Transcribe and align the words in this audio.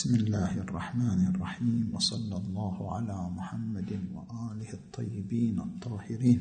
بسم 0.00 0.14
الله 0.14 0.64
الرحمن 0.64 1.26
الرحيم 1.28 1.92
وصلى 1.92 2.36
الله 2.36 2.76
على 2.96 3.18
محمد 3.36 3.90
وآله 4.16 4.72
الطيبين 4.72 5.60
الطاهرين. 5.60 6.40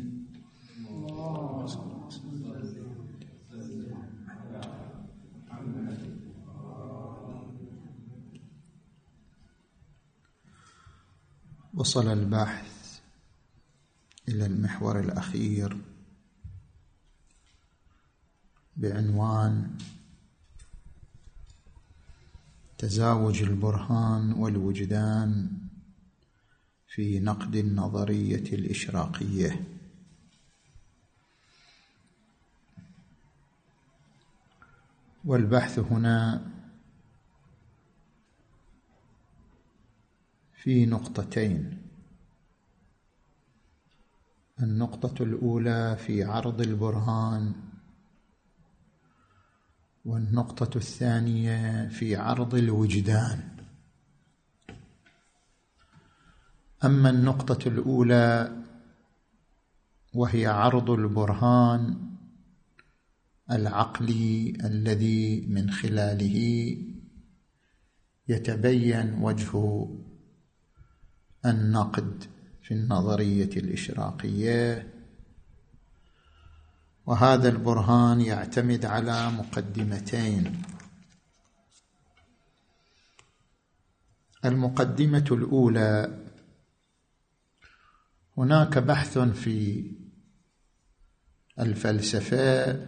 وصل 11.73 12.07
البحث 12.07 12.99
إلى 14.29 14.45
المحور 14.45 14.99
الأخير 14.99 15.77
بعنوان 18.77 19.75
تزاوج 22.80 23.41
البرهان 23.44 24.33
والوجدان 24.33 25.52
في 26.88 27.19
نقد 27.19 27.55
النظرية 27.55 28.53
الإشراقية. 28.53 29.63
والبحث 35.25 35.80
هنا 35.80 36.47
في 40.53 40.85
نقطتين. 40.85 41.77
النقطة 44.61 45.23
الأولى 45.23 45.97
في 45.97 46.23
عرض 46.23 46.61
البرهان 46.61 47.69
والنقطة 50.05 50.78
الثانية 50.78 51.88
في 51.88 52.16
عرض 52.16 52.55
الوجدان. 52.55 53.50
أما 56.83 57.09
النقطة 57.09 57.67
الأولى 57.67 58.56
وهي 60.14 60.45
عرض 60.47 60.89
البرهان 60.89 62.09
العقلي 63.52 64.58
الذي 64.64 65.45
من 65.47 65.72
خلاله 65.72 66.78
يتبين 68.28 69.13
وجه 69.22 69.88
النقد 71.45 72.23
في 72.61 72.73
النظرية 72.73 73.50
الإشراقية 73.58 74.88
وهذا 77.05 77.50
البرهان 77.50 78.22
يعتمد 78.22 78.86
على 78.86 79.31
مقدمتين. 79.31 80.61
المقدمة 84.46 85.25
الأولى 85.31 86.19
هناك 88.38 88.78
بحث 88.78 89.18
في 89.18 89.85
الفلسفة 91.59 92.88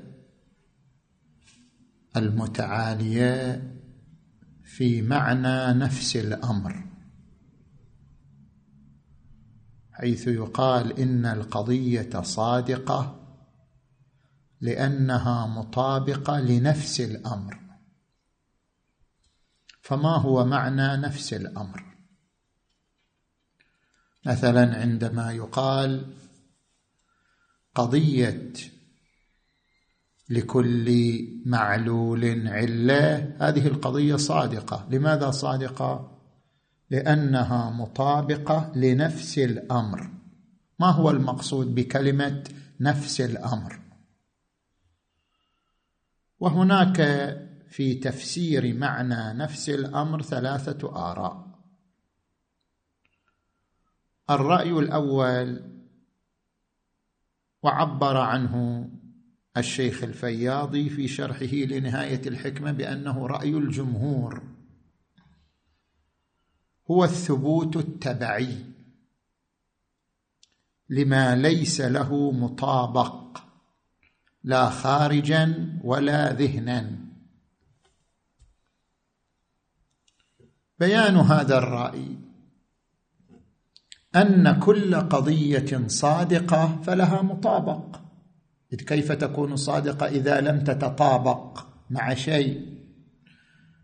المتعالية 2.17 3.63
في 4.63 5.01
معنى 5.01 5.79
نفس 5.79 6.15
الأمر 6.15 6.83
حيث 9.91 10.27
يقال 10.27 10.99
إن 10.99 11.25
القضية 11.25 12.21
صادقة 12.21 13.20
لأنها 14.61 15.47
مطابقة 15.47 16.39
لنفس 16.39 17.01
الأمر. 17.01 17.59
فما 19.81 20.15
هو 20.17 20.45
معنى 20.45 20.97
نفس 20.97 21.33
الأمر؟ 21.33 21.83
مثلا 24.25 24.79
عندما 24.81 25.31
يقال 25.31 26.13
قضية 27.75 28.53
لكل 30.29 30.89
معلول 31.45 32.47
علة 32.47 33.35
هذه 33.39 33.67
القضية 33.67 34.15
صادقة. 34.15 34.87
لماذا 34.89 35.31
صادقة؟ 35.31 36.17
لأنها 36.89 37.69
مطابقة 37.69 38.71
لنفس 38.75 39.37
الأمر. 39.37 40.09
ما 40.79 40.91
هو 40.91 41.09
المقصود 41.09 41.75
بكلمة 41.75 42.43
نفس 42.79 43.21
الأمر؟ 43.21 43.90
وهناك 46.41 46.97
في 47.67 47.93
تفسير 47.93 48.73
معنى 48.73 49.33
نفس 49.33 49.69
الأمر 49.69 50.21
ثلاثة 50.21 50.95
آراء. 50.95 51.59
الرأي 54.29 54.71
الأول 54.71 55.71
وعبر 57.63 58.17
عنه 58.17 58.89
الشيخ 59.57 60.03
الفياضي 60.03 60.89
في 60.89 61.07
شرحه 61.07 61.55
لنهاية 61.55 62.21
الحكمة 62.27 62.71
بأنه 62.71 63.27
رأي 63.27 63.49
الجمهور. 63.49 64.43
هو 66.91 67.03
الثبوت 67.03 67.77
التبعي 67.77 68.65
لما 70.89 71.35
ليس 71.35 71.81
له 71.81 72.31
مطابق. 72.31 73.20
لا 74.43 74.69
خارجا 74.69 75.77
ولا 75.83 76.33
ذهنا. 76.33 76.91
بيان 80.79 81.17
هذا 81.17 81.57
الرأي. 81.57 82.17
أن 84.15 84.59
كل 84.59 84.95
قضية 84.95 85.87
صادقة 85.87 86.81
فلها 86.83 87.21
مطابق. 87.21 88.01
إذ 88.73 88.77
كيف 88.77 89.11
تكون 89.11 89.55
صادقة 89.55 90.07
إذا 90.07 90.41
لم 90.41 90.63
تتطابق 90.63 91.65
مع 91.89 92.13
شيء؟ 92.13 92.81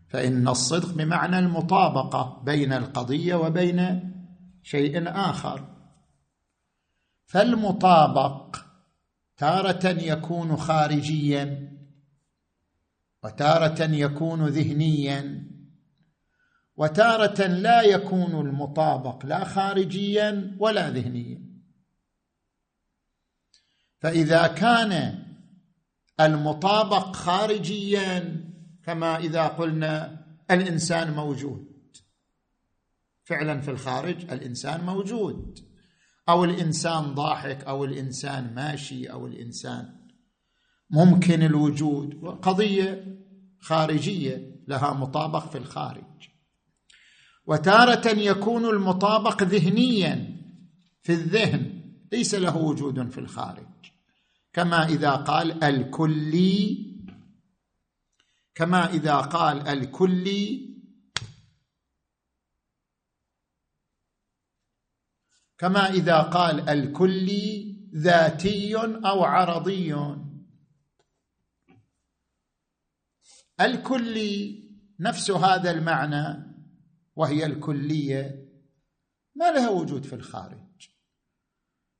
فإن 0.08 0.48
الصدق 0.48 0.94
بمعنى 0.94 1.38
المطابقة 1.38 2.42
بين 2.44 2.72
القضية 2.72 3.34
وبين 3.34 4.12
شيء 4.62 5.08
آخر. 5.08 5.64
فالمطابق 7.26 8.47
تارة 9.38 9.88
يكون 9.88 10.56
خارجيا 10.56 11.72
وتارة 13.24 13.82
يكون 13.82 14.46
ذهنيا 14.46 15.48
وتارة 16.76 17.46
لا 17.46 17.82
يكون 17.82 18.46
المطابق 18.46 19.26
لا 19.26 19.44
خارجيا 19.44 20.56
ولا 20.58 20.90
ذهنيا. 20.90 21.42
فإذا 24.00 24.46
كان 24.46 25.24
المطابق 26.20 27.16
خارجيا 27.16 28.44
كما 28.84 29.16
إذا 29.16 29.46
قلنا 29.46 30.24
الإنسان 30.50 31.12
موجود. 31.12 31.68
فعلا 33.24 33.60
في 33.60 33.70
الخارج 33.70 34.32
الإنسان 34.32 34.84
موجود. 34.84 35.67
أو 36.28 36.44
الإنسان 36.44 37.14
ضاحك 37.14 37.64
أو 37.64 37.84
الإنسان 37.84 38.54
ماشي 38.54 39.06
أو 39.06 39.26
الإنسان. 39.26 39.94
ممكن 40.90 41.42
الوجود. 41.42 42.14
قضية 42.42 43.18
خارجية 43.60 44.64
لها 44.68 44.92
مطابق 44.92 45.50
في 45.50 45.58
الخارج. 45.58 46.04
وتارة 47.46 48.08
يكون 48.08 48.64
المطابق 48.64 49.42
ذهنيا 49.42 50.36
في 51.02 51.12
الذهن 51.12 51.82
ليس 52.12 52.34
له 52.34 52.56
وجود 52.56 53.10
في 53.10 53.18
الخارج. 53.18 53.66
كما 54.52 54.88
إذا 54.88 55.10
قال 55.10 55.64
الكلي 55.64 56.88
كما 58.54 58.92
إذا 58.94 59.16
قال 59.16 59.68
الكلي 59.68 60.67
كما 65.58 65.90
إذا 65.90 66.18
قال 66.18 66.68
الكلي 66.68 67.76
ذاتي 67.94 68.76
أو 68.76 69.24
عرضي. 69.24 69.96
الكلي 73.60 74.64
نفس 75.00 75.30
هذا 75.30 75.70
المعنى 75.70 76.54
وهي 77.16 77.46
الكلية. 77.46 78.48
ما 79.34 79.50
لها 79.50 79.68
وجود 79.68 80.04
في 80.04 80.12
الخارج. 80.12 80.88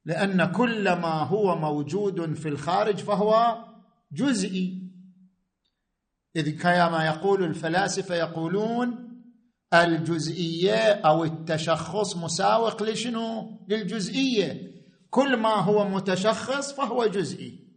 لأن 0.04 0.52
كل 0.52 0.92
ما 0.92 1.22
هو 1.22 1.56
موجود 1.58 2.34
في 2.34 2.48
الخارج 2.48 2.96
فهو 2.96 3.64
جزئي. 4.12 4.88
إذ 6.36 6.62
كما 6.62 7.06
يقول 7.06 7.44
الفلاسفة 7.44 8.14
يقولون 8.14 9.07
الجزئية 9.74 10.92
أو 10.92 11.24
التشخص 11.24 12.16
مساوق 12.16 12.82
لشنو؟ 12.82 13.58
للجزئية. 13.68 14.72
كل 15.10 15.36
ما 15.36 15.54
هو 15.54 15.88
متشخص 15.88 16.72
فهو 16.72 17.06
جزئي. 17.06 17.68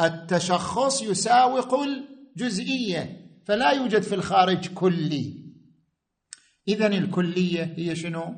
التشخص 0.00 1.02
يساوق 1.02 1.74
الجزئية 1.74 3.28
فلا 3.46 3.70
يوجد 3.70 4.02
في 4.02 4.14
الخارج 4.14 4.68
كلي. 4.68 5.48
اذا 6.68 6.86
الكلية 6.86 7.74
هي 7.76 7.96
شنو؟ 7.96 8.34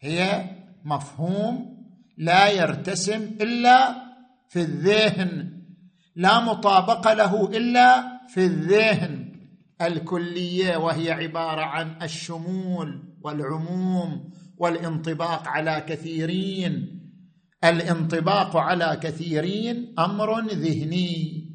هي 0.00 0.50
مفهوم 0.84 1.80
لا 2.18 2.50
يرتسم 2.50 3.22
إلا 3.40 3.94
في 4.48 4.60
الذهن 4.60 5.60
لا 6.16 6.40
مطابقه 6.40 7.12
له 7.14 7.56
إلا 7.56 8.18
في 8.28 8.44
الذهن. 8.44 9.29
الكلية 9.82 10.76
وهي 10.76 11.10
عبارة 11.10 11.60
عن 11.60 12.02
الشمول 12.02 13.16
والعموم 13.20 14.30
والانطباق 14.56 15.48
على 15.48 15.84
كثيرين. 15.88 17.00
الانطباق 17.64 18.56
على 18.56 19.00
كثيرين 19.02 19.94
أمر 19.98 20.40
ذهني. 20.40 21.46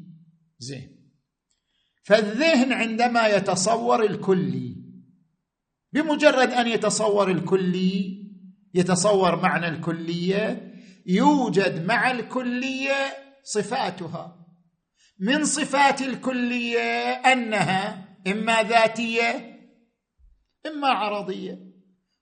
زين. 0.58 0.96
فالذهن 2.04 2.72
عندما 2.72 3.26
يتصور 3.26 4.04
الكلي 4.04 4.76
بمجرد 5.92 6.50
أن 6.50 6.66
يتصور 6.66 7.30
الكلي 7.30 8.26
يتصور 8.74 9.42
معنى 9.42 9.68
الكلية 9.68 10.72
يوجد 11.06 11.84
مع 11.84 12.10
الكلية 12.10 13.16
صفاتها. 13.44 14.46
من 15.20 15.44
صفات 15.44 16.02
الكلية 16.02 16.78
أنها 17.32 18.05
إما 18.26 18.62
ذاتية 18.62 19.56
إما 20.66 20.88
عرضية. 20.88 21.58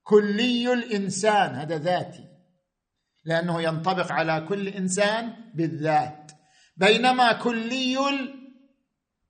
كلي 0.03 0.73
الإنسان 0.73 1.55
هذا 1.55 1.79
ذاتي. 1.79 2.25
لأنه 3.25 3.63
ينطبق 3.63 4.13
على 4.13 4.47
كل 4.49 4.69
إنسان 4.69 5.33
بالذات. 5.55 6.33
بينما 6.77 7.33
كلي 7.33 7.99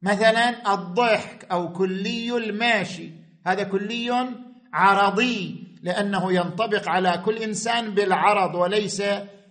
مثلا 0.03 0.75
الضحك 0.75 1.45
أو 1.45 1.73
كلي 1.73 2.37
الماشي 2.37 3.11
هذا 3.47 3.63
كلي 3.63 4.29
عرضي 4.73 5.65
لأنه 5.83 6.33
ينطبق 6.33 6.89
على 6.89 7.23
كل 7.25 7.37
إنسان 7.37 7.95
بالعرض 7.95 8.55
وليس 8.55 9.03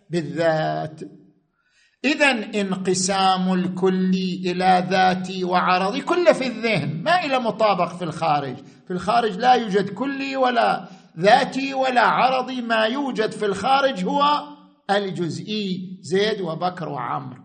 بالذات. 0.10 1.02
اذا 2.06 2.32
انقسام 2.62 3.54
الكلي 3.54 4.52
إلى 4.52 4.88
ذاتي 4.90 5.44
وعرضي 5.44 6.02
كله 6.02 6.34
في 6.34 6.48
الذهن 6.48 7.04
ما 7.04 7.26
إلى 7.26 7.40
مطابق 7.40 7.96
في 7.96 8.04
الخارج. 8.04 8.56
في 8.88 8.94
الخارج 8.94 9.38
لا 9.38 9.54
يوجد 9.54 9.90
كلي 9.90 10.36
ولا 10.36 10.90
ذاتي 11.20 11.74
ولا 11.74 12.02
عرضي 12.02 12.62
ما 12.62 12.86
يوجد 12.86 13.32
في 13.32 13.46
الخارج 13.46 14.06
هو 14.06 14.48
الجزئي 14.90 15.98
زيد 16.02 16.42
وبكر 16.42 16.90
وعمر 16.90 17.44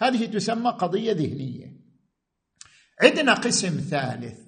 هذه 0.00 0.26
تسمى 0.26 0.70
قضية 0.70 1.12
ذهنية. 1.12 1.72
عندنا 3.02 3.34
قسم 3.34 3.80
ثالث. 3.80 4.38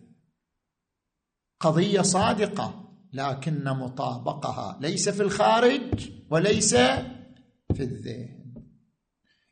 قضية 1.61 2.01
صادقة 2.01 2.95
لكن 3.13 3.65
مطابقها. 3.65 4.79
ليس 4.81 5.09
في 5.09 5.23
الخارج 5.23 6.11
وليس 6.31 6.75
في 7.75 7.81
الذهن. 7.81 8.34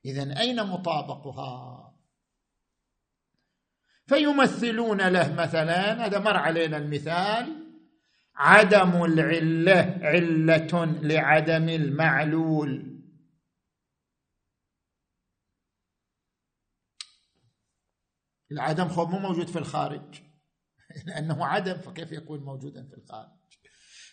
اذا 0.05 0.41
أين 0.41 0.67
مطابقها؟ 0.67 1.83
فيمثلون 4.07 5.09
له 5.09 5.33
مثلا 5.33 6.07
هذا 6.07 6.19
مر 6.19 6.37
علينا 6.37 6.77
المثال 6.77 7.63
عدم 8.35 9.05
العلة 9.05 9.99
علة 10.03 10.85
لعدم 11.03 11.69
المعلول. 11.69 12.93
العدم 18.53 18.89
خب 18.89 19.09
مو 19.09 19.19
موجود 19.19 19.47
في 19.47 19.59
الخارج 19.59 20.23
لأنه 21.07 21.47
عدم 21.47 21.79
فكيف 21.79 22.13
يكون 22.13 22.41
موجودا 22.41 22.89
في 22.89 22.95
الخارج؟ 22.95 23.31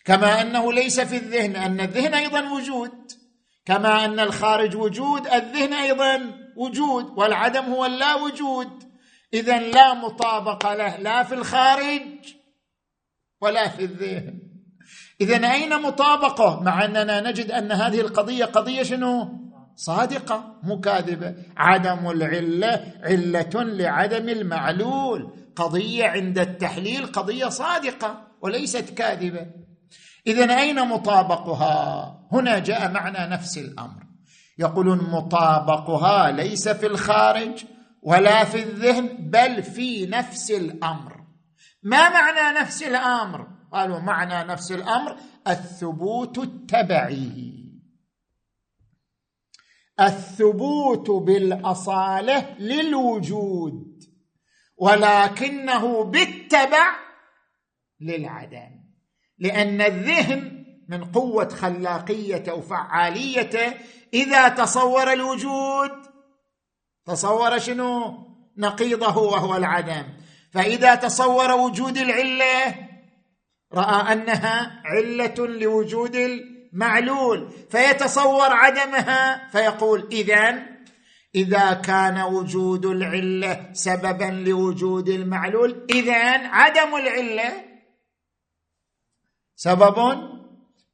كما 0.04 0.42
أنه 0.42 0.72
ليس 0.72 1.00
في 1.00 1.16
الذهن 1.16 1.56
أن 1.56 1.80
الذهن 1.80 2.14
أيضا 2.14 2.52
وجود. 2.52 3.19
كما 3.70 4.04
أن 4.04 4.20
الخارج 4.20 4.76
وجود 4.76 5.26
الذهن 5.26 5.72
أيضا 5.72 6.20
وجود 6.56 7.04
والعدم 7.16 7.64
هو 7.64 7.86
اللا 7.86 8.14
وجود. 8.14 8.68
اذا 9.34 9.58
لا 9.58 9.94
مطابقة 9.94 10.74
له 10.74 10.96
لا 10.96 11.22
في 11.22 11.34
الخارج 11.34 12.02
ولا 13.40 13.68
في 13.68 13.84
الذهن. 13.84 14.38
اذا 15.20 15.52
أين 15.52 15.82
مطابقة؟ 15.82 16.60
مع 16.60 16.84
أننا 16.84 17.20
نجد 17.20 17.50
أن 17.50 17.72
هذه 17.72 18.00
القضية 18.00 18.44
قضية 18.44 18.82
شنو؟ 18.82 19.28
صادقة 19.76 20.58
مو 20.62 20.80
كاذبة. 20.80 21.34
عدم 21.56 22.10
العلة 22.10 22.94
علة 23.02 23.50
لعدم 23.54 24.28
المعلول. 24.28 25.32
قضية 25.56 26.04
عند 26.04 26.38
التحليل 26.38 27.06
قضية 27.06 27.48
صادقة 27.48 28.26
وليست 28.42 28.90
كاذبة. 28.90 29.46
اذا 30.26 30.58
أين 30.58 30.88
مطابقها؟ 30.88 32.19
هنا 32.32 32.58
جاء 32.58 32.90
معنى 32.92 33.30
نفس 33.30 33.58
الأمر. 33.58 34.06
يقولون 34.58 34.98
مطابقها 34.98 36.30
ليس 36.30 36.68
في 36.68 36.86
الخارج 36.86 37.64
ولا 38.02 38.44
في 38.44 38.62
الذهن 38.62 39.30
بل 39.30 39.62
في 39.62 40.06
نفس 40.06 40.50
الأمر. 40.50 41.24
ما 41.82 42.08
معنى 42.08 42.60
نفس 42.60 42.82
الأمر؟ 42.82 43.48
قالوا 43.72 43.98
معنى 43.98 44.52
نفس 44.52 44.72
الأمر 44.72 45.16
الثبوت 45.48 46.38
التبعي. 46.38 47.60
الثبوت 50.00 51.10
بالأصالة 51.10 52.58
للوجود 52.58 54.04
ولكنه 54.76 56.04
بالتبع 56.04 56.96
للعدم. 58.00 58.80
لأن 59.38 59.80
الذهن 59.80 60.59
من 60.90 61.04
قوة 61.04 61.48
خلاقيته 61.48 62.54
وفعاليته 62.54 63.74
إذا 64.14 64.48
تصور 64.48 65.12
الوجود. 65.12 65.90
تصور 67.06 67.58
شنو؟ 67.58 68.18
نقيضه 68.56 69.18
وهو 69.18 69.56
العدم. 69.56 70.04
فإذا 70.52 70.94
تصور 70.94 71.52
وجود 71.52 71.98
العلة 71.98 72.74
رأى 73.72 74.12
أنها 74.12 74.82
علة 74.84 75.34
لوجود 75.38 76.16
المعلول 76.16 77.50
فيتصور 77.70 78.52
عدمها 78.52 79.48
فيقول 79.48 80.08
اذا 80.12 80.66
إذا 81.34 81.72
كان 81.72 82.20
وجود 82.20 82.86
العلة 82.86 83.70
سببا 83.72 84.24
لوجود 84.24 85.08
المعلول 85.08 85.86
اذا 85.90 86.48
عدم 86.48 86.96
العلة 86.96 87.52
سبب 89.56 89.96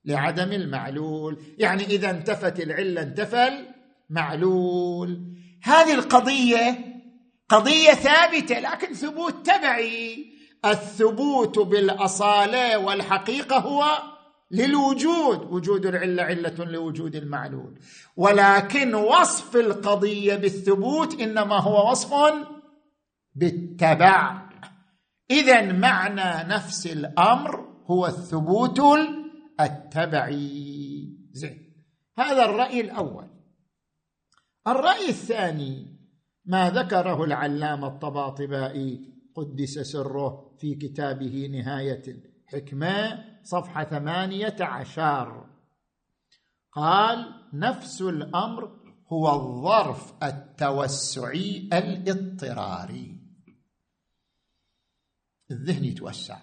لعدم 0.06 0.52
المعلول. 0.52 1.38
يعني 1.58 1.84
إذا 1.84 2.10
انتفت 2.10 2.60
العلة 2.60 3.02
انتفى 3.02 3.64
المعلول. 4.10 5.20
هذه 5.62 5.94
القضية 5.94 6.78
قضية 7.48 7.90
ثابتة 7.90 8.58
لكن 8.58 8.94
ثبوت 8.94 9.46
تبعي. 9.46 10.26
الثبوت 10.64 11.58
بالأصالة 11.58 12.78
والحقيقة 12.78 13.58
هو 13.58 13.84
للوجود. 14.50 15.42
وجود 15.50 15.86
العلة 15.86 16.22
علة 16.22 16.64
لوجود 16.64 17.16
المعلول. 17.16 17.78
ولكن 18.16 18.94
وصف 18.94 19.56
القضية 19.56 20.34
بالثبوت 20.34 21.20
إنما 21.20 21.60
هو 21.60 21.90
وصف 21.90 22.14
بالتبع. 23.34 24.46
اذا 25.30 25.72
معنى 25.72 26.54
نفس 26.54 26.86
الأمر 26.86 27.68
هو 27.86 28.06
الثبوت 28.06 28.80
التبعي. 29.60 31.08
زين. 31.32 31.72
هذا 32.18 32.44
الرأي 32.44 32.80
الأول. 32.80 33.28
الرأي 34.66 35.08
الثاني 35.08 35.96
ما 36.44 36.70
ذكره 36.70 37.25
العلامة 37.25 37.86
الطباطبائي 37.86 39.14
قدس 39.34 39.78
سره 39.78 40.56
في 40.58 40.75
كتابه 40.75 41.46
نهاية 41.52 42.02
الحكمة 42.08 43.25
صفحة 43.42 43.84
ثمانية 43.84 44.56
عشر. 44.60 45.46
قال 46.72 47.34
نفس 47.52 48.02
الأمر 48.02 48.80
هو 49.12 49.34
الظرف 49.34 50.22
التوسعي 50.22 51.68
الاضطراري. 51.72 53.20
الذهن 55.50 55.84
يتوسع. 55.84 56.38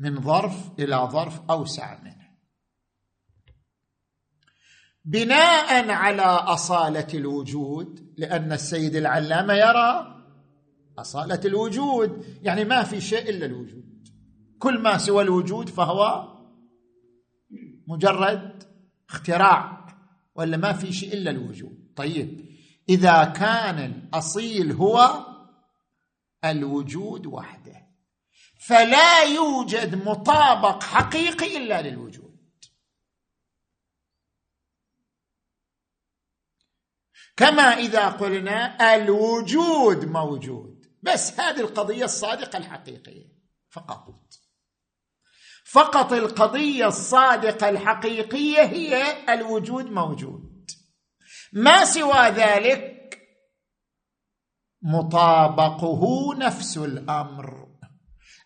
من 0.00 0.20
ظرف 0.20 0.70
إلى 0.78 0.96
ظرف 0.96 1.50
أوسع 1.50 2.02
منه. 2.02 2.30
بناء 5.04 5.90
على 5.90 6.22
أصالة 6.22 7.06
الوجود 7.14 8.14
لأن 8.18 8.52
السيد 8.52 8.96
العلامه 8.96 9.54
يرى 9.54 10.16
أصالة 10.98 11.40
الوجود 11.44 12.24
يعني 12.42 12.64
ما 12.64 12.82
في 12.82 13.00
شيء 13.00 13.30
إلا 13.30 13.46
الوجود. 13.46 14.08
كل 14.58 14.78
ما 14.78 14.98
سوى 14.98 15.22
الوجود 15.22 15.68
فهو 15.68 16.28
مجرد 17.86 18.64
اختراع 19.10 19.86
ولا 20.34 20.56
ما 20.56 20.72
في 20.72 20.92
شيء 20.92 21.12
إلا 21.12 21.30
الوجود. 21.30 21.92
طيب 21.96 22.46
إذا 22.88 23.24
كان 23.24 23.78
الأصيل 23.78 24.72
هو 24.72 25.26
الوجود 26.44 27.26
وحده. 27.26 27.89
فلا 28.60 29.22
يوجد 29.22 30.08
مطابق 30.08 30.82
حقيقي 30.82 31.56
إلا 31.56 31.82
للوجود. 31.82 32.30
كما 37.36 37.62
إذا 37.62 38.08
قلنا 38.08 38.94
الوجود 38.94 40.04
موجود 40.04 40.86
بس 41.02 41.40
هذه 41.40 41.60
القضية 41.60 42.04
الصادقة 42.04 42.56
الحقيقية 42.56 43.26
فقط. 43.70 44.20
فقط 45.64 46.12
القضية 46.12 46.86
الصادقة 46.86 47.68
الحقيقية 47.68 48.62
هي 48.62 49.24
الوجود 49.34 49.84
موجود. 49.84 50.70
ما 51.52 51.84
سوى 51.84 52.28
ذلك؟ 52.28 53.18
مطابقه 54.82 56.34
نفس 56.36 56.78
الأمر. 56.78 57.59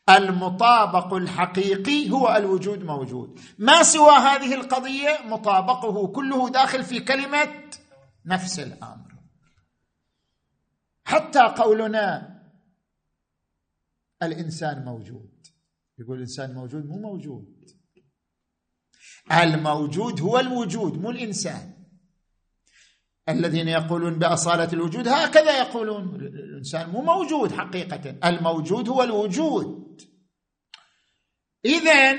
المطابق 0.08 1.14
الحقيقي 1.14 2.10
هو 2.10 2.36
الوجود 2.36 2.84
موجود. 2.84 3.40
ما 3.58 3.82
سوى 3.82 4.12
هذه 4.12 4.54
القضية؟ 4.54 5.18
مطابقه 5.24 6.06
كله 6.06 6.48
داخل 6.48 6.82
في 6.82 7.00
كلمة 7.00 7.70
نفس 8.26 8.60
الأمر. 8.60 9.14
حتى 11.04 11.40
قولنا 11.40 12.34
الإنسان 14.22 14.84
موجود. 14.84 15.46
يقول 15.98 16.16
الإنسان 16.16 16.54
موجود 16.54 16.86
مو 16.86 16.98
موجود. 16.98 17.70
الموجود 19.32 20.20
هو 20.20 20.38
الوجود 20.38 20.98
مو 20.98 21.10
الإنسان. 21.10 21.74
الذين 23.28 23.68
يقولون 23.68 24.18
بأصالة 24.18 24.72
الوجود 24.72 25.08
هكذا 25.08 25.58
يقولون. 25.58 26.14
الإنسان 26.14 26.90
مو 26.90 27.02
موجود 27.02 27.52
حقيقة. 27.52 28.28
الموجود 28.28 28.88
هو 28.88 29.02
الوجود. 29.02 29.83
اذا 31.64 32.18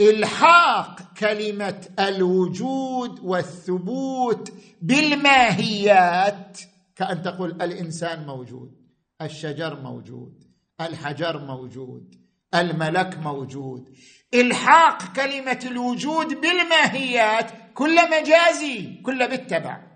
إلحاق 0.00 1.14
كلمة 1.18 1.88
الوجود 1.98 3.20
والثبوت 3.20 4.52
بالماهيات 4.82 6.60
كأن 6.96 7.22
تقول 7.22 7.50
الإنسان 7.62 8.26
موجود 8.26 8.84
الشجر 9.22 9.80
موجود 9.80 10.44
الحجر 10.80 11.38
موجود 11.38 12.24
الملك 12.54 13.18
موجود. 13.18 13.96
إلحاق 14.34 15.12
كلمة 15.12 15.60
الوجود 15.64 16.40
بالماهيات 16.40 17.50
كل 17.74 17.96
مجازي 18.10 19.02
كل 19.02 19.28
بالتبع. 19.28 19.93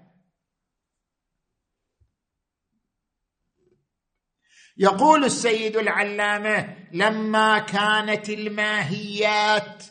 يقول 4.78 5.25
السيد 5.25 5.76
العلامة 5.76 6.76
لما 6.92 7.58
كانت 7.58 8.28
الماهيات 8.28 9.85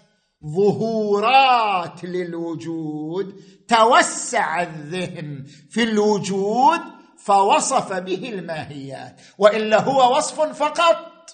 ظهورات 0.46 2.03
للوجود 2.03 3.41
توسع 3.67 4.62
الذهن 4.62 5.46
في 5.70 5.84
الوجود 5.84 6.79
فوصف 7.17 7.94
به 7.94 8.29
الماهيات 8.29 9.22
وإلا 9.38 9.82
هو 9.82 10.17
وصف 10.17 10.41
فقط 10.41 11.29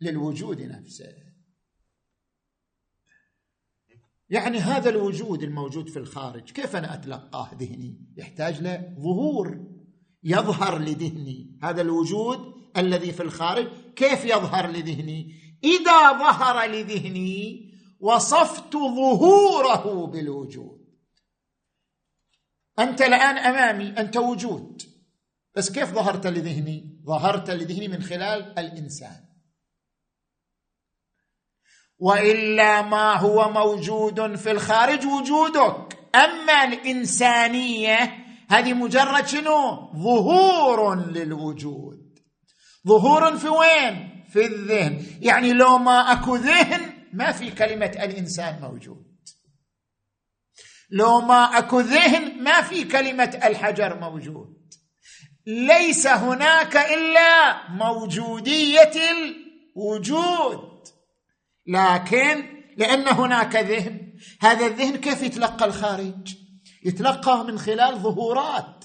للوجود 0.00 0.62
نفسه. 0.62 1.24
يعني 4.28 4.58
هذا 4.58 4.90
الوجود 4.90 5.42
الموجود 5.42 5.88
في 5.88 5.98
الخارج 5.98 6.50
كيف 6.50 6.76
أنا 6.76 6.94
أتلقاه 6.94 7.50
ذهني؟ 7.54 8.00
يحتاج 8.16 8.60
له 8.62 8.94
ظهور 9.00 9.60
يظهر 10.22 10.78
لذهني. 10.78 11.58
هذا 11.62 11.82
الوجود 11.82 12.54
الذي 12.76 13.12
في 13.12 13.22
الخارج 13.22 13.68
كيف 13.96 14.24
يظهر 14.24 14.66
لذهني؟ 14.66 15.34
إذا 15.64 16.12
ظهر 16.12 16.66
لذهني 16.66 17.70
وصفت 18.00 18.72
ظهوره 18.72 20.06
بالوجود. 20.06 20.84
أنت 22.78 23.02
الآن 23.02 23.38
أمامي 23.38 23.88
أنت 23.98 24.16
وجود. 24.16 24.82
بس 25.54 25.70
كيف 25.70 25.94
ظهرت 25.94 26.26
لذهني؟ 26.26 27.00
ظهرت 27.06 27.50
لذهني 27.50 27.88
من 27.88 28.02
خلال 28.02 28.58
الإنسان. 28.58 29.24
وإلا 31.98 32.82
ما 32.82 33.16
هو 33.16 33.50
موجود 33.50 34.36
في 34.36 34.50
الخارج 34.50 35.06
وجودك. 35.06 35.98
أما 36.14 36.64
الإنسانية 36.64 38.24
هذه 38.48 38.72
مجرد 38.72 39.26
شنو؟ 39.26 39.92
ظهور 39.92 40.94
للوجود. 41.10 42.03
ظهور 42.88 43.36
في 43.36 43.48
وين؟ 43.48 44.24
في 44.28 44.46
الذهن. 44.46 45.06
يعني 45.20 45.52
لو 45.52 45.78
ما 45.78 46.12
أكو 46.12 46.36
ذهن 46.36 46.80
ما 47.12 47.32
في 47.32 47.50
كلمة 47.50 47.86
الإنسان 47.86 48.60
موجود. 48.60 49.04
لو 50.90 51.20
ما 51.20 51.58
أكو 51.58 51.80
ذهن 51.80 52.42
ما 52.42 52.62
في 52.62 52.84
كلمة 52.84 53.40
الحجر 53.44 54.00
موجود. 54.00 54.54
ليس 55.46 56.06
هناك 56.06 56.76
إلا 56.76 57.68
موجودية 57.68 58.92
الوجود. 59.76 60.82
لكن 61.66 62.44
لأن 62.76 63.08
هناك 63.08 63.56
ذهن 63.56 64.18
هذا 64.40 64.66
الذهن 64.66 64.96
كيف 64.96 65.22
يتلقى 65.22 65.64
الخارج؟ 65.64 66.34
يتلقاه 66.84 67.42
من 67.42 67.58
خلال 67.58 67.98
ظهورات. 67.98 68.84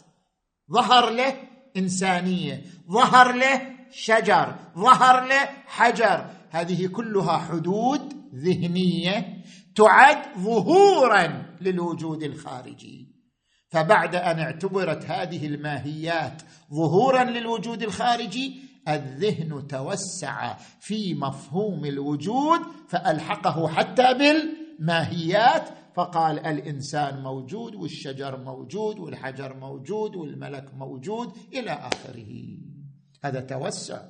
ظهر 0.71 1.09
له 1.09 1.35
إنسانية 1.77 2.63
ظهر 2.91 3.31
له 3.31 3.78
شجر 3.91 4.55
ظهر 4.77 5.27
له 5.27 5.49
حجر. 5.65 6.25
هذه 6.49 6.87
كلها 6.87 7.37
حدود 7.37 8.13
ذهنية 8.35 9.43
تعد 9.75 10.17
ظهورا 10.37 11.45
للوجود 11.61 12.23
الخارجي. 12.23 13.07
فبعد 13.69 14.15
أن 14.15 14.39
اعتبرت 14.39 15.05
هذه 15.05 15.47
الماهيات 15.47 16.41
ظهورا 16.73 17.23
للوجود 17.23 17.83
الخارجي 17.83 18.59
الذهن 18.87 19.67
توسع 19.67 20.57
في 20.79 21.13
مفهوم 21.13 21.85
الوجود 21.85 22.59
فألحقه 22.87 23.67
حتى 23.67 24.13
بالماهيات. 24.13 25.69
فقال 25.95 26.39
الإنسان 26.39 27.23
موجود 27.23 27.75
والشجر 27.75 28.43
موجود 28.43 28.99
والحجر 28.99 29.57
موجود 29.57 30.15
والملك 30.15 30.73
موجود 30.73 31.37
إلى 31.53 31.71
آخره. 31.71 32.68
هذا 33.23 33.39
توسع. 33.39 34.01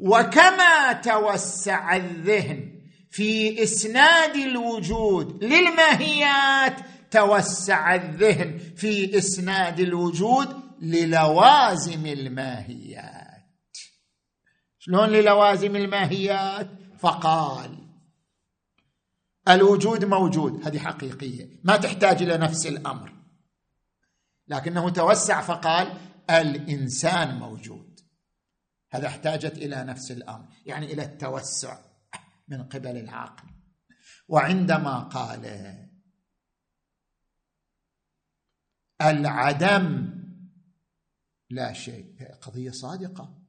وكما 0.00 0.92
توسع 0.92 1.96
الذهن 1.96 2.80
في 3.10 3.62
إسناد 3.62 4.36
الوجود 4.36 5.44
للماهيات 5.44 6.76
توسع 7.10 7.94
الذهن 7.94 8.58
في 8.76 9.18
إسناد 9.18 9.80
الوجود 9.80 10.48
للوازم 10.80 12.06
الماهيات. 12.06 13.76
شلون 14.78 15.08
للوازم 15.08 15.76
الماهيات؟ 15.76 16.70
فقال 16.98 17.78
الوجود 19.48 20.04
موجود 20.04 20.66
هذه 20.66 20.78
حقيقية 20.78 21.60
ما 21.64 21.76
تحتاج 21.76 22.22
إلى 22.22 22.36
نفس 22.38 22.66
الأمر. 22.66 23.12
لكنه 24.48 24.90
توسع 24.90 25.40
فقال 25.40 25.92
الإنسان 26.30 27.38
موجود. 27.38 28.00
هذا 28.90 29.06
احتاجت 29.06 29.58
إلى 29.58 29.84
نفس 29.84 30.10
الأمر 30.10 30.48
يعني 30.66 30.86
إلى 30.86 31.02
التوسع 31.02 31.78
من 32.48 32.62
قبل 32.62 32.96
العقل. 32.96 33.48
وعندما 34.28 34.98
قال 34.98 35.44
العدم 39.02 40.10
لا 41.50 41.72
شيء 41.72 42.34
قضية 42.42 42.70
صادقة. 42.70 43.40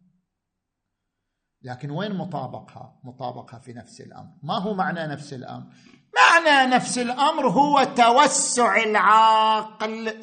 لكن 1.61 1.91
وين 1.91 2.15
مطابقها؟ 2.15 2.99
مطابقها 3.03 3.59
في 3.59 3.73
نفس 3.73 4.01
الأمر. 4.01 4.37
ما 4.43 4.57
هو 4.57 4.73
معنى 4.73 5.07
نفس 5.07 5.33
الأمر؟ 5.33 5.73
معنى 6.15 6.75
نفس 6.75 6.97
الأمر 6.97 7.49
هو 7.49 7.83
توسع 7.83 8.83
العقل 8.83 10.19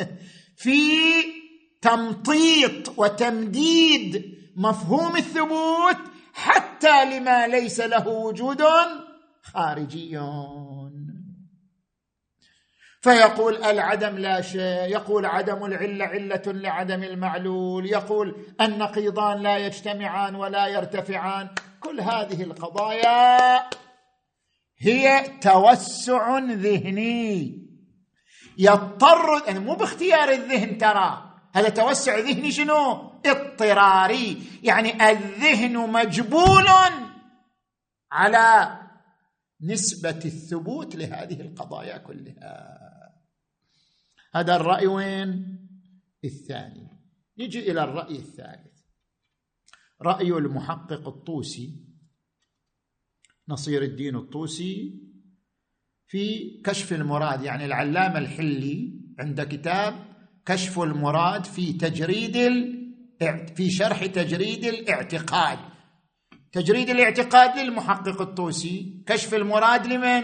في 0.57 0.81
تمطيط 1.81 2.99
وتمديد 2.99 4.39
مفهوم 4.57 5.17
الثبوت 5.17 5.97
حتى 6.35 7.05
لما 7.05 7.47
ليس 7.47 7.81
له 7.81 8.09
وجود 8.09 8.63
خارجي. 9.43 10.21
فيقول 13.01 13.65
العدم 13.65 14.19
لا 14.19 14.41
شيء 14.41 14.89
يقول 14.89 15.27
عدم 15.27 15.65
العلة 15.65 16.05
علة 16.05 16.43
لعدم 16.47 17.03
المعلول 17.03 17.87
يقول 17.87 18.47
النقيضان 18.61 19.43
لا 19.43 19.57
يجتمعان 19.59 20.35
ولا 20.35 20.67
يرتفعان. 20.67 21.49
كل 21.81 22.01
هذه 22.01 22.43
القضايا 22.43 23.59
هي 24.79 25.29
توسع 25.41 26.39
ذهني. 26.39 27.69
يضطر 28.59 29.43
يعني 29.47 29.59
مو 29.59 29.75
باختيار 29.75 30.29
الذهن 30.29 30.79
ترى 30.79 31.28
هذا 31.53 31.69
توسع 31.69 32.19
ذهني 32.19 32.53
شنو؟ 32.53 33.13
اضطراري. 33.27 34.43
يعني 34.63 35.11
الذهن 35.11 35.93
مجبول 35.93 36.67
على 38.13 38.79
نسبة 39.61 40.21
الثبوت 40.25 40.97
لهذه 40.97 41.41
القضايا 41.41 41.99
كلها. 41.99 42.79
هذا 44.35 44.57
الرأي 44.57 44.87
وين؟ 44.87 45.59
الثاني. 46.25 46.89
نجي 47.39 47.71
إلى 47.71 47.85
الرأي 47.85 48.17
الثالث. 48.17 48.79
رأي 50.03 50.33
المحقق 50.33 51.09
الطوسي 51.09 51.89
نصير 53.49 53.83
الدين 53.83 54.17
الطوسي 54.17 55.03
في 56.07 56.51
كشف 56.65 56.93
المراد 56.93 57.43
يعني 57.43 57.65
العلامة 57.65 58.19
الحلي 58.19 59.01
عند 59.19 59.43
كتاب 59.43 60.08
كشف 60.49 60.79
المراد 60.79 61.45
في 61.45 61.73
تجريد 61.73 62.37
في 63.57 63.71
شرح 63.71 64.07
تجريد 64.07 64.65
الاعتقاد. 64.65 65.59
تجريد 66.53 66.91
الاعتقاد 66.91 67.59
للمحقق 67.59 68.21
الطوسي. 68.21 69.03
كشف 69.07 69.35
المراد 69.35 69.87
لمن؟ 69.87 70.23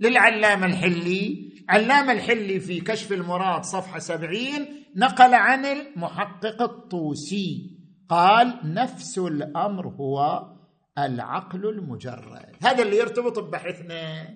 للعلامة 0.00 0.66
الحلي. 0.66 1.52
علامة 1.68 2.12
الحلي 2.12 2.60
في 2.60 2.80
كشف 2.80 3.12
المراد 3.12 3.64
صفحة 3.64 3.98
سبعين 3.98 4.66
نقل 4.96 5.34
عن 5.34 5.64
المحقق 5.64 6.62
الطوسي. 6.62 7.70
قال 8.08 8.60
نفس 8.64 9.18
الأمر 9.18 9.88
هو 9.88 10.42
العقل 10.98 11.68
المجرد. 11.68 12.56
هذا 12.62 12.82
اللي 12.82 12.96
يرتبط 12.96 13.38
ببحثنا 13.38 14.28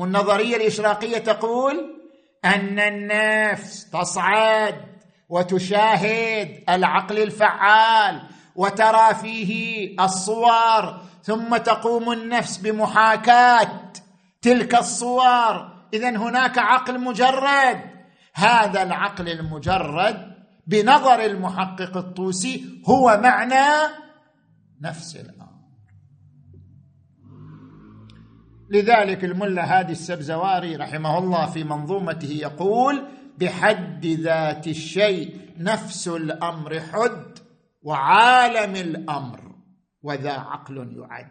النظرية 0.00 0.56
الإشراقية 0.56 1.18
تقول 1.18 2.03
أن 2.44 2.78
النفس 2.78 3.90
تصعد 3.90 4.74
وتشاهد 5.28 6.64
العقل 6.68 7.22
الفعال 7.22 8.22
وترى 8.56 9.14
فيه 9.14 9.94
الصور 10.04 11.00
ثم 11.22 11.56
تقوم 11.56 12.12
النفس 12.12 12.56
بمحاكاة 12.56 13.92
تلك 14.42 14.74
الصور. 14.74 15.74
اذا 15.94 16.10
هناك 16.10 16.58
عقل 16.58 17.00
مجرد. 17.00 17.80
هذا 18.34 18.82
العقل 18.82 19.28
المجرد 19.28 20.34
بنظر 20.66 21.24
المحقق 21.24 21.96
الطوسي 21.96 22.82
هو 22.86 23.20
معنى 23.22 23.94
نفس 24.80 25.16
الأمر. 25.16 25.43
لذلك 28.74 29.24
الملا 29.24 29.78
هادي 29.78 29.92
السبزواري 29.92 30.76
رحمه 30.76 31.18
الله 31.18 31.46
في 31.46 31.64
منظومته 31.64 32.28
يقول 32.28 33.06
بحد 33.38 34.06
ذات 34.06 34.66
الشيء 34.66 35.40
نفس 35.58 36.08
الأمر 36.08 36.80
حد 36.80 37.38
وعالم 37.82 38.76
الأمر 38.76 39.54
وذا 40.02 40.32
عقل 40.32 40.96
يعد. 40.98 41.30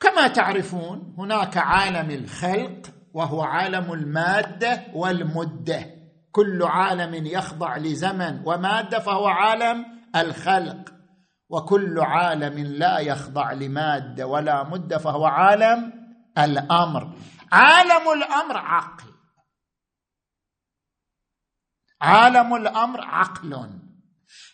كما 0.00 0.28
تعرفون 0.28 1.14
هناك 1.18 1.56
عالم 1.56 2.10
الخلق 2.10 2.94
وهو 3.14 3.42
عالم 3.42 3.92
المادة 3.92 4.82
والمدة. 4.94 5.86
كل 6.32 6.62
عالم 6.62 7.26
يخضع 7.26 7.76
لزمن 7.76 8.42
ومادة 8.46 8.98
فهو 8.98 9.26
عالم 9.26 9.86
الخلق. 10.16 10.94
وكل 11.52 12.00
عالم 12.00 12.58
لا 12.58 12.98
يخضع 12.98 13.52
لمادة 13.52 14.26
ولا 14.26 14.62
مدة 14.62 14.98
فهو 14.98 15.26
عالم 15.26 15.92
الأمر. 16.38 17.16
عالم 17.52 18.10
الأمر 18.12 18.56
عقل. 18.56 19.12
عالم 22.00 22.54
الأمر 22.54 23.00
عقل. 23.00 23.80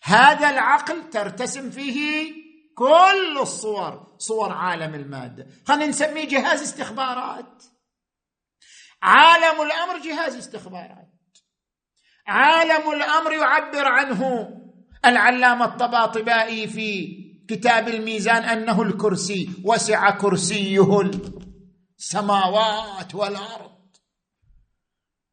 هذا 0.03 0.51
العقل 0.51 1.11
ترتسم 1.11 1.71
فيه 1.71 2.33
كل 2.77 3.39
الصور 3.41 4.17
صور 4.19 4.53
عالم 4.53 4.95
المادة. 4.95 5.47
خلينا 5.67 5.87
نسميه 5.87 6.29
جهاز 6.29 6.63
استخبارات. 6.63 7.65
عالم 9.03 9.63
الأمر 9.63 9.99
جهاز 9.99 10.37
استخبارات. 10.37 11.09
عالم 12.27 12.91
الأمر 12.91 13.33
يعبر 13.33 13.87
عنه 13.87 14.49
العلامة 15.05 15.65
الطباطبائي 15.65 16.67
في 16.69 17.19
كتاب 17.49 17.89
الميزان 17.89 18.43
أنه 18.43 18.83
الكرسي 18.83 19.51
وسع 19.65 20.11
كرسيه 20.11 21.11
السماوات 21.99 23.15
والأرض. 23.15 23.71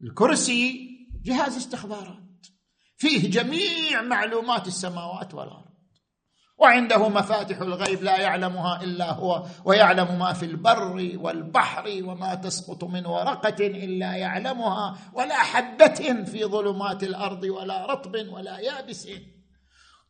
الكرسي 0.02 0.90
جهاز 1.24 1.56
استخبارات 1.56 2.46
فيه 2.96 3.30
جميع 3.30 4.02
معلومات 4.02 4.66
السماوات 4.66 5.34
والأرض. 5.34 5.66
وعنده 6.58 7.08
مفاتح 7.08 7.60
الغيب 7.60 8.02
لا 8.02 8.16
يعلمها 8.20 8.82
إلا 8.82 9.12
هو 9.12 9.46
ويعلم 9.64 10.18
ما 10.18 10.32
في 10.32 10.44
البر 10.44 11.16
والبحر 11.16 11.84
وما 12.02 12.34
تسقط 12.34 12.84
من 12.84 13.06
ورقة 13.06 13.66
إلا 13.66 14.16
يعلمها 14.16 14.98
ولا 15.12 15.34
حبة 15.34 16.24
في 16.24 16.44
ظلمات 16.44 17.02
الأرض 17.02 17.44
ولا 17.44 17.86
رطب 17.86 18.14
ولا 18.32 18.58
يابس. 18.58 19.08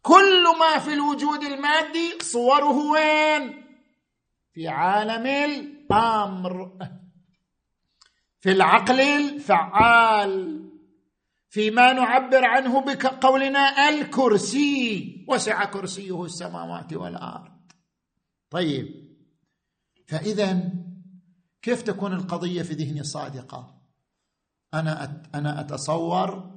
كل 0.06 0.44
ما 0.58 0.78
في 0.78 0.94
الوجود 0.94 1.42
المادي 1.42 2.18
صوره 2.22 2.90
وين؟ 2.90 3.62
في 4.52 4.68
عالم 4.68 5.26
الأمر. 5.26 6.72
في 8.40 8.52
العقل 8.52 9.00
الفعال. 9.00 10.62
فيما 11.48 11.92
نعبر 11.92 12.44
عنه 12.44 12.80
بقولنا 12.80 13.88
الكرسي. 13.88 15.24
وسع 15.28 15.64
كرسيه 15.64 16.24
السماوات 16.24 16.92
والأرض. 16.92 17.56
طيب. 18.50 19.16
فاذا 20.06 20.72
كيف 21.62 21.82
تكون 21.82 22.12
القضية 22.12 22.62
في 22.62 22.74
ذهني 22.74 23.02
صادقه 23.02 23.74
أنا 24.74 25.22
أنا 25.34 25.60
أتصور 25.60 26.55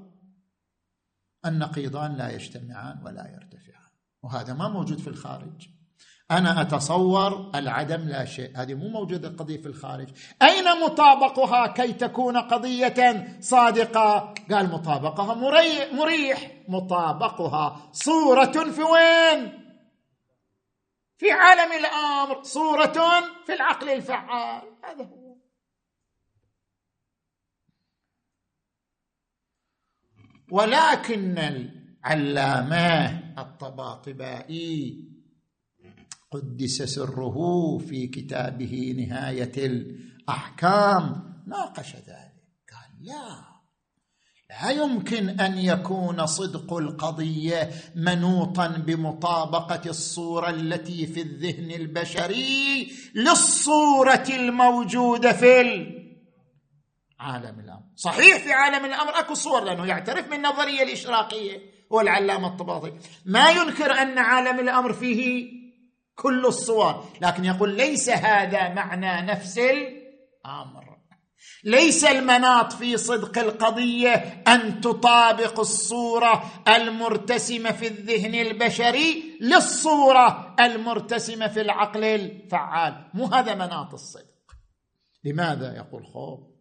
النقيضان 1.45 2.15
لا 2.15 2.31
يجتمعان 2.31 2.99
ولا 3.05 3.27
يرتفعان. 3.33 3.89
وهذا 4.23 4.53
ما 4.53 4.67
موجود 4.67 4.99
في 4.99 5.07
الخارج. 5.07 5.67
أنا 6.31 6.61
أتصور 6.61 7.51
العدم 7.55 8.01
لا 8.01 8.25
شيء. 8.25 8.57
هذه 8.57 8.73
مو 8.73 8.89
موجودة 8.89 9.27
القضية 9.27 9.61
في 9.61 9.65
الخارج. 9.65 10.09
أين 10.41 10.81
مطابقها 10.85 11.67
كي 11.67 11.93
تكون 11.93 12.37
قضية 12.37 13.39
صادقة؟ 13.39 14.33
قال 14.51 14.71
مطابقها 14.71 15.33
مريح, 15.33 15.93
مريح. 15.93 16.51
مطابقها 16.67 17.89
صورة 17.91 18.71
في 18.71 18.83
وين؟ 18.83 19.69
في 21.17 21.31
عالم 21.31 21.71
الأمر. 21.71 22.43
صورة 22.43 23.23
في 23.45 23.53
العقل 23.53 23.89
الفعال. 23.89 24.61
هذا 24.83 25.03
هو. 25.03 25.18
ولكن 30.51 31.37
العلامة 32.05 33.19
الطباطبائي 33.41 35.05
قدس 36.31 36.81
سره 36.81 37.77
في 37.77 38.07
كتابه 38.07 38.95
نهاية 38.97 39.51
الأحكام. 39.57 41.33
ناقش 41.47 41.95
ذلك. 41.95 42.33
قال 42.71 43.05
لا 43.07 43.49
لا 44.49 44.69
يمكن 44.69 45.29
أن 45.29 45.57
يكون 45.57 46.25
صدق 46.25 46.73
القضية 46.73 47.69
منوطا 47.95 48.67
بمطابقة 48.67 49.89
الصورة 49.89 50.49
التي 50.49 51.07
في 51.07 51.21
الذهن 51.21 51.71
البشري 51.71 52.91
للصورة 53.15 54.25
الموجودة 54.29 55.33
في 55.33 55.61
عالم 57.19 57.59
الأمر. 57.59 57.83
صحيح 57.95 58.37
في 58.37 58.51
عالم 58.51 58.85
الأمر 58.85 59.19
أكو 59.19 59.33
صور 59.33 59.63
لأنه 59.63 59.85
يعترف 59.85 60.27
من 60.27 60.33
النظريه 60.33 60.83
الإشراقية 60.83 61.61
هو 61.91 62.01
العلامه 62.01 62.47
الطباطي 62.47 62.93
ما 63.25 63.49
ينكر 63.49 63.91
أن 63.91 64.17
عالم 64.17 64.59
الأمر 64.59 64.93
فيه 64.93 65.49
كل 66.15 66.45
الصور 66.45 67.05
لكن 67.21 67.45
يقول 67.45 67.77
ليس 67.77 68.09
هذا 68.09 68.73
معنى 68.73 69.31
نفس 69.31 69.57
الأمر. 69.57 70.89
ليس 71.63 72.03
المناط 72.03 72.73
في 72.73 72.97
صدق 72.97 73.37
القضية 73.39 74.43
أن 74.47 74.81
تطابق 74.81 75.59
الصورة 75.59 76.51
المرتسمه 76.67 77.71
في 77.71 77.87
الذهن 77.87 78.35
البشري 78.35 79.37
للصورة 79.41 80.55
المرتسمه 80.59 81.47
في 81.47 81.61
العقل 81.61 82.03
الفعال. 82.03 83.09
مو 83.13 83.25
هذا 83.25 83.55
مناط 83.55 83.93
الصدق. 83.93 84.55
لماذا؟ 85.23 85.75
يقول 85.75 86.05
خوف 86.05 86.58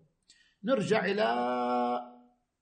نرجع 0.65 1.05
إلى 1.05 1.29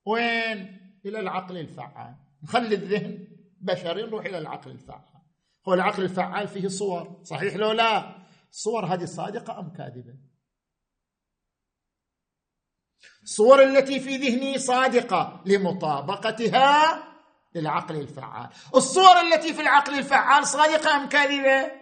وين؟ 0.07 0.81
إلى 1.07 1.21
العقل 1.21 1.59
الفعال. 1.59 2.17
نخلي 2.43 2.75
الذهن 2.75 3.29
بشري 3.61 4.03
نروح 4.03 4.25
إلى 4.25 4.39
العقل 4.39 4.71
الفعال. 4.71 5.23
هو 5.69 5.75
العقل 5.75 6.03
الفعال 6.03 6.49
فيه 6.49 6.69
صور 6.69 7.21
صحيح 7.25 7.57
لو 7.57 7.73
لا؟ 7.73 8.17
الصور 8.51 8.87
هذه 8.87 9.05
صادقة 9.05 9.59
أم 9.59 9.73
كاذبة؟ 9.73 10.15
الصور 13.23 13.63
التي 13.63 14.01
في 14.01 14.17
ذهني 14.17 14.59
صادقة 14.59 15.43
لمطابقتها 15.47 17.03
للعقل 17.55 17.97
الفعال. 17.97 18.51
الصور 18.75 19.21
التي 19.21 19.55
في 19.55 19.63
العقل 19.63 19.99
الفعال 19.99 20.47
صادقة 20.47 20.97
أم 20.97 21.09
كاذبة؟ 21.09 21.73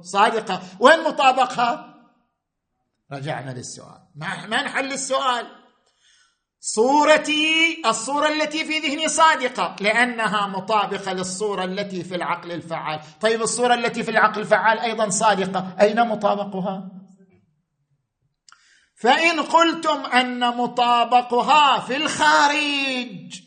صادقة. 0.00 0.62
وين 0.80 1.04
مطابقها؟ 1.04 1.97
رجعنا 3.12 3.50
للسؤال. 3.50 4.00
ما 4.16 4.62
نحل 4.62 4.92
السؤال؟ 4.92 5.46
صورتي 6.60 7.82
الصورة 7.86 8.28
التي 8.28 8.64
في 8.64 8.78
ذهني 8.78 9.08
صادقة 9.08 9.76
لأنها 9.80 10.46
مطابقة 10.46 11.12
للصورة 11.12 11.64
التي 11.64 12.04
في 12.04 12.14
العقل 12.14 12.52
الفعال. 12.52 13.00
طيب 13.20 13.42
الصورة 13.42 13.74
التي 13.74 14.02
في 14.02 14.10
العقل 14.10 14.40
الفعال 14.40 14.78
أيضا 14.78 15.08
صادقة. 15.08 15.76
أين 15.80 16.08
مطابقها؟ 16.08 16.90
فإن 19.00 19.40
قلتم 19.40 20.06
أن 20.06 20.56
مطابقها 20.56 21.80
في 21.80 21.96
الخارج 21.96 23.40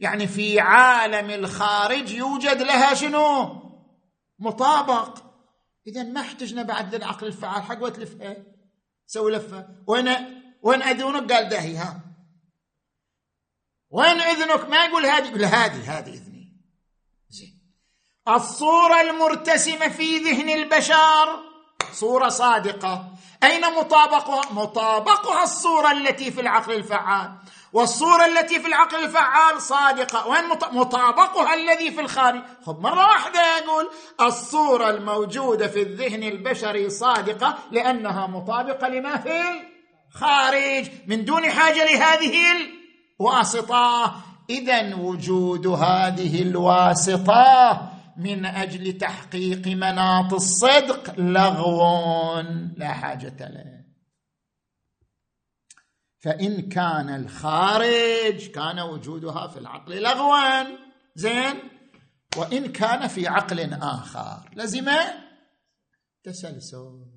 يعني 0.00 0.26
في 0.26 0.60
عالم 0.60 1.30
الخارج 1.30 2.12
يوجد 2.12 2.62
لها 2.62 2.94
شنو؟ 2.94 3.62
مطابق. 4.38 5.18
إذا 5.86 6.02
ما 6.02 6.20
احتجنا 6.20 6.62
بعد 6.62 6.94
العقل 6.94 7.26
الفعال. 7.26 7.62
حق 7.62 7.82
وتلفها 7.82 8.55
سوي 9.06 9.32
لفة. 9.32 9.68
وين 9.86 10.08
وين 10.62 10.82
أذنك؟ 10.82 11.32
قال 11.32 11.48
دهي 11.48 11.76
ها. 11.76 12.00
وين 13.90 14.20
أذنك؟ 14.20 14.68
ما 14.68 14.84
يقول 14.84 15.06
هذه 15.06 15.28
يقول 15.28 15.44
هذه 15.44 15.98
هذه 15.98 16.14
إذني. 16.14 16.62
زين. 17.28 17.72
الصورة 18.28 19.00
المرتسمة 19.00 19.88
في 19.88 20.18
ذهن 20.18 20.48
البشر 20.48 21.55
صورة 21.92 22.28
صادقة. 22.28 23.04
أين 23.44 23.60
مطابقها 23.78 24.40
مطابقها 24.50 25.42
الصورة 25.42 25.92
التي 25.92 26.30
في 26.30 26.40
العقل 26.40 26.72
الفعال. 26.72 27.30
والصورة 27.72 28.26
التي 28.26 28.60
في 28.60 28.66
العقل 28.66 29.04
الفعال 29.04 29.62
صادقة. 29.62 30.28
وين 30.28 30.48
مطابقها 30.72 31.54
الذي 31.54 31.90
في 31.90 32.00
الخارج. 32.00 32.42
خب 32.66 32.80
مرة 32.80 33.06
واحدة 33.08 33.40
يقول 33.58 33.90
الصورة 34.20 34.90
الموجودة 34.90 35.68
في 35.68 35.82
الذهن 35.82 36.22
البشري 36.22 36.90
صادقة 36.90 37.58
لأنها 37.70 38.26
مطابقة 38.26 38.88
لما 38.88 39.16
في 39.16 39.42
الخارج. 40.14 40.90
من 41.06 41.24
دون 41.24 41.50
حاجة 41.50 41.84
لهذه 41.84 42.36
واسطه 43.18 44.14
اذا 44.50 44.94
وجود 44.96 45.66
هذه 45.66 46.42
الواسطة 46.42 47.82
من 48.16 48.46
أجل 48.46 48.98
تحقيق 48.98 49.66
مناط 49.66 50.34
الصدق 50.34 51.20
لغو 51.20 52.40
لا 52.76 52.92
حاجة 52.92 53.48
له. 53.48 53.84
فإن 56.18 56.68
كان 56.68 57.14
الخارج 57.14 58.46
كان 58.46 58.80
وجودها 58.80 59.46
في 59.46 59.58
العقل 59.58 60.02
لغوا 60.02 60.76
زين؟ 61.14 61.56
وإن 62.36 62.72
كان 62.72 63.06
في 63.08 63.28
عقل 63.28 63.74
آخر 63.74 64.50
لزم 64.56 64.90
تسلسل. 66.22 67.15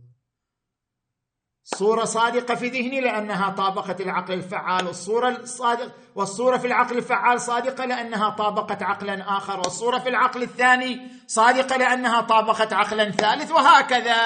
صورة 1.76 2.06
صادقة 2.06 2.56
في 2.56 2.68
ذهني 2.68 3.02
لأنها 3.02 3.50
طابقت 3.50 4.02
العقل 4.02 4.34
الفعال 4.34 4.88
الصورة 4.88 5.30
الصادق 5.30 5.92
والصورة 6.16 6.58
في 6.58 6.68
العقل 6.68 6.98
الفعال 6.98 7.42
صادقة 7.42 7.86
لأنها 7.86 8.30
طابقت 8.30 8.84
عقلا 8.84 9.38
آخر 9.38 9.60
والصورة 9.60 10.00
في 10.00 10.10
العقل 10.10 10.44
الثاني 10.44 11.08
صادقة 11.28 11.78
لأنها 11.78 12.22
طابقت 12.22 12.74
عقلا 12.74 13.12
ثالث 13.12 13.52
وهكذا. 13.52 14.18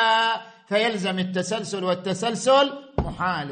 فيلزم 0.70 1.20
التسلسل 1.20 1.84
والتسلسل 1.84 2.74
محال. 3.00 3.52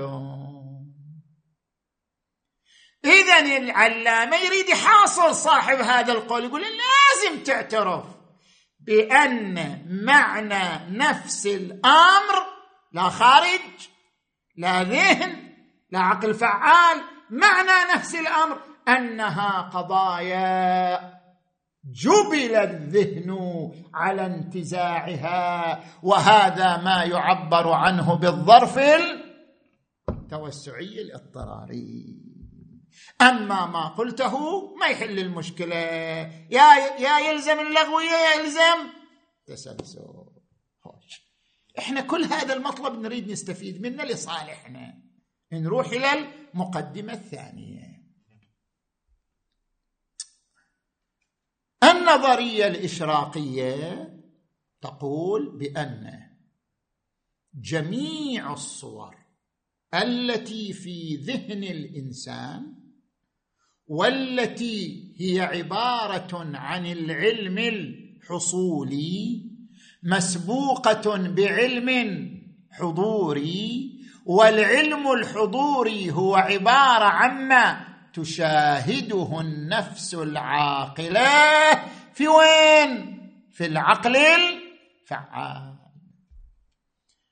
إذا 3.06 3.58
العلامة 3.58 4.38
يريد 4.38 4.70
يحاصر 4.70 5.32
صاحب 5.32 5.78
هذا 5.78 6.14
القول 6.14 6.44
يقول 6.44 6.62
لازم 6.62 7.44
تعترف 7.44 8.04
بأن 8.80 9.86
معنى 10.06 10.98
نفس 10.98 11.46
الأمر 11.46 12.51
لا 12.94 13.10
خارج 13.10 13.90
لا 14.58 14.84
ذهن 14.84 15.54
لا 15.92 16.00
عقل 16.00 16.34
فعال. 16.34 17.02
معنى 17.30 17.94
نفس 17.96 18.16
الأمر 18.16 18.62
أنها 18.88 19.62
قضايا. 19.62 21.22
جبل 21.94 22.56
الذهن 22.56 23.38
على 23.94 24.26
انتزاعها 24.26 25.80
وهذا 26.04 26.78
ما 26.78 27.04
يعبر 27.04 27.72
عنه 27.72 28.16
بالظرف 28.16 28.80
التوسعي 30.10 31.02
الاضطراري. 31.02 32.22
أما 33.22 33.66
ما 33.66 33.88
قلته 33.88 34.36
ما 34.76 34.88
يحل 34.88 35.20
المشكلة. 35.20 35.76
يا 36.50 36.76
يا 37.00 37.20
يلزم 37.20 37.60
اللغويه 37.60 38.12
يا 38.12 38.42
يلزم. 38.42 38.90
تسلسل 39.48 40.21
إحنا 41.80 42.02
كل 42.02 42.24
هذا 42.24 42.54
المطلب 42.54 43.00
نريد 43.00 43.32
نستفيد 43.32 43.82
منه 43.82 44.04
لصالحنا. 44.04 45.02
نروح 45.52 45.88
إلى 45.88 46.28
المقدمة 46.54 47.14
الثانية. 47.14 48.02
النظرية 51.84 52.68
الإشراقية 52.68 54.14
تقول 54.82 55.58
بأن 55.58 56.30
جميع 57.54 58.54
الصور 58.54 59.16
التي 59.94 60.74
في 60.74 61.16
ذهن 61.16 61.64
الإنسان 61.64 62.76
والتي 63.88 65.14
هي 65.18 65.42
عبارة 65.42 66.58
عن 66.58 66.86
العلم 66.86 67.58
الحصولي 67.58 69.51
مسبوقة 70.04 71.18
بعلم 71.18 72.30
حضوري 72.72 73.92
والعلم 74.26 75.12
الحضوري 75.12 76.12
هو 76.12 76.36
عبارة 76.36 77.06
عما 77.06 77.86
تشاهده 78.14 79.40
النفس 79.42 80.14
العاقلة 80.14 81.30
في 82.14 82.28
وين؟ 82.28 83.18
في 83.52 83.66
العقل 83.66 84.18
الفعال. 84.18 85.76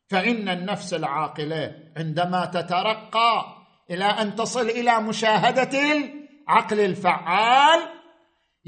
فإن 0.10 0.50
النفس 0.50 0.94
العاقلة 0.94 1.76
عندما 1.98 2.46
تترقى 2.46 3.46
إلى 3.92 4.06
أن 4.06 4.36
تصل 4.36 4.70
إلى 4.70 5.00
مشاهدة 5.00 5.80
العقل 5.82 6.80
الفعال 6.80 7.99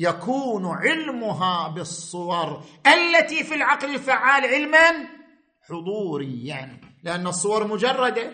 يكون 0.02 0.66
علمها 0.66 1.68
بالصور 1.68 2.64
التي 2.88 3.44
في 3.44 3.56
العقل 3.56 3.96
الفعال 3.96 4.46
علما 4.46 5.08
حضوريا. 5.70 6.82
لأن 7.04 7.28
الصور 7.28 7.68
مجردة 7.68 8.34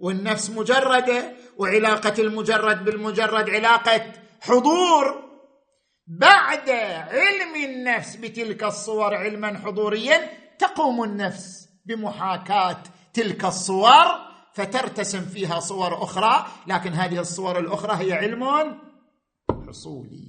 والنفس 0.00 0.50
مجردة 0.50 1.32
وعلاقة 1.58 2.14
المجرد 2.18 2.84
بالمجرد 2.84 3.50
علاقة 3.50 4.12
حضور. 4.40 5.28
بعد 6.06 6.70
علم 7.10 7.64
النفس 7.64 8.16
بتلك 8.16 8.64
الصور 8.64 9.14
علما 9.14 9.58
حضوريا 9.58 10.30
تقوم 10.58 11.04
النفس 11.04 11.68
بمحاكاة 11.86 12.82
تلك 13.12 13.44
الصور 13.44 14.06
فترتسم 14.54 15.20
فيها 15.20 15.60
صور 15.60 16.02
أخرى. 16.02 16.46
لكن 16.66 16.92
هذه 16.92 17.18
الصور 17.20 17.58
الأخرى 17.58 18.04
هي 18.04 18.12
علم 18.12 18.44
حصولي. 19.68 20.27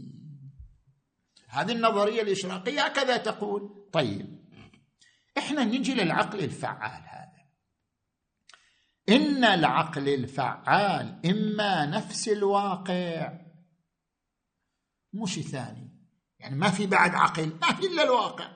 هذه 1.49 1.71
النظرية 1.71 2.21
الإشراقية 2.21 2.81
هكذا 2.81 3.17
تقول. 3.17 3.89
طيب 3.93 4.39
إحنا 5.37 5.63
نجي 5.63 5.93
للعقل 5.93 6.39
الفعال 6.39 7.03
هذا. 7.07 7.19
إن 9.09 9.43
العقل 9.43 10.09
الفعال 10.09 11.19
إما 11.25 11.85
نفس 11.85 12.29
الواقع. 12.29 13.33
مش 15.13 15.39
ثاني. 15.39 15.89
يعني 16.39 16.55
ما 16.55 16.69
في 16.69 16.87
بعد 16.87 17.15
عقل 17.15 17.57
ما 17.61 17.73
في 17.73 17.87
إلا 17.87 18.03
الواقع. 18.03 18.51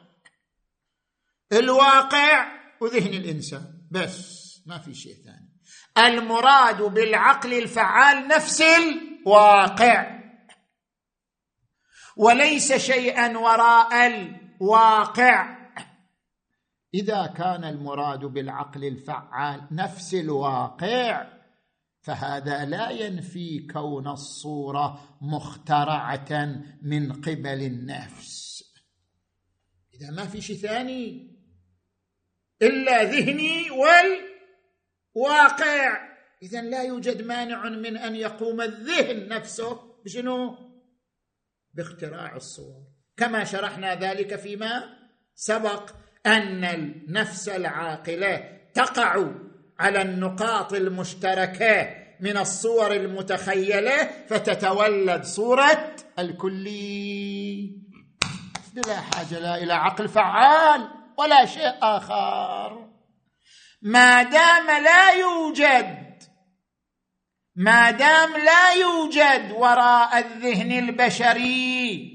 الواقع 1.53 2.47
وذهن 2.81 3.13
الإنسان 3.13 3.87
بس 3.91 4.43
ما 4.65 4.77
في 4.77 4.93
شيء 4.93 5.15
ثاني. 5.23 5.49
المراد 5.97 6.81
بالعقل 6.81 7.53
الفعال 7.53 8.27
نفس 8.27 8.61
الواقع. 8.61 10.22
وليس 12.17 12.73
شيئا 12.73 13.37
وراء 13.37 14.07
الواقع. 14.07 15.63
إذا 16.93 17.27
كان 17.27 17.63
المراد 17.63 18.19
بالعقل 18.19 18.85
الفعال 18.85 19.61
نفس 19.71 20.13
الواقع 20.13 21.33
فهذا 22.01 22.65
لا 22.65 22.89
ينفي 22.89 23.67
كون 23.73 24.07
الصورة 24.07 25.17
مخترعة 25.21 26.61
من 26.81 27.13
قبل 27.13 27.61
النفس. 27.61 28.63
إذا 29.93 30.11
ما 30.11 30.25
في 30.25 30.41
شيء 30.41 30.57
ثاني 30.57 31.33
إلا 32.61 33.03
ذهني 33.03 33.71
والواقع. 35.15 36.13
اذا 36.43 36.61
لا 36.61 36.83
يوجد 36.83 37.21
مانع 37.25 37.69
من 37.69 37.97
أن 37.97 38.15
يقوم 38.15 38.61
الذهن 38.61 39.27
نفسه. 39.27 39.79
بشنو؟ 40.05 40.72
باختراع 41.73 42.35
الصور. 42.35 42.83
كما 43.17 43.43
شرحنا 43.43 43.95
ذلك 43.95 44.35
فيما 44.35 44.83
سبق 45.35 45.89
أن 46.25 46.63
النفس 46.63 47.49
العاقلة 47.49 48.59
تقع 48.73 49.25
على 49.79 50.01
النقاط 50.01 50.73
المشتركة 50.73 51.95
من 52.19 52.37
الصور 52.37 52.93
المتخيلة 52.93 54.09
فتتولد 54.27 55.23
صورة 55.23 55.95
الكلي. 56.19 57.83
بلا 58.73 58.99
حاجة 58.99 59.39
لا 59.39 59.63
إلى 59.63 59.73
عقل 59.73 60.09
فعال 60.09 60.87
ولا 61.17 61.45
شيء 61.45 61.73
آخر. 61.81 62.89
ما 63.81 64.23
دام 64.23 64.83
لا 64.83 65.11
يوجد 65.11 66.02
ما 67.55 67.91
دام 67.91 68.31
لا 68.31 68.71
يوجد 68.71 69.51
وراء 69.51 70.17
الذهن 70.17 70.71
البشري 70.71 72.13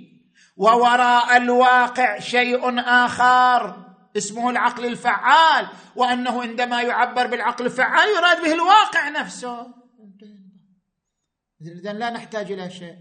ووراء 0.56 1.36
الواقع 1.36 2.18
شيء 2.18 2.80
آخر 2.80 3.84
اسمه 4.16 4.50
العقل 4.50 4.86
الفعال 4.86 5.68
وأنه 5.96 6.42
عندما 6.42 6.82
يعبر 6.82 7.26
بالعقل 7.26 7.66
الفعال 7.66 8.08
يراد 8.16 8.42
به 8.42 8.54
الواقع 8.54 9.08
نفسه. 9.08 9.66
اذا 11.62 11.92
لا 11.92 12.10
نحتاج 12.10 12.52
إلى 12.52 12.70
شيء. 12.70 12.96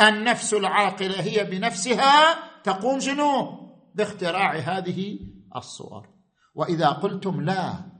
النفس 0.00 0.54
العاقلة 0.54 1.20
هي 1.20 1.44
بنفسها 1.44 2.38
تقوم 2.62 3.00
شنو؟ 3.00 3.66
باختراع 3.94 4.54
هذه 4.54 5.18
الصور. 5.56 6.08
وإذا 6.54 6.88
قلتم 6.88 7.40
لا 7.40 7.95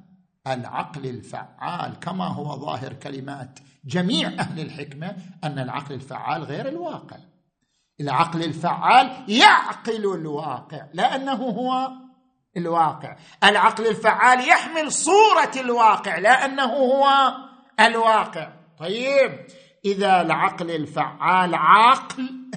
العقل 0.46 1.06
الفعال 1.06 2.00
كما 2.00 2.28
هو 2.28 2.56
ظاهر 2.56 2.92
كلمات 2.92 3.58
جميع 3.84 4.28
أهل 4.28 4.60
الحكمة 4.60 5.16
أن 5.44 5.58
العقل 5.58 5.94
الفعال 5.94 6.42
غير 6.42 6.68
الواقع. 6.68 7.16
العقل 8.00 8.44
الفعال 8.44 9.24
يعقل 9.28 10.14
الواقع 10.14 10.86
لأنه 10.92 11.32
هو 11.32 11.90
الواقع. 12.56 13.16
العقل 13.44 13.86
الفعال 13.86 14.48
يحمل 14.48 14.92
صورة 14.92 15.52
الواقع 15.56 16.18
لأنه 16.18 16.64
هو 16.64 17.34
الواقع. 17.80 18.52
طيب 18.78 19.46
إذا 19.84 20.20
العقل 20.20 20.70
الفعال 20.70 21.54
عاقل 21.54 22.50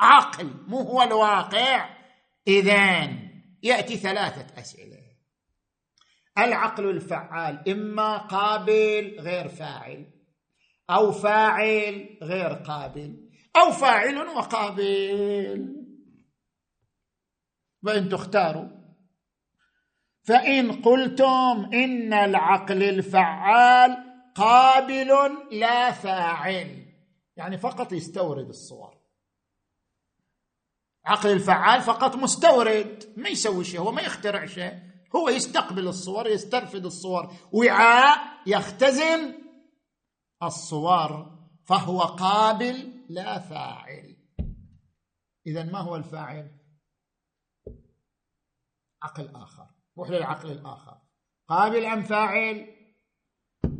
عاقل 0.00 0.50
مو 0.68 0.78
هو 0.78 1.02
الواقع 1.02 1.88
اذا 2.48 3.08
يأتي 3.62 3.96
ثلاثة 3.96 4.60
أسئلة. 4.60 5.01
العقل 6.38 6.90
الفعال 6.90 7.68
إما 7.68 8.16
قابل 8.16 9.16
غير 9.20 9.48
فاعل 9.48 10.12
أو 10.90 11.12
فاعل 11.12 12.18
غير 12.22 12.52
قابل 12.52 13.30
أو 13.56 13.72
فاعل 13.72 14.18
وقابل. 14.18 15.76
وإن 17.82 18.08
تختاروا. 18.08 18.68
فإن 20.24 20.72
قلتم 20.72 21.70
إن 21.74 22.12
العقل 22.12 22.82
الفعال 22.82 23.96
قابل 24.34 25.10
لا 25.50 25.90
فاعل 25.90 26.86
يعني 27.36 27.58
فقط 27.58 27.92
يستورد 27.92 28.48
الصور. 28.48 29.02
عقل 31.04 31.30
الفعال 31.30 31.80
فقط 31.80 32.16
مستورد 32.16 33.14
ما 33.16 33.28
يسوي 33.28 33.64
شيء 33.64 33.80
هو 33.80 33.92
ما 33.92 34.02
يخترع 34.02 34.46
شيء. 34.46 34.91
هو 35.16 35.28
يستقبل 35.28 35.88
الصور 35.88 36.26
يسترفد 36.26 36.84
الصور. 36.84 37.32
وعاء 37.52 38.18
يختزن 38.46 39.34
الصور 40.42 41.38
فهو 41.64 42.00
قابل 42.00 43.04
لا 43.08 43.38
فاعل. 43.38 44.16
اذا 45.46 45.62
ما 45.62 45.78
هو 45.78 45.96
الفاعل؟ 45.96 46.50
عقل 49.02 49.28
آخر. 49.36 49.66
روح 49.98 50.10
للعقل 50.10 50.50
الآخر. 50.50 50.98
قابل 51.48 51.84
أم 51.84 52.02
فاعل؟ 52.02 52.66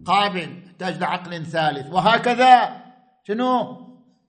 قابل. 0.05 0.67
يحتاج 0.67 0.99
لعقل 0.99 1.47
ثالث. 1.47 1.93
وهكذا. 1.93 2.83
شنو؟ 3.29 3.83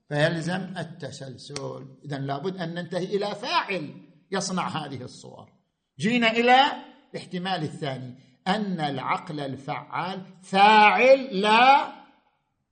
فيلزم 0.08 0.74
التسلسل. 0.78 1.98
اذا 2.04 2.18
لابد 2.18 2.56
أن 2.56 2.74
ننتهي 2.74 3.04
إلى 3.16 3.34
فاعل 3.34 4.08
يصنع 4.30 4.68
هذه 4.68 5.02
الصور. 5.02 5.52
جينا 5.98 6.30
إلى 6.30 6.93
الاحتمال 7.14 7.62
الثاني 7.62 8.14
أن 8.48 8.80
العقل 8.80 9.40
الفعال 9.40 10.26
فاعل 10.42 11.40
لا 11.40 11.92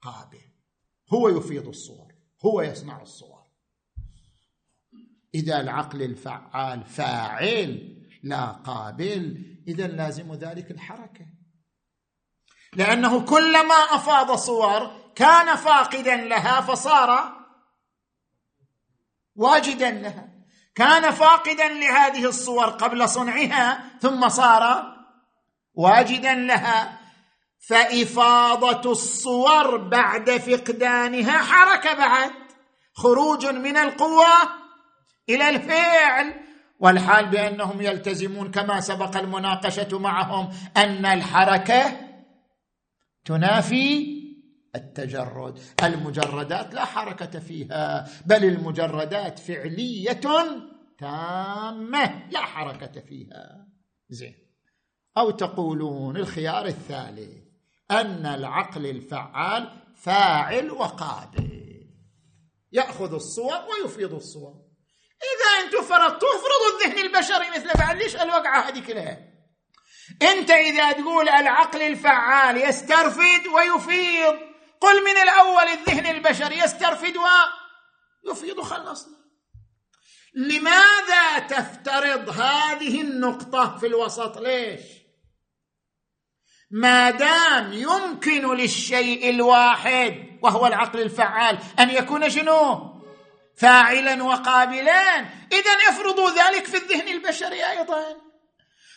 قابل. 0.03 0.41
هو 1.13 1.29
يفيض 1.29 1.69
الصور 1.69 2.13
هو 2.45 2.63
يصنع 2.63 3.03
الصور. 3.03 3.43
إذا 5.35 5.61
العقل 5.61 6.03
الفعال 6.03 6.85
فاعل 6.85 7.99
لا 8.23 8.47
قابل 8.47 9.45
إذا 9.69 9.87
لازم 9.87 10.35
ذلك 10.35 10.71
الحركة. 10.71 11.27
لأنه 12.77 13.25
كلما 13.25 13.75
أفاض 13.75 14.37
صور 14.37 15.03
كان 15.15 15.57
فاقدا 15.57 16.17
لها 16.17 16.61
فصار 16.61 17.33
واجدا 19.37 19.91
لها. 19.91 20.32
كان 20.75 21.11
فاقدا 21.11 21.69
لهذه 21.69 22.25
الصور 22.25 22.67
قبل 22.67 23.09
صنعها 23.09 23.85
ثم 24.01 24.29
صار 24.29 24.95
واجدا 25.75 26.35
لها. 26.35 26.99
فإفاضة 27.69 28.91
الصور 28.91 29.77
بعد 29.77 30.31
فقدانها 30.31 31.39
حركة 31.43 31.95
بعد. 31.95 32.31
خروج 32.95 33.47
من 33.47 33.77
القوة 33.77 34.27
إلى 35.29 35.49
الفعل. 35.49 36.35
والحال 36.81 37.27
بأنهم 37.27 37.81
يلتزمون 37.81 38.51
كما 38.51 38.81
سبق 38.81 39.17
المناقشة 39.17 39.99
معهم 39.99 40.51
أن 40.77 41.07
الحركة 41.07 42.01
تنافي 43.25 44.22
التجرد. 44.75 45.59
المجردات 45.83 46.75
لا 46.75 46.85
حركة 46.85 47.41
فيها 47.41 48.09
بل 48.27 48.45
المجردات 48.45 49.39
فعلية 49.39 50.21
تامة 50.99 52.31
لا 52.31 52.41
حركة 52.41 53.01
فيها. 53.01 53.67
زين. 54.09 54.35
أو 55.19 55.31
تقولون 55.31 56.17
الخيار 56.17 56.67
الثالث 56.67 57.43
أن 57.91 58.27
العقل 58.27 58.87
الفعال 58.87 59.83
فاعل 59.97 60.71
وقابل. 60.71 61.63
يأخذ 62.73 63.15
الصور 63.15 63.55
ويفيض 63.71 64.15
الصور. 64.15 64.63
إذا 65.23 65.65
أنتم 65.65 65.83
فرضتوا 65.83 66.29
افرضوا 66.29 66.87
الذهن 66.87 67.07
البشري 67.07 67.51
مثل 67.51 67.79
بعد 67.79 67.97
ليش 67.97 68.17
الوقعة 68.17 68.69
هذه 68.69 68.87
كلها؟ 68.87 69.33
أنت 70.23 70.51
إذا 70.51 70.93
تقول 70.93 71.29
العقل 71.29 71.83
الفعال 71.83 72.57
يسترفد 72.57 73.47
ويفيض 73.55 74.52
قل 74.83 75.05
من 75.05 75.17
الأول 75.17 75.69
الذهن 75.69 76.07
البشري 76.07 76.59
يسترفد 76.59 77.15
ويفيض 78.27 78.61
خلصنا 78.61 79.23
لماذا 80.35 81.39
تفترض 81.39 82.29
هذه 82.29 83.01
النقطة 83.01 83.79
في 83.79 83.87
الوسط؟ 83.87 84.39
ليش؟ 84.39 84.81
ما 86.71 87.11
دام 87.11 87.73
يمكن 87.73 88.55
للشيء 88.55 89.31
الواحد 89.31 90.39
وهو 90.43 90.67
العقل 90.67 91.01
الفعال 91.01 91.59
أن 91.79 91.91
يكون 91.91 92.31
شنو؟ 92.31 92.93
فاعلا 93.57 94.25
وقابلا. 94.25 95.19
اذا 95.53 95.71
افرضوا 95.89 96.31
ذلك 96.31 96.65
في 96.65 96.77
الذهن 96.77 97.09
البشري 97.09 97.71
أيضا. 97.71 98.32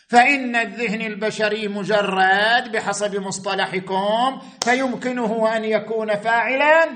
فإن 0.06 0.56
الذهن 0.56 1.00
البشري 1.00 1.68
مجرد 1.68 2.72
بحسب 2.72 3.16
مصطلحكم 3.16 4.40
فيمكنه 4.64 5.56
أن 5.56 5.64
يكون 5.64 6.16
فاعلا 6.16 6.88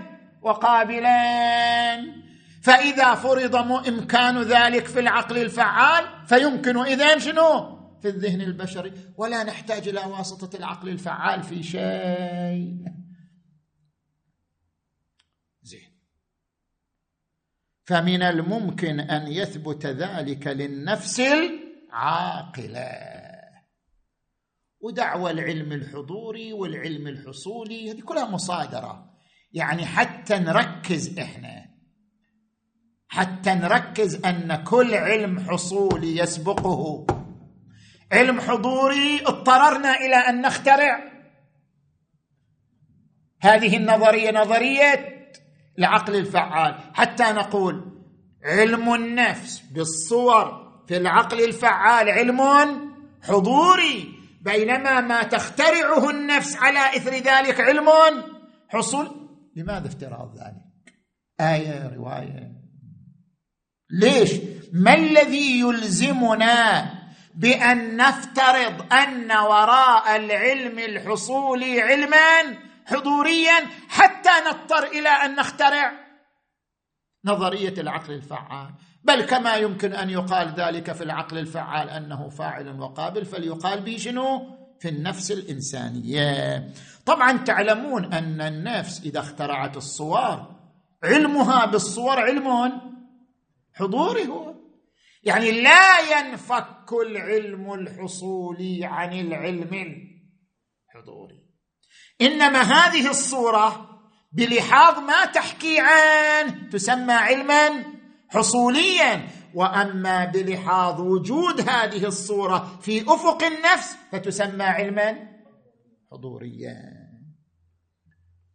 وقابلا. 0.43 2.21
فإذا 2.63 3.15
فرض 3.15 3.57
إمكان 3.89 4.43
ذلك 4.43 4.87
في 4.87 5.01
العقل 5.01 5.39
الفعال 5.39 6.05
فيمكن 6.27 6.79
اذا 6.79 7.19
شنو؟ 7.19 7.81
في 8.03 8.09
الذهن 8.09 8.41
البشري. 8.41 8.93
ولا 9.17 9.45
نحتاج 9.45 9.89
إلى 9.89 10.01
واسطة 10.01 10.57
العقل 10.57 10.89
الفعال 10.89 11.43
في 11.43 11.63
شيء. 11.63 12.85
زين. 15.63 15.91
فمن 17.85 18.23
الممكن 18.23 19.01
أن 19.01 19.33
يثبت 19.33 19.87
ذلك 19.87 20.47
للنفس 20.47 21.23
العاقله 21.91 22.91
ودعوى 24.81 25.31
العلم 25.31 25.73
الحضوري 25.73 26.53
والعلم 26.53 27.07
الحصولي 27.07 27.93
هذه 27.93 28.01
كلها 28.01 28.31
مصادرة. 28.31 29.11
يعني 29.53 29.87
حتى 29.87 30.39
نركز 30.39 31.19
إحنا. 31.19 31.71
حتى 33.09 33.55
نركز 33.55 34.25
أن 34.25 34.65
كل 34.65 34.95
علم 34.95 35.41
حصولي 35.41 36.17
يسبقه. 36.17 37.07
علم 38.13 38.41
حضوري 38.41 39.21
اضطررنا 39.27 39.95
إلى 39.95 40.17
أن 40.17 40.43
نخترع. 40.43 41.01
هذه 43.41 43.77
النظرية 43.77 44.31
نظرية 44.31 45.23
العقل 45.79 46.17
الفعال. 46.17 46.95
حتى 46.95 47.23
نقول 47.25 48.03
علم 48.45 48.95
النفس 48.95 49.61
بالصور 49.61 50.60
في 50.91 50.97
العقل 50.97 51.45
الفعال 51.45 52.09
علم 52.09 52.41
حضوري 53.23 54.15
بينما 54.41 55.01
ما 55.01 55.23
تخترعه 55.23 56.11
النفس 56.11 56.57
على 56.57 56.97
إثر 56.97 57.11
ذلك 57.11 57.61
علم 57.61 57.89
حصول. 58.69 59.29
لماذا 59.57 59.87
افتراض 59.87 60.35
ذلك؟ 60.35 60.95
آية 61.41 61.95
رواية. 61.97 62.53
ليش؟ 63.91 64.31
ما 64.73 64.95
الذي 64.95 65.61
يلزمنا 65.61 66.91
بأن 67.35 67.97
نفترض 67.97 68.93
أن 68.93 69.33
وراء 69.33 70.17
العلم 70.17 70.79
الحصولي 70.79 71.81
علما 71.81 72.59
حضوريا 72.87 73.67
حتى 73.89 74.31
نضطر 74.49 74.85
إلى 74.85 75.09
أن 75.09 75.35
نخترع؟ 75.35 75.93
نظرية 77.25 77.75
العقل 77.81 78.13
الفعال. 78.13 78.75
بل 79.05 79.25
كما 79.25 79.55
يمكن 79.55 79.93
أن 79.93 80.11
يقال 80.11 80.55
ذلك 80.57 80.93
في 80.93 81.05
العقل 81.05 81.39
الفعال 81.39 81.91
أنه 81.91 82.29
فاعل 82.29 82.81
وقابل 82.81 83.25
فليقال 83.25 83.81
به 83.81 83.97
شنو؟ 83.97 84.61
في 84.81 84.89
النفس 84.89 85.33
الإنسانية. 85.33 86.67
طبعا 87.07 87.33
تعلمون 87.37 88.13
أن 88.13 88.41
النفس 88.41 89.01
إذا 89.05 89.21
اخترعت 89.21 89.77
الصور 89.77 90.57
علمها 91.05 91.67
بالصور 91.67 92.21
علم 92.21 92.73
حضوري 93.75 94.27
هو. 94.27 94.55
يعني 95.23 95.63
لا 95.63 95.99
ينفك 95.99 96.93
العلم 97.07 97.73
الحصولي 97.73 98.85
عن 98.85 99.13
العلم 99.13 99.97
الحضوري. 100.89 101.47
إنما 102.21 102.63
هذه 102.63 103.11
الصورة 103.11 103.91
بلحاظ 104.33 104.99
ما 104.99 105.25
تحكي 105.25 105.81
عنه 105.81 106.69
تسمى 106.71 107.13
علما 107.13 107.85
حصوليا 108.31 109.29
وأما 109.55 110.25
بلحاظ 110.25 111.01
وجود 111.01 111.61
هذه 111.61 112.07
الصورة 112.07 112.81
في 112.81 113.03
أفق 113.03 113.43
النفس 113.43 113.97
فتسمى 114.13 114.65
علما 114.65 115.41
حضوريا. 116.11 117.11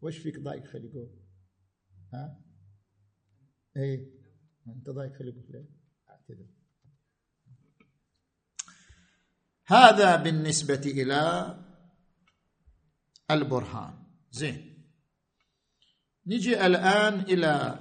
وش 0.01 0.17
فيك 0.17 0.39
ضايق 0.39 0.65
خليقه 0.65 1.09
ها؟ 2.13 2.41
إيه؟ 3.77 3.99
أنت 4.67 4.89
ضايق 4.89 5.13
خليقه 5.13 5.43
ليه؟ 5.49 5.69
أعتذر. 6.09 6.47
هذا 9.67 10.15
بالنسبة 10.15 10.81
إلى 10.85 11.55
البرهان. 13.31 13.93
زين. 14.31 14.75
نجي 16.27 16.65
الآن 16.65 17.19
إلى 17.19 17.79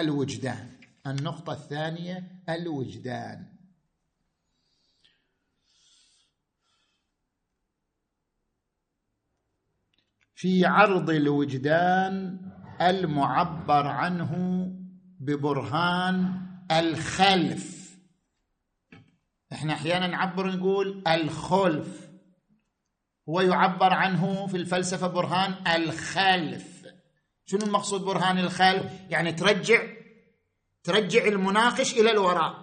الوجدان. 0.00 0.70
النقطة 1.06 1.52
الثانية 1.52 2.42
الوجدان. 2.48 3.56
في 10.34 10.66
عرض 10.66 11.10
الوجدان 11.10 12.40
المعبر 12.80 13.86
عنه 13.86 14.32
ببرهان 15.20 16.46
الخلف. 16.70 17.96
إحنا 19.52 19.72
أحيانا 19.72 20.06
نعبر 20.06 20.56
نقول 20.56 21.04
الخلف. 21.08 22.10
هو 23.28 23.40
يعبر 23.40 23.92
عنه 23.92 24.46
في 24.46 24.56
الفلسفة 24.56 25.06
برهان 25.06 25.66
الخلف. 25.66 26.75
شنو 27.46 27.60
المقصود 27.66 28.00
برهان 28.00 28.38
الخلف؟ 28.38 28.92
يعني 29.10 29.32
ترجع 29.32 29.82
ترجع 30.84 31.24
المناقش 31.24 31.92
إلى 31.92 32.10
الوراء. 32.10 32.54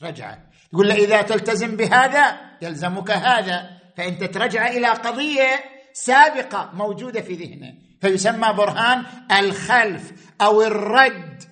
ترجعه 0.00 0.38
تقول 0.72 0.88
له 0.88 0.94
إذا 0.94 1.22
تلتزم 1.22 1.76
بهذا 1.76 2.40
يلزمك 2.62 3.10
هذا 3.10 3.70
فانت 3.96 4.24
ترجع 4.24 4.66
إلى 4.66 4.88
قضية 4.88 5.64
سابقة 5.92 6.70
موجودة 6.74 7.20
في 7.20 7.34
ذهنه. 7.34 7.74
فيسمى 8.00 8.52
برهان 8.52 9.04
الخلف 9.32 10.12
أو 10.40 10.62
الرد. 10.62 11.42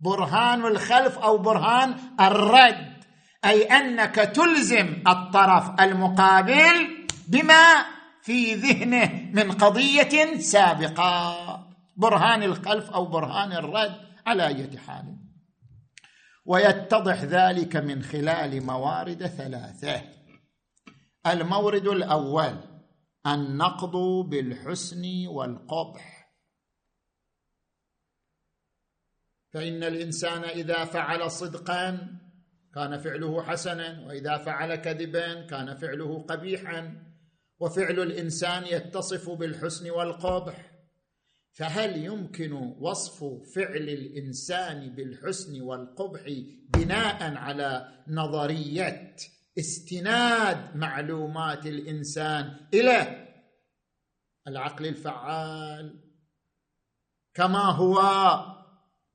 برهان 0.00 0.66
الخلف 0.66 1.18
أو 1.18 1.38
برهان 1.38 1.96
الرد. 2.20 2.96
أي 3.44 3.62
أنك 3.62 4.14
تلزم 4.14 5.02
الطرف 5.08 5.80
المقابل 5.80 7.06
بما 7.28 7.86
في 8.22 8.54
ذهنه 8.54 9.30
من 9.32 9.52
قضية 9.52 10.38
سابقة. 10.38 11.65
برهان 11.96 12.42
الخلف 12.42 12.90
أو 12.90 13.06
برهان 13.06 13.52
الرد 13.52 13.94
على 14.26 14.46
اية 14.46 14.76
حال. 14.76 15.16
ويتضح 16.44 17.22
ذلك 17.22 17.76
من 17.76 18.02
خلال 18.02 18.62
موارد 18.62 19.26
ثلاثة. 19.26 20.02
المورد 21.26 21.86
الأول 21.86 22.60
النقض 23.26 23.96
بالحسن 24.28 25.26
والقبح. 25.26 26.32
فإن 29.52 29.84
الإنسان 29.84 30.44
إذا 30.44 30.84
فعل 30.84 31.30
صدقا 31.30 32.18
كان 32.74 32.98
فعله 32.98 33.42
حسنا 33.42 34.06
وإذا 34.06 34.38
فعل 34.38 34.74
كذبا 34.74 35.46
كان 35.46 35.76
فعله 35.76 36.22
قبيحا. 36.22 37.06
وفعل 37.60 38.00
الإنسان 38.00 38.66
يتصف 38.66 39.30
بالحسن 39.30 39.90
والقبح. 39.90 40.75
فهل 41.56 42.04
يمكن 42.04 42.52
وصف 42.80 43.24
فعل 43.54 43.88
الإنسان 43.88 44.94
بالحسن 44.94 45.60
والقبح 45.60 46.20
بناء 46.68 47.34
على 47.34 48.02
نظرية 48.08 49.16
استناد 49.58 50.76
معلومات 50.76 51.66
الإنسان 51.66 52.68
إلى 52.74 53.26
العقل 54.48 54.86
الفعال 54.86 56.02
كما 57.34 57.64
هو 57.64 58.00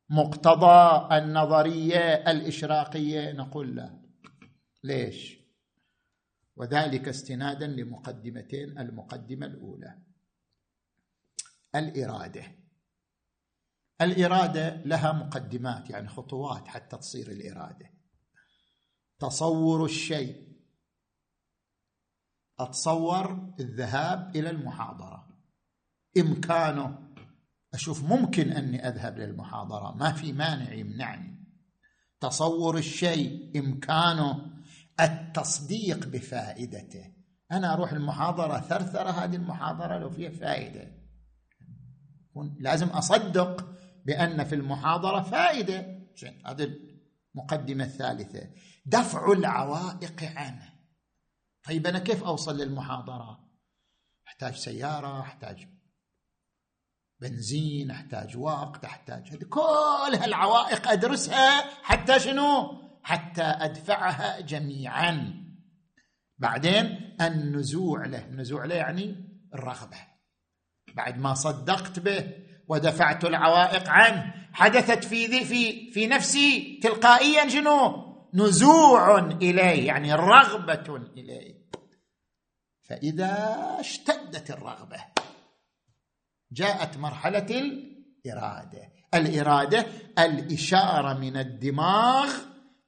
مقتضى 0.10 1.08
النظرية 1.18 2.32
الإشراقية؟ 2.32 3.32
نقول 3.32 3.76
لا. 3.76 4.02
ليش؟ 4.84 5.38
وذلك 6.56 7.08
استنادا 7.08 7.68
لمقدمتين 7.68 8.78
المقدمة 8.78 9.46
الأولى. 9.46 10.11
الإرادة. 11.76 12.44
الإرادة 14.02 14.76
لها 14.76 15.12
مقدمات 15.12 15.90
يعني 15.90 16.08
خطوات 16.08 16.68
حتى 16.68 16.98
تصير 16.98 17.32
الإرادة. 17.32 17.92
تصور 19.20 19.86
الشيء. 19.86 20.52
أتصور 22.60 23.54
الذهاب 23.60 24.36
إلى 24.36 24.50
المحاضرة. 24.50 25.28
إمكانه. 26.18 27.12
أشوف 27.74 28.04
ممكن 28.04 28.52
أني 28.52 28.88
أذهب 28.88 29.18
للمحاضره 29.18 29.96
ما 29.96 30.14
في 30.14 30.34
مانع 30.34 30.74
يمنعني. 30.74 31.46
تصور 32.20 32.78
الشيء 32.78 33.60
إمكانه. 33.60 34.52
التصديق 35.00 36.08
بفائدته. 36.08 37.14
أنا 37.52 37.74
أروح 37.74 37.92
المحاضرة 37.92 38.60
ثرثرة 38.60 39.10
هذه 39.10 39.36
المحاضرة 39.36 39.98
لو 39.98 40.10
فيها 40.10 40.30
فائدة. 40.30 41.01
لازم 42.60 42.88
أصدق 42.88 43.66
بأن 44.06 44.44
في 44.44 44.56
المحاضرة 44.56 45.22
فائدة. 45.22 46.02
زين 46.18 46.42
هذه 46.46 46.72
المقدمة 47.36 47.84
الثالثة. 47.84 48.50
دفع 48.86 49.32
العوائق 49.32 50.24
عنه. 50.24 50.74
طيب 51.64 51.88
أنا 51.88 52.00
كيف 52.00 52.24
أوصل 52.24 52.58
للمحاضرة؟ 52.58 53.52
أحتاج 54.28 54.56
سيارة 54.56 55.22
أحتاج 55.22 55.68
بنزين 57.20 57.92
أحتاج 57.92 58.38
وقت 58.38 58.86
أحتاج 58.86 59.28
هذه 59.28 59.44
كل 59.44 60.16
هالعوائق 60.16 60.88
أدرسها 60.88 61.62
حتى 61.84 62.20
شنو؟ 62.20 62.82
حتى 63.04 63.44
أدفعها 63.44 64.40
جميعا. 64.40 65.34
بعدين 66.38 67.18
النزوع 67.22 68.06
له. 68.06 68.26
النزوع 68.26 68.66
له 68.66 68.76
يعني 68.76 69.16
الرغبة. 69.54 70.11
بعد 70.96 71.20
ما 71.20 71.34
صدقت 71.34 72.00
به 72.00 72.28
ودفعت 72.68 73.26
العوائق 73.26 73.90
عنه 73.90 74.34
حدثت 74.54 75.04
في 75.04 75.46
في 75.46 75.92
في 75.92 76.08
نفسي 76.08 76.80
تلقائيا 76.84 77.50
شنو؟ 77.50 78.12
نزوع 78.34 79.20
إليه 79.20 79.88
يعني 79.88 80.14
رغبة 80.14 81.08
إليه. 81.18 81.62
فإذا 82.90 83.58
اشتدت 83.80 84.52
الرغبة 84.52 84.98
جاءت 86.52 86.98
مرحلة 86.98 87.62
الإرادة. 88.26 88.92
الإرادة 89.14 89.86
الإشارة 90.20 91.14
من 91.14 91.38
الدماغ 91.38 92.30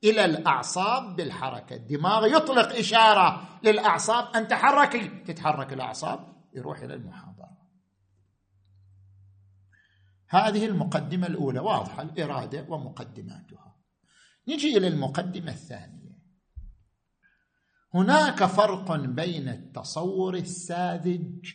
إلى 0.03 0.25
الأعصاب 0.25 1.15
بالحركة. 1.15 1.75
الدماغ 1.75 2.25
يطلق 2.25 2.75
إشارة 2.75 3.59
للأعصاب 3.63 4.35
أن 4.35 4.47
تحركي 4.47 5.07
تتحرك 5.07 5.73
الأعصاب 5.73 6.19
يروح 6.53 6.79
إلى 6.79 6.93
المحاضره 6.93 7.32
هذه 10.33 10.65
المقدمة 10.65 11.27
الأولى 11.27 11.59
واضحة 11.59 12.01
الإرادة 12.01 12.65
ومقدماتها. 12.69 13.79
نجي 14.47 14.77
إلى 14.77 14.87
المقدمة 14.87 15.51
الثانية. 15.51 16.19
هناك 17.93 18.45
فرق 18.45 18.95
بين 18.95 19.49
التصور 19.49 20.35
الساذج 20.35 21.53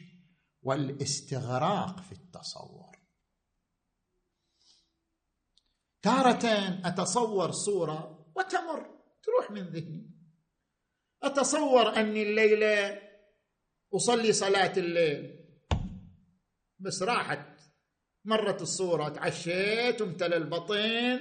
والاستغراق 0.62 2.00
في 2.00 2.12
التصور. 2.12 2.98
تارة 6.02 6.46
أتصور 6.84 7.50
صورة 7.50 8.26
وتمر 8.36 9.00
تروح 9.22 9.50
من 9.50 9.62
ذهني. 9.62 10.10
أتصور 11.22 11.96
أني 11.96 12.22
الليلة 12.22 13.02
أصلي 13.94 14.32
صلاة 14.32 14.72
الليل 14.76 15.44
بس 16.78 17.02
راحت. 17.02 17.47
مرت 18.28 18.62
الصورة 18.62 19.08
تعشيت 19.08 20.02
وامتلى 20.02 20.36
البطن 20.36 21.20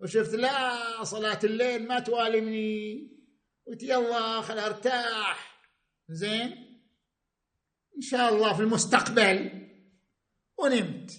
وشفت 0.00 0.34
لا 0.34 1.04
صلاة 1.04 1.38
الليل 1.44 1.88
ما 1.88 2.00
توالمني. 2.00 3.08
قلت 3.66 3.82
يلا 3.82 4.40
خل 4.40 4.58
أرتاح. 4.58 5.66
زين؟ 6.08 6.52
إن 7.96 8.00
شاء 8.00 8.34
الله 8.34 8.52
في 8.52 8.60
المستقبل. 8.62 9.68
ونمت. 10.58 11.10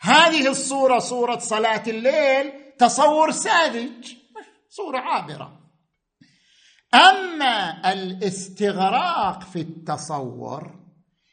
هذه 0.00 0.48
الصورة 0.50 0.98
صورة 0.98 1.38
صلاة 1.38 1.82
الليل 1.86 2.52
تصور 2.78 3.30
ساذج 3.30 4.14
صورة 4.68 4.98
عابرة. 4.98 5.60
أما 6.94 7.92
الاستغراق 7.92 9.42
في 9.42 9.60
التصور 9.60 10.79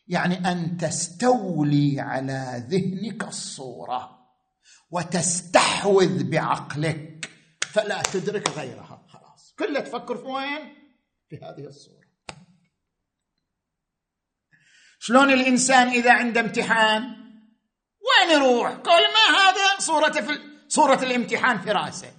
يعني 0.07 0.51
أن 0.51 0.77
تستولي 0.77 1.99
على 1.99 2.67
ذهنك 2.69 3.23
الصورة 3.23 4.17
وتستحوذ 4.91 6.23
بعقلك. 6.23 7.29
فلا 7.71 8.01
تدرك 8.01 8.49
غيرها 8.49 9.05
خلاص. 9.07 9.55
كلها 9.59 9.81
تفكر 9.81 10.17
في 10.17 10.23
وين؟ 10.23 10.73
في 11.29 11.35
هذه 11.35 11.67
الصورة. 11.67 12.07
شلون 14.99 15.33
الإنسان 15.33 15.87
إذا 15.87 16.13
عنده 16.13 16.41
امتحان؟ 16.41 17.03
وين 18.07 18.41
يروح؟ 18.41 18.73
كل 18.73 18.89
ما 18.89 19.37
هذا؟ 19.37 19.79
صورته 19.79 20.21
في 20.21 20.39
صورة 20.67 21.03
الامتحان 21.03 21.59
في 21.61 21.71
رأسه. 21.71 22.11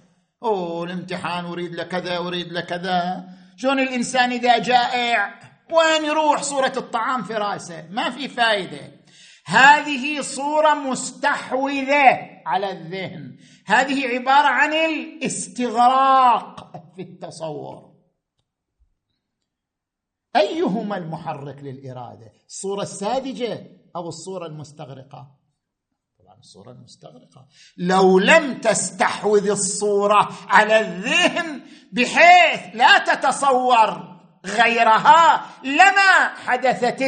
أوه 0.43 0.83
الامتحان 0.83 1.45
أريد 1.45 1.75
له 1.75 1.83
كذا 1.83 2.17
أريد 2.17 2.47
له 2.47 2.61
كذا. 2.61 3.29
شلون 3.57 3.79
الإنسان 3.79 4.31
إذا 4.31 4.57
جائع؟ 4.57 5.48
وين 5.71 6.05
يروح 6.05 6.41
صورة 6.41 6.73
الطعام 6.77 7.23
في 7.23 7.33
رأسه؟ 7.33 7.87
ما 7.89 8.09
في 8.09 8.27
فائده 8.27 8.99
هذه 9.45 10.21
صورة 10.21 10.73
مستحوذة 10.73 12.29
على 12.45 12.71
الذهن. 12.71 13.37
هذه 13.65 14.07
عبارة 14.07 14.47
عن 14.47 14.73
الاستغراق 14.73 16.71
في 16.95 17.01
التصور. 17.01 17.89
أيهما 20.35 20.97
المحرك 20.97 21.63
للإرادة؟ 21.63 22.31
الصورة 22.47 22.81
الساذجة 22.81 23.67
أو 23.95 24.07
الصورة 24.07 24.45
المستغرقة؟ 24.45 25.39
طبعا 26.19 26.39
الصورة 26.39 26.71
المستغرقة. 26.71 27.47
لو 27.77 28.19
لم 28.19 28.61
تستحوذ 28.61 29.49
الصورة 29.49 30.29
على 30.47 30.79
الذهن 30.79 31.61
بحيث 31.91 32.75
لا 32.75 32.97
تتصور. 32.97 34.18
غيرها 34.45 35.45
لما 35.63 36.27
حدثت 36.35 37.01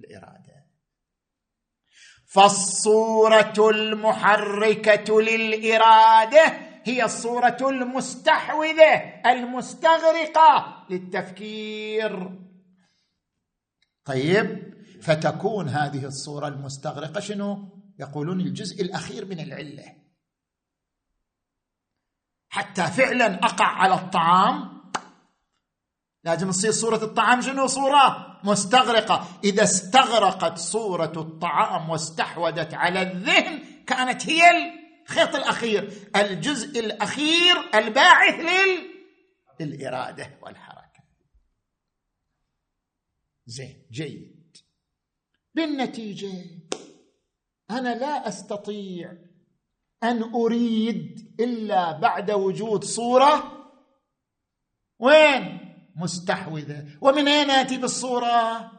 الإرادة. 0.00 0.46
فالصورة 2.26 3.70
المحركة 3.70 5.20
للإرادة 5.20 6.44
هي 6.84 7.04
الصورة 7.04 7.56
المستحوذة 7.60 8.94
المستغرقة 9.26 10.86
للتفكير. 10.90 12.40
طيب 14.04 14.74
فتكون 15.02 15.68
هذه 15.68 16.04
الصورة 16.04 16.48
المستغرقة 16.48 17.20
شنو؟ 17.20 17.76
يقولون 17.98 18.40
الجزء 18.40 18.82
الأخير 18.82 19.24
من 19.24 19.40
العلة. 19.40 19.96
حتى 22.48 22.86
فعلا 22.86 23.44
أقع 23.44 23.66
على 23.66 23.94
الطعام 23.94 24.75
لازم 26.26 26.50
تصير 26.50 26.70
صورة 26.70 27.04
الطعام 27.04 27.40
شنو؟ 27.40 27.66
صورة 27.66 28.40
مستغرقة. 28.44 29.40
إذا 29.44 29.62
استغرقت 29.62 30.58
صورة 30.58 31.12
الطعام 31.16 31.90
واستحوذت 31.90 32.74
على 32.74 33.02
الذهن 33.02 33.84
كانت 33.86 34.26
هي 34.26 34.42
الخيط 34.50 35.34
الأخير 35.34 36.10
الجزء 36.16 36.80
الأخير 36.80 37.56
الباعث 37.74 38.34
لل... 38.40 38.90
للإرادة 39.60 40.38
والحركة. 40.42 41.04
زين 43.46 43.86
جيد. 43.90 44.56
بالنتيجة 45.54 46.44
أنا 47.70 47.94
لا 47.94 48.28
أستطيع 48.28 49.12
أن 50.02 50.22
أريد 50.34 51.36
إلا 51.40 51.92
بعد 51.92 52.30
وجود 52.30 52.84
صورة. 52.84 53.52
وين؟ 54.98 55.65
مستحوذة. 55.96 56.98
ومن 57.00 57.28
أين 57.28 57.50
اتي 57.50 57.78
بالصورة؟ 57.78 58.72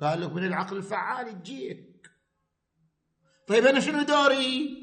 قال 0.00 0.20
لك 0.20 0.32
من 0.32 0.44
العقل 0.44 0.76
الفعال 0.76 1.42
تجيك 1.42 2.10
طيب 3.46 3.66
أنا 3.66 3.80
شنو 3.80 4.02
دوري؟ 4.02 4.78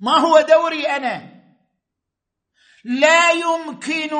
ما 0.00 0.12
هو 0.12 0.40
دوري 0.40 0.86
أنا؟ 0.86 1.38
لا 2.84 3.30
يمكن 3.30 4.16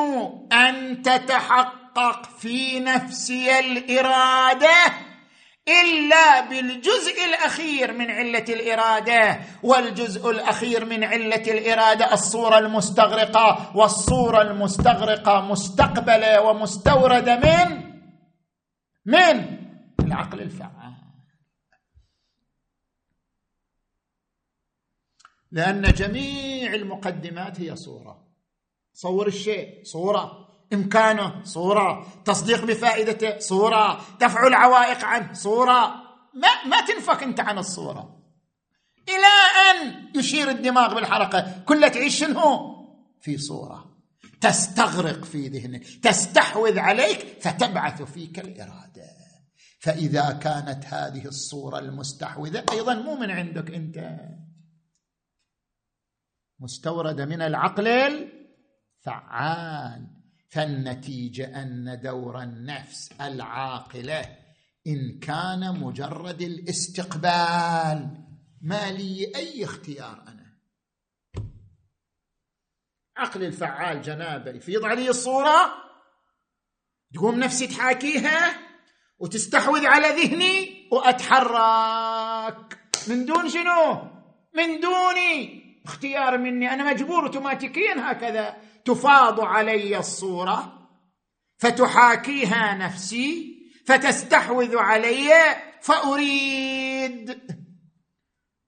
أن 0.51 1.01
تتحقق 1.01 2.39
في 2.39 2.79
نفسي 2.79 3.59
الإرادة. 3.59 5.08
إلا 5.69 6.49
بالجزء 6.49 7.25
الأخير 7.25 7.93
من 7.93 8.11
علة 8.11 8.45
الإرادة 8.49 9.39
والجزء 9.63 10.29
الأخير 10.29 10.85
من 10.85 11.03
علة 11.03 11.43
الإرادة 11.51 12.13
الصورة 12.13 12.57
المستغرقة 12.57 13.77
والصورة 13.77 14.41
المستغرقة 14.41 15.41
مستقبلة 15.41 16.41
ومستوردة 16.41 17.35
من؟ 17.35 17.89
من؟ 19.05 19.59
العقل 19.99 20.41
الفعال 20.41 20.79
لأن 25.51 25.81
جميع 25.81 26.73
المقدمات 26.73 27.61
هي 27.61 27.75
صورة. 27.75 28.27
صور 28.93 29.27
الشيء 29.27 29.83
صورة. 29.83 30.48
إمكانه 30.73 31.43
صورة. 31.43 32.07
تصديق 32.25 32.65
بفائدته 32.65 33.39
صورة. 33.39 34.01
دفع 34.21 34.47
العوائق 34.47 35.05
عنه 35.05 35.33
صورة. 35.33 35.87
ما 36.33 36.63
ما 36.65 36.81
تنفك 36.81 37.23
أنت 37.23 37.39
عن 37.39 37.57
الصورة. 37.57 38.19
إلى 39.09 39.27
أن 39.69 40.09
يشير 40.15 40.49
الدماغ 40.49 40.95
بالحركه 40.95 41.63
كلها 41.65 41.89
تعيش 41.89 42.19
شنو؟ 42.19 42.75
في 43.21 43.37
صورة. 43.37 43.97
تستغرق 44.41 45.25
في 45.25 45.47
ذهنك. 45.47 45.83
تستحوذ 46.03 46.79
عليك 46.79 47.41
فتبعث 47.41 48.01
فيك 48.01 48.39
الإرادة. 48.39 49.19
فإذا 49.81 50.31
كانت 50.31 50.85
هذه 50.85 51.25
الصورة 51.25 51.79
المستحوذة 51.79 52.65
أيضا 52.71 52.93
مو 52.93 53.15
من 53.15 53.31
عندك 53.31 53.71
أنت. 53.71 54.19
مستورده 56.59 57.25
من 57.25 57.41
العقل 57.41 57.87
الفعال. 59.07 60.18
فالنتيجه 60.49 61.61
أن 61.61 61.99
دور 62.03 62.41
النفس 62.41 63.11
العاقلة 63.21 64.37
إن 64.87 65.19
كان 65.19 65.79
مجرد 65.79 66.41
الاستقبال. 66.41 68.17
ما 68.61 68.91
لي 68.91 69.31
أي 69.35 69.63
اختيار 69.63 70.23
أنا؟ 70.27 70.39
عقلي 73.17 73.47
الفعال 73.47 74.01
جنابه 74.01 74.51
يفيض 74.51 74.85
علي 74.85 75.09
الصورة 75.09 75.73
تقوم 77.13 77.39
نفسي 77.39 77.67
تحاكيها 77.67 78.59
وتستحوذ 79.19 79.85
على 79.85 80.07
ذهني 80.07 80.87
وأتحرك. 80.91 82.79
من 83.07 83.25
دون 83.25 83.49
شنو؟ 83.49 83.93
من 84.55 84.79
دوني. 84.79 85.59
اختيار 85.85 86.37
مني. 86.37 86.73
أنا 86.73 86.93
مجبور 86.93 87.25
اوتوماتيكيا 87.25 88.11
هكذا. 88.11 88.68
تفاض 88.85 89.39
علي 89.39 89.97
الصورة 89.97 90.89
فتحاكيها 91.57 92.75
نفسي 92.75 93.59
فتستحوذ 93.85 94.77
علي 94.77 95.29
فأريد. 95.81 97.41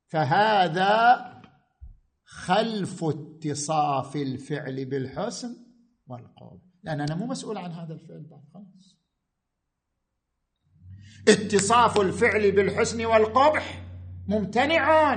فهذا 0.07 1.25
خلف 2.25 3.03
اتصاف 3.03 4.15
الفعل 4.15 4.85
بالحسن 4.85 5.55
والقول. 6.07 6.61
لأن 6.83 7.01
أنا 7.01 7.15
مو 7.15 7.25
مسؤول 7.25 7.57
عن 7.57 7.71
هذا 7.71 7.93
الفعل 7.93 8.25
خلاص. 8.53 8.97
اتصاف 11.27 11.99
الفعل 11.99 12.51
بالحسن 12.51 13.05
والقبح 13.05 13.83
ممتنع 14.27 15.15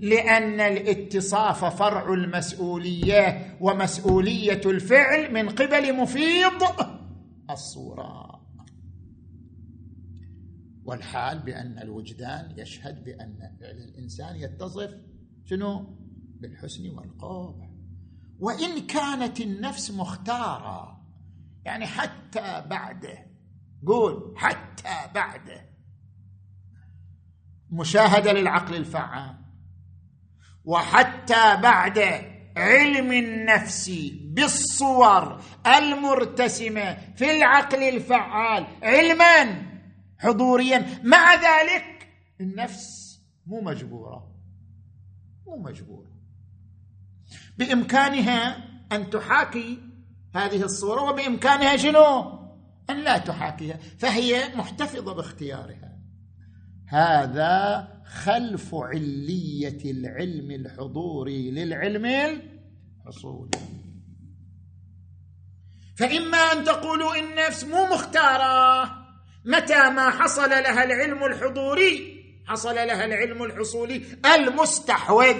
لأن 0.00 0.60
الاتصاف 0.60 1.64
فرع 1.64 2.14
المسؤولية 2.14 3.56
ومسؤولية 3.60 4.60
الفعل 4.66 5.32
من 5.32 5.48
قبل 5.48 5.96
مفيض 5.96 6.62
الصورة. 7.50 8.34
والحال 10.84 11.38
بأن 11.38 11.78
الوجدان 11.78 12.54
يشهد 12.58 13.04
بأن 13.04 13.56
فعل 13.60 13.76
الإنسان 13.76 14.36
يتصف 14.36 14.90
شنو؟ 15.44 15.96
بالحسن 16.40 16.90
والقبح 16.90 17.70
وإن 18.38 18.86
كانت 18.86 19.40
النفس 19.40 19.90
مختارة 19.90 21.04
يعني 21.64 21.86
حتى 21.86 22.64
بعده 22.70 23.26
قول 23.86 24.34
حتى 24.36 25.12
بعده 25.14 25.74
مشاهدة 27.70 28.32
للعقل 28.32 28.74
الفعال. 28.74 29.43
وحتى 30.64 31.56
بعد 31.62 31.98
علم 32.56 33.12
النفس 33.12 33.90
بالصور 34.24 35.40
المرتسمة 35.66 36.98
في 37.16 37.36
العقل 37.36 37.82
الفعال 37.82 38.66
علما 38.82 39.62
حضوريا. 40.18 41.00
مع 41.02 41.34
ذلك 41.34 42.08
النفس 42.40 43.20
مو 43.46 43.60
مجبورة 43.60 44.34
مو 45.46 45.56
مجبورة. 45.56 46.10
بإمكانها 47.58 48.56
أن 48.92 49.10
تحاكي 49.10 49.78
هذه 50.34 50.62
الصورة 50.62 51.02
وبإمكانها 51.02 51.76
شنو؟ 51.76 52.38
أن 52.90 52.96
لا 52.96 53.18
تحاكيها 53.18 53.78
فهي 53.98 54.56
محتفظة 54.56 55.14
باختيارها. 55.14 55.93
هذا 56.86 57.88
خلف 58.06 58.74
علية 58.74 59.90
العلم 59.90 60.50
الحضوري 60.50 61.50
للعلم 61.50 62.06
الحصولي 63.06 63.50
فإما 65.96 66.38
أن 66.38 66.64
تقولوا 66.64 67.16
النفس 67.16 67.64
مو 67.64 67.86
مختارة. 67.86 68.84
متى 69.44 69.90
ما 69.90 70.10
حصل 70.10 70.50
لها 70.50 70.84
العلم 70.84 71.24
الحضوري 71.24 72.24
حصل 72.46 72.74
لها 72.74 73.04
العلم 73.04 73.42
الحصولي 73.42 74.02
المستحوذ. 74.34 75.36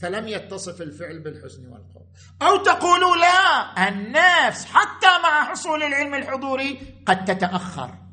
فلم 0.00 0.28
يتصف 0.28 0.82
الفعل 0.82 1.18
بالحسن 1.18 1.66
والقول. 1.68 2.06
أو 2.42 2.56
تقولوا 2.56 3.16
لا 3.16 3.88
النفس 3.88 4.64
حتى 4.64 5.22
مع 5.22 5.44
حصول 5.44 5.82
العلم 5.82 6.14
الحضوري 6.14 6.78
قد 7.06 7.24
تتأخر. 7.24 8.05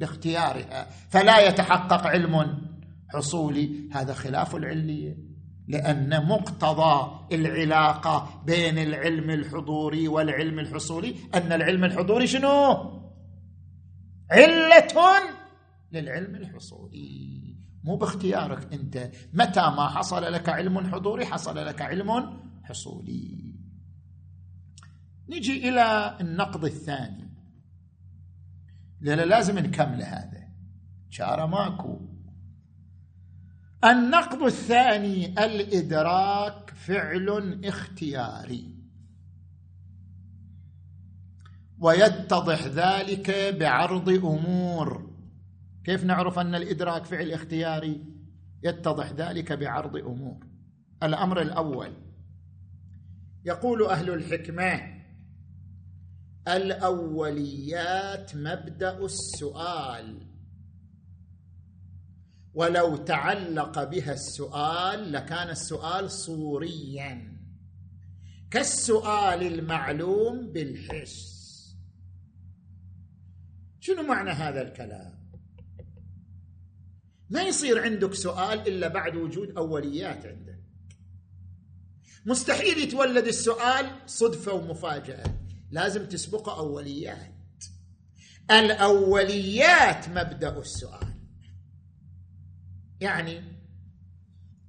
باختيارها 0.00 0.90
فلا 1.10 1.48
يتحقق 1.48 2.06
علم 2.06 2.62
حصولي 3.08 3.88
هذا 3.92 4.14
خلاف 4.14 4.56
العليه 4.56 5.32
لأن 5.68 6.26
مقتضى 6.26 7.26
العلاقة 7.32 8.42
بين 8.46 8.78
العلم 8.78 9.30
الحضوري 9.30 10.08
والعلم 10.08 10.58
الحصولي 10.58 11.14
أن 11.34 11.52
العلم 11.52 11.84
الحضوري 11.84 12.26
شنو؟ 12.26 13.02
علة 14.30 15.20
للعلم 15.92 16.34
الحصولي. 16.34 17.54
مو 17.84 17.96
باختيارك 17.96 18.72
أنت. 18.72 19.10
متى 19.32 19.60
ما 19.60 19.88
حصل 19.88 20.32
لك 20.32 20.48
علم 20.48 20.92
حضوري 20.94 21.26
حصل 21.26 21.66
لك 21.66 21.82
علم 21.82 22.40
حصولي. 22.62 23.54
نجي 25.28 25.68
إلى 25.68 26.16
النقد 26.20 26.64
الثاني. 26.64 27.21
لازم 29.02 29.58
نكمل 29.58 30.02
هذا. 30.02 30.48
شارة 31.10 31.46
ماكو. 31.46 32.00
النقد 33.84 34.42
الثاني 34.42 35.44
الإدراك 35.44 36.70
فعل 36.70 37.60
اختياري. 37.64 38.74
ويتضح 41.78 42.66
ذلك 42.66 43.56
بعرض 43.60 44.08
أمور. 44.08 45.12
كيف 45.84 46.04
نعرف 46.04 46.38
أن 46.38 46.54
الإدراك 46.54 47.04
فعل 47.04 47.30
اختياري؟ 47.30 48.04
يتضح 48.62 49.12
ذلك 49.12 49.52
بعرض 49.52 49.96
أمور. 49.96 50.46
الأمر 51.02 51.40
الأول. 51.40 51.92
يقول 53.44 53.86
أهل 53.86 54.10
الحكمة 54.10 54.91
الأوليات 56.48 58.36
مبدأ 58.36 59.04
السؤال. 59.04 60.28
ولو 62.54 62.96
تعلق 62.96 63.84
بها 63.84 64.12
السؤال 64.12 65.12
لكان 65.12 65.50
السؤال 65.50 66.10
صوريا. 66.10 67.38
كالسؤال 68.50 69.42
المعلوم 69.42 70.52
بالحس. 70.52 71.32
شنو 73.80 74.02
معنى 74.02 74.30
هذا 74.30 74.62
الكلام؟ 74.62 75.22
ما 77.30 77.42
يصير 77.42 77.82
عندك 77.82 78.14
سؤال 78.14 78.68
إلا 78.68 78.88
بعد 78.88 79.16
وجود 79.16 79.50
أوليات 79.56 80.26
عندك. 80.26 80.62
مستحيل 82.26 82.78
يتولد 82.78 83.26
السؤال 83.26 83.90
صدفة 84.06 84.52
ومفاجأة. 84.52 85.41
لازم 85.72 86.08
تسبقه 86.08 86.58
أوليات. 86.58 87.64
الأوليات 88.50 90.08
مبدأ 90.08 90.58
السؤال. 90.58 91.14
يعني 93.00 93.42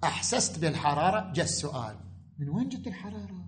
أحسست 0.03 0.59
بالحرارة؟ 0.59 1.33
جاء 1.33 1.45
السؤال. 1.45 1.99
من 2.39 2.49
وين 2.49 2.69
جت 2.69 2.87
الحرارة؟ 2.87 3.45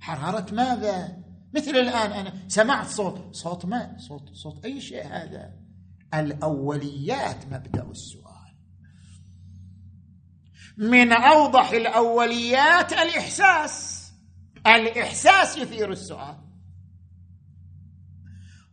حرارة 0.00 0.54
ماذا؟ 0.54 1.24
مثل 1.54 1.70
الآن 1.70 2.12
أنا 2.12 2.48
سمعت 2.48 2.86
صوت 2.86 3.34
صوت 3.34 3.66
ماء 3.66 3.96
صوت 3.98 4.34
صوت 4.34 4.64
أي 4.64 4.80
شيء 4.80 5.06
هذا؟ 5.06 5.54
الأوليات 6.14 7.46
مبدأ 7.46 7.90
السؤال. 7.90 8.24
من 10.76 11.12
أوضح 11.12 11.70
الأوليات 11.70 12.92
الإحساس. 12.92 13.93
الإحساس 14.66 15.56
يثير 15.56 15.92
السؤال. 15.92 16.36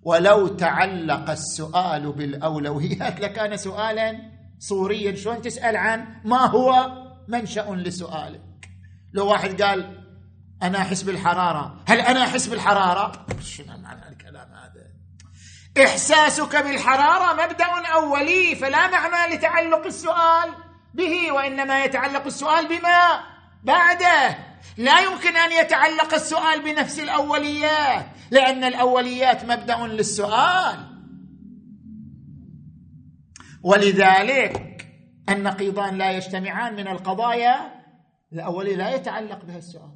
ولو 0.04 0.48
تعلق 0.48 1.30
السؤال 1.30 2.12
بالأولويات 2.12 3.20
لكان 3.20 3.58
سؤالا 3.58 4.32
صوريا. 4.60 5.16
شلون 5.16 5.42
تسأل 5.42 5.76
عن 5.76 6.22
ما 6.26 6.46
هو 6.46 6.92
منشا 7.28 7.62
لسؤالك؟ 7.62 8.70
لو 9.14 9.28
واحد 9.28 9.62
قال 9.62 10.04
أنا 10.64 10.78
أحس 10.78 11.02
بالحرارة 11.02 11.84
هل 11.88 12.00
أنا 12.00 12.24
أحس 12.24 12.48
بالحرارة؟ 12.48 13.26
شنو 13.42 13.78
معنى 13.78 14.10
الكلام 14.10 14.54
هذا؟ 14.54 14.92
إحساسك 15.86 16.56
بالحرارة 16.56 17.46
مبدا 17.46 17.66
أولي 17.94 18.56
فلا 18.56 18.88
معنى 18.88 19.36
لتعلق 19.36 19.86
السؤال 19.86 20.50
به 20.94 21.32
وإنما 21.32 21.84
يتعلق 21.84 22.26
السؤال 22.26 22.68
بما 22.68 23.24
بعده. 23.64 24.51
لا 24.78 25.00
يمكن 25.00 25.38
أن 25.38 25.66
يتعلق 25.66 26.14
السؤال 26.14 26.64
بنفس 26.64 27.00
الأوليات 27.00 28.06
لأن 28.32 28.64
الأوليات 28.64 29.46
مبدأ 29.46 29.78
للسؤال. 29.78 30.92
ولذلك 33.64 34.88
النقيضان 35.30 35.98
لا 35.98 36.12
يجتمعان 36.12 36.76
من 36.76 36.88
القضايا 36.88 37.82
الأولي 38.34 38.76
لا 38.76 38.96
يتعلق 38.96 39.46
بها 39.46 39.58
السؤال. 39.58 39.96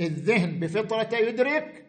الذهن 0.00 0.60
بفطرته 0.60 1.16
يدرك 1.16 1.86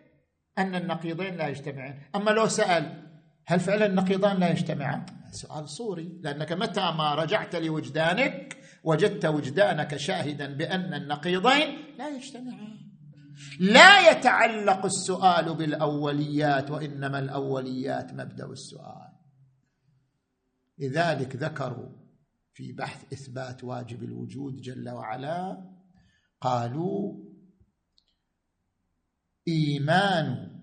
أن 0.58 0.76
النقيضين 0.76 1.36
لا 1.36 1.48
يجتمعان. 1.48 2.02
أما 2.16 2.32
لو 2.32 2.48
سأل 2.48 3.10
هل 3.46 3.60
فعلا 3.60 3.86
النقيضان 3.86 4.40
لا 4.40 4.52
يجتمعان؟ 4.52 5.06
سؤال 5.32 5.70
صوري 5.70 6.20
لأنك 6.22 6.52
متى 6.52 6.82
ما 6.82 7.16
رجعت 7.16 7.56
لوجدانك 7.56 8.58
وجدت 8.84 9.26
وجدانك 9.26 9.98
شاهدا 9.98 10.54
بأن 10.54 10.94
النقيضين 10.94 11.96
لا 11.98 12.10
يجتمعان. 12.10 12.90
لا 13.60 14.12
يتعلق 14.12 14.86
السؤال 14.86 15.56
بالأوليات 15.56 16.72
وإنما 16.72 17.20
الأوليات 17.20 18.14
مبدأ 18.14 18.46
السؤال. 18.46 19.10
لذلك 20.78 21.36
ذكروا 21.36 21.90
في 22.54 22.72
بحث 22.72 23.14
إثبات 23.14 23.64
واجب 23.64 24.04
الوجود 24.04 24.62
جل 24.62 24.90
وعلا 24.90 25.70
قالوا 26.42 27.30
إيمان 29.48 30.60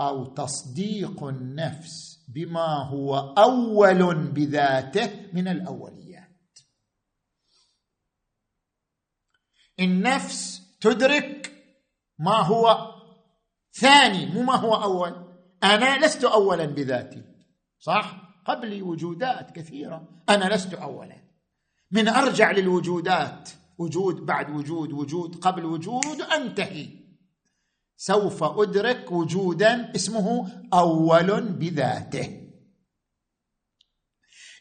أو 0.00 0.24
تصديق 0.24 1.24
النفس 1.24 2.24
بما 2.28 2.88
هو 2.88 3.16
أول 3.18 4.32
بذاته 4.32 5.10
من 5.32 5.48
الأوليات. 5.48 5.99
النفس 9.80 10.62
تدرك 10.80 11.52
ما 12.18 12.36
هو 12.36 12.94
ثاني 13.72 14.26
مو 14.26 14.42
ما 14.42 14.56
هو 14.56 14.74
أول. 14.74 15.30
أنا 15.64 16.06
لست 16.06 16.24
اولا 16.24 16.64
بذاتي. 16.64 17.22
صح؟ 17.78 18.20
قبلي 18.46 18.82
وجودات 18.82 19.50
كثيرة. 19.50 20.08
أنا 20.28 20.54
لست 20.54 20.74
اولا. 20.74 21.16
من 21.90 22.08
أرجع 22.08 22.50
للوجودات. 22.50 23.50
وجود 23.78 24.26
بعد 24.26 24.50
وجود 24.50 24.92
وجود 24.92 25.36
قبل 25.36 25.64
وجود 25.64 26.20
أنتهي. 26.20 26.88
سوف 27.96 28.42
أدرك 28.42 29.12
وجودا 29.12 29.92
اسمه 29.96 30.52
أول 30.74 31.42
بذاته. 31.42 32.50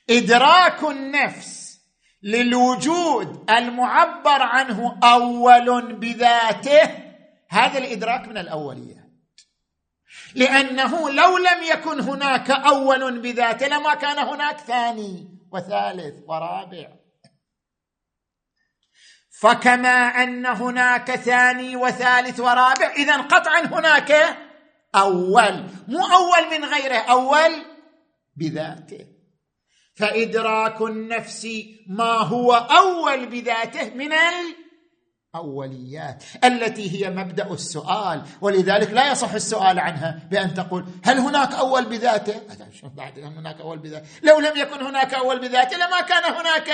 إدراك 0.09 0.83
النفس 0.83 1.68
للوجود 2.23 3.51
المعبر 3.51 4.41
عنه 4.41 4.99
أول 5.03 5.95
بذاته. 5.95 6.89
هذا 7.49 7.77
الإدراك 7.77 8.27
من 8.27 8.37
الأوليات. 8.37 9.09
لأنه 10.35 11.09
لو 11.09 11.37
لم 11.37 11.63
يكن 11.71 11.99
هناك 11.99 12.51
أول 12.51 13.19
بذاته 13.19 13.67
لما 13.67 13.95
كان 13.95 14.17
هناك 14.19 14.57
ثاني 14.59 15.39
وثالث 15.51 16.15
ورابع. 16.27 16.87
فكما 19.41 20.23
أن 20.23 20.45
هناك 20.45 21.15
ثاني 21.15 21.75
وثالث 21.75 22.39
ورابع 22.39 22.93
إذا 22.97 23.17
قطعا 23.17 23.61
هناك 23.61 24.37
أول 24.95 25.63
مو 25.87 25.99
أول 25.99 26.59
من 26.59 26.65
غيره 26.65 26.97
أول 26.97 27.65
بذاته. 28.35 29.18
فإدراك 29.99 30.81
النفس 30.81 31.47
ما 31.87 32.13
هو 32.13 32.53
أول 32.53 33.25
بذاته 33.25 33.89
من 33.95 34.09
الأوليات 35.35 36.23
التي 36.43 37.05
هي 37.05 37.09
مبدأ 37.09 37.53
السؤال. 37.53 38.21
ولذلك 38.41 38.91
لا 38.91 39.11
يصح 39.11 39.33
السؤال 39.33 39.79
عنها 39.79 40.27
بأن 40.31 40.53
تقول 40.53 40.85
هل 41.03 41.17
هناك 41.17 41.53
أول 41.53 41.85
بذاته؟ 41.85 42.41
بعد 42.83 43.19
هناك 43.19 43.61
أول 43.61 43.79
بذاته؟ 43.79 44.07
لو 44.23 44.39
لم 44.39 44.57
يكن 44.57 44.85
هناك 44.85 45.13
أول 45.13 45.39
بذاته 45.39 45.77
لما 45.77 46.01
كان 46.01 46.33
هناك 46.33 46.71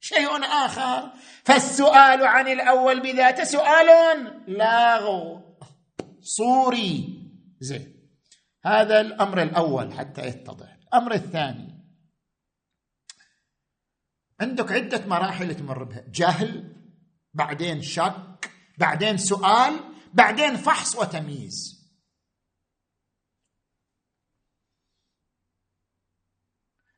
شيء 0.00 0.44
آخر. 0.44 1.10
فالسؤال 1.44 2.26
عن 2.26 2.48
الأول 2.48 3.00
بذاته 3.00 3.44
سؤال 3.44 3.86
لاغو 4.46 5.40
صوري. 6.20 7.22
زين 7.60 7.94
هذا 8.64 9.00
الأمر 9.00 9.42
الأول 9.42 9.92
حتى 9.92 10.26
يتضح. 10.26 10.76
الأمر 10.82 11.14
الثاني 11.14 11.77
عندك 14.40 14.72
عدة 14.72 15.06
مراحل 15.06 15.54
تمر 15.54 15.84
بها. 15.84 16.04
جهل 16.08 16.76
بعدين 17.34 17.82
شك 17.82 18.50
بعدين 18.78 19.16
سؤال 19.16 19.80
بعدين 20.14 20.56
فحص 20.56 20.96
وتمييز. 20.96 21.78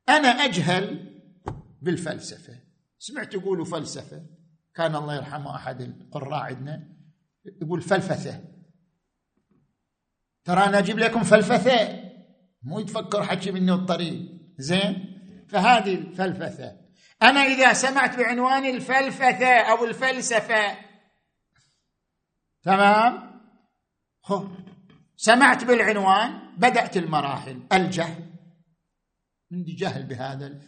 أنا 0.09 0.29
أجهل 0.29 1.11
بالفلسفة. 1.83 2.61
سمعت 2.99 3.35
يقولوا 3.35 3.65
فلسفة؟ 3.65 4.27
كان 4.75 4.97
الله 4.97 5.15
يرحمه 5.15 5.57
أحد 5.57 5.81
القراء 5.81 6.41
عندنا 6.41 6.97
يقول 7.63 7.83
فلفثة. 7.83 8.45
ترى 10.45 10.65
أنا 10.65 10.79
أجيب 10.79 10.99
لكم 10.99 11.23
فلفثة؟ 11.23 12.01
مو 12.63 12.81
يتفكر 12.81 13.23
حكي 13.23 13.51
مني 13.51 13.73
الطريق. 13.73 14.31
زين؟ 14.59 15.17
فهذه 15.49 15.95
الفلفثة. 15.95 16.90
أنا 17.23 17.41
إذا 17.41 17.73
سمعت 17.73 18.17
بعنوان 18.17 18.65
الفلفثه 18.65 19.61
أو 19.61 19.85
الفلسفة. 19.85 20.79
تمام؟ 22.63 23.41
هو 24.27 24.49
سمعت 25.17 25.65
بالعنوان 25.65 26.57
بدأت 26.57 26.97
المراحل 26.97 27.67
الجهل. 27.73 28.31
عندي 29.53 29.73
جهل 29.73 30.07
بهذا 30.07 30.61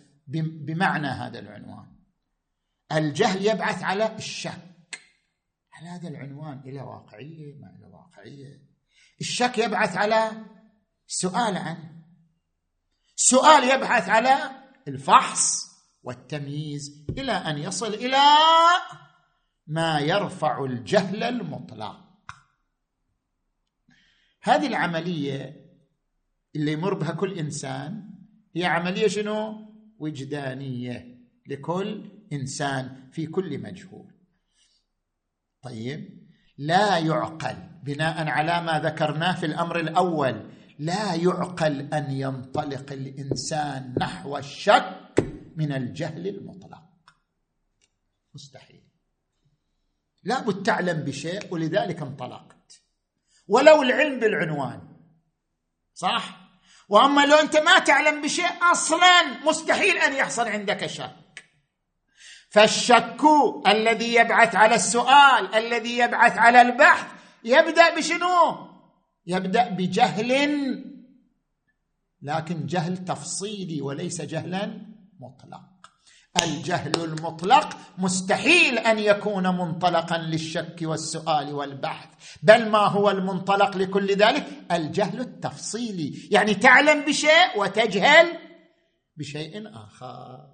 بمعنى 0.66 1.06
هذا 1.06 1.38
العنوان. 1.38 1.96
الجهل 2.92 3.46
يبعث 3.46 3.82
على 3.82 4.16
الشك. 4.16 5.00
هل 5.70 5.86
هذا 5.86 6.08
العنوان 6.08 6.58
إلى 6.58 6.80
واقعية 6.80 7.54
ما 7.54 7.76
إلى 7.76 7.86
واقعية. 7.86 8.62
الشك 9.20 9.58
يبعث 9.58 9.96
على 9.96 10.44
سؤال 11.06 11.56
عنه 11.56 12.02
سؤال 13.16 13.64
يبحث 13.64 14.08
على 14.08 14.50
الفحص. 14.88 15.71
والتمييز 16.02 17.06
إلى 17.18 17.32
أن 17.32 17.58
يصل 17.58 17.94
إلى 17.94 18.22
ما 19.66 20.00
يرفع 20.00 20.64
الجهل 20.64 21.22
المطلق 21.22 21.96
هذه 24.42 24.66
العملية 24.66 25.66
اللي 26.56 26.72
يمر 26.72 26.94
بها 26.94 27.12
كل 27.12 27.38
إنسان 27.38 28.10
هي 28.56 28.64
عملية 28.64 29.08
شنو؟ 29.08 29.72
وجدانية 29.98 31.18
لكل 31.46 32.10
إنسان 32.32 33.08
في 33.12 33.26
كل 33.26 33.58
مجهول 33.58 34.12
طيب 35.62 36.28
لا 36.58 36.98
يعقل 36.98 37.56
بناء 37.82 38.28
على 38.28 38.62
ما 38.62 38.80
ذكرناه 38.80 39.40
في 39.40 39.46
الأمر 39.46 39.80
الأول 39.80 40.50
لا 40.78 41.14
يعقل 41.14 41.80
أن 41.94 42.10
ينطلق 42.10 42.92
الإنسان 42.92 43.94
نحو 43.98 44.38
الشك 44.38 45.02
من 45.56 45.72
الجهل 45.72 46.28
المطلق. 46.28 46.82
مستحيل. 48.34 48.82
لابد 50.24 50.62
تعلم 50.62 51.02
بشيء 51.02 51.54
ولذلك 51.54 52.02
انطلقت. 52.02 52.82
ولو 53.48 53.82
العلم 53.82 54.20
بالعنوان. 54.20 54.88
صح؟ 55.94 56.42
وأما 56.88 57.26
لو 57.26 57.36
أنت 57.36 57.56
ما 57.56 57.78
تعلم 57.78 58.22
بشيء 58.22 58.72
أصلا 58.72 59.22
مستحيل 59.44 59.96
أن 59.96 60.12
يحصل 60.12 60.48
عندك 60.48 60.86
شك. 60.86 61.44
فالشك 62.50 63.20
الذي 63.66 64.14
يبعث 64.14 64.54
على 64.54 64.74
السؤال 64.74 65.54
الذي 65.54 65.98
يبعث 65.98 66.38
على 66.38 66.62
البحث 66.62 67.06
يبدأ 67.44 67.96
بشنو؟ 67.96 68.68
يبدأ 69.26 69.68
بجهل. 69.68 70.32
لكن 72.22 72.66
جهل 72.66 73.04
تفصيلي 73.04 73.80
وليس 73.80 74.20
جهلا 74.20 74.91
مطلق. 75.22 75.72
الجهل 76.42 77.04
المطلق 77.04 77.76
مستحيل 77.98 78.78
أن 78.78 78.98
يكون 78.98 79.48
منطلقا 79.48 80.18
للشك 80.18 80.76
والسؤال 80.82 81.54
والبحث 81.54 82.08
بل 82.42 82.68
ما 82.68 82.78
هو 82.78 83.10
المنطلق 83.10 83.76
لكل 83.76 84.06
ذلك؟ 84.06 84.46
الجهل 84.72 85.20
التفصيلي. 85.20 86.28
يعني 86.30 86.54
تعلم 86.54 87.04
بشيء 87.04 87.58
وتجهل 87.58 88.38
بشيء 89.16 89.68
آخر. 89.68 90.48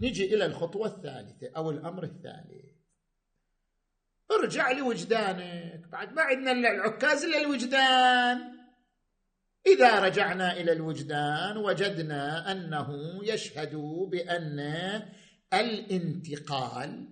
نجي 0.00 0.34
إلى 0.34 0.46
الخطوة 0.46 0.86
الثالثة 0.86 1.50
أو 1.56 1.70
الأمر 1.70 2.04
الثالث. 2.04 2.76
ارجع 4.30 4.70
لوجدانك. 4.70 5.88
بعد 5.92 6.12
ما 6.12 6.22
عندنا 6.22 6.70
العكاز 6.70 7.24
الا 7.24 7.38
الوجدان 7.40 8.55
إذا 9.66 10.00
رجعنا 10.00 10.56
إلى 10.56 10.72
الوجدان 10.72 11.56
وجدنا 11.56 12.52
أنه 12.52 12.88
يشهد 13.24 13.74
بأن 14.10 14.60
الانتقال 15.54 17.08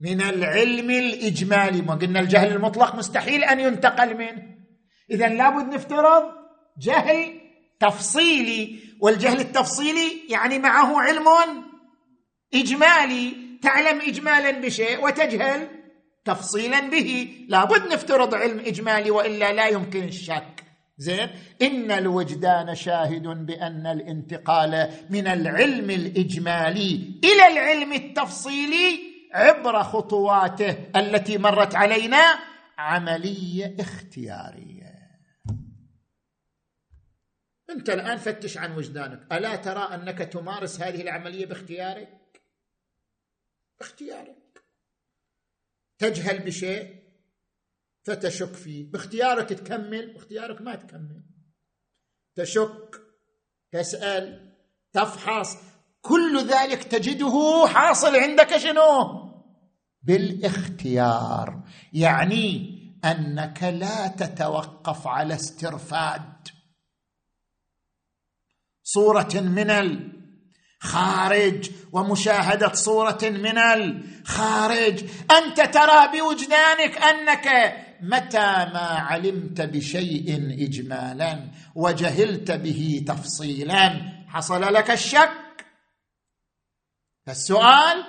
من 0.00 0.20
العلم 0.20 0.90
الإجمالي 0.90 1.82
ما 1.82 1.94
قلنا 1.94 2.20
الجهل 2.20 2.52
المطلق 2.52 2.94
مستحيل 2.94 3.44
أن 3.44 3.60
ينتقل 3.60 4.16
منه. 4.16 4.56
اذا 5.10 5.28
لابد 5.28 5.74
نفترض 5.74 6.22
جهل 6.78 7.40
تفصيلي 7.80 8.78
والجهل 9.00 9.40
التفصيلي 9.40 10.28
يعني 10.28 10.58
معه 10.58 11.00
علم 11.00 11.28
إجمالي. 12.54 13.32
تعلم 13.62 14.00
اجمالا 14.00 14.50
بشيء 14.50 15.04
وتجهل 15.04 15.68
تفصيلا 16.24 16.80
به. 16.80 17.28
لابد 17.48 17.92
نفترض 17.92 18.34
علم 18.34 18.58
إجمالي 18.58 19.10
وإلا 19.10 19.52
لا 19.52 19.68
يمكن 19.68 20.04
الشك. 20.04 20.65
زين. 20.98 21.30
إن 21.62 21.90
الوجدان 21.90 22.74
شاهد 22.74 23.22
بأن 23.22 23.86
الانتقال 23.86 24.90
من 25.10 25.26
العلم 25.26 25.90
الإجمالي 25.90 27.20
إلى 27.24 27.46
العلم 27.52 27.92
التفصيلي 27.92 28.98
عبر 29.32 29.82
خطواته 29.82 30.76
التي 30.96 31.38
مرت 31.38 31.74
علينا 31.74 32.38
عملية 32.78 33.76
اختيارية. 33.80 34.96
أنت 37.70 37.90
الآن 37.90 38.16
فتش 38.16 38.58
عن 38.58 38.76
وجدانك. 38.76 39.32
ألا 39.32 39.56
ترى 39.56 39.94
أنك 39.94 40.18
تمارس 40.18 40.80
هذه 40.80 41.02
العملية 41.02 41.46
باختيارك؟ 41.46 42.42
اختيارك 43.80 44.62
تجهل 45.98 46.38
بشيء؟ 46.38 46.95
فتشك 48.06 48.54
فيه. 48.54 48.90
باختيارك 48.90 49.48
تكمل 49.48 50.12
باختيارك 50.12 50.60
ما 50.60 50.74
تكمل. 50.74 51.22
تشك 52.34 53.00
تسأل 53.72 54.52
تفحص 54.92 55.56
كل 56.00 56.46
ذلك 56.46 56.84
تجده 56.84 57.66
حاصل 57.66 58.16
عندك 58.16 58.56
شنو؟ 58.56 58.82
بالاختيار. 60.02 61.62
يعني 61.92 62.76
أنك 63.04 63.62
لا 63.62 64.08
تتوقف 64.08 65.06
على 65.06 65.34
استرفاد. 65.34 66.48
صورة 68.82 69.34
من 69.34 69.70
الخارج 70.82 71.70
ومشاهدة 71.92 72.72
صورة 72.72 73.18
من 73.22 73.58
الخارج 73.58 75.04
أنت 75.30 75.60
ترى 75.60 76.08
بوجدانك 76.12 76.98
أنك 76.98 77.85
متى 78.00 78.64
ما 78.74 78.88
علمت 78.98 79.60
بشيء 79.60 80.36
اجمالا 80.66 81.50
وجهلت 81.74 82.50
به 82.50 83.04
تفصيلا 83.08 83.88
حصل 84.28 84.60
لك 84.60 84.90
الشك؟ 84.90 85.66
فالسؤال 87.26 88.04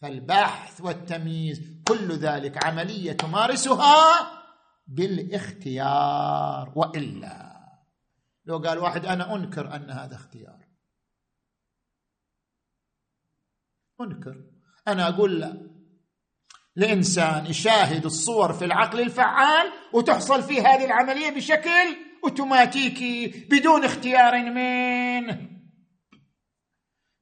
فالبحث 0.00 0.80
والتمييز 0.80 1.60
كل 1.88 2.12
ذلك 2.12 2.64
عملية 2.64 3.12
تمارسها 3.12 4.32
بالاختيار 4.86 6.72
وإلا. 6.76 7.52
لو 8.44 8.58
قال 8.58 8.78
واحد 8.78 9.06
أنا 9.06 9.34
أنكر 9.34 9.74
أن 9.76 9.90
هذا 9.90 10.14
اختيار. 10.14 10.66
أنكر. 14.00 14.44
أنا 14.88 15.08
أقول 15.08 15.40
لا. 15.40 15.71
لانسان 16.76 17.46
يشاهد 17.46 18.04
الصور 18.04 18.52
في 18.52 18.64
العقل 18.64 19.00
الفعال 19.00 19.72
وتحصل 19.92 20.42
فيه 20.42 20.60
هذه 20.60 20.84
العملية 20.84 21.30
بشكل 21.30 21.96
أوتوماتيكي 22.24 23.26
بدون 23.50 23.84
اختيار 23.84 24.50
منه. 24.50 25.48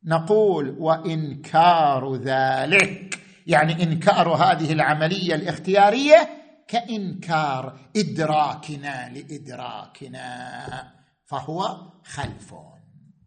نقول 0.05 0.77
وإنكار 0.79 2.15
ذلك 2.17 3.21
يعني 3.47 3.83
إنكار 3.83 4.29
هذه 4.29 4.73
العملية 4.73 5.35
الاختيارية 5.35 6.29
كإنكار 6.69 7.79
إدراكنا 7.97 9.09
لإدراكنا 9.09 10.93
فهو 11.25 11.77
خلف 12.05 12.55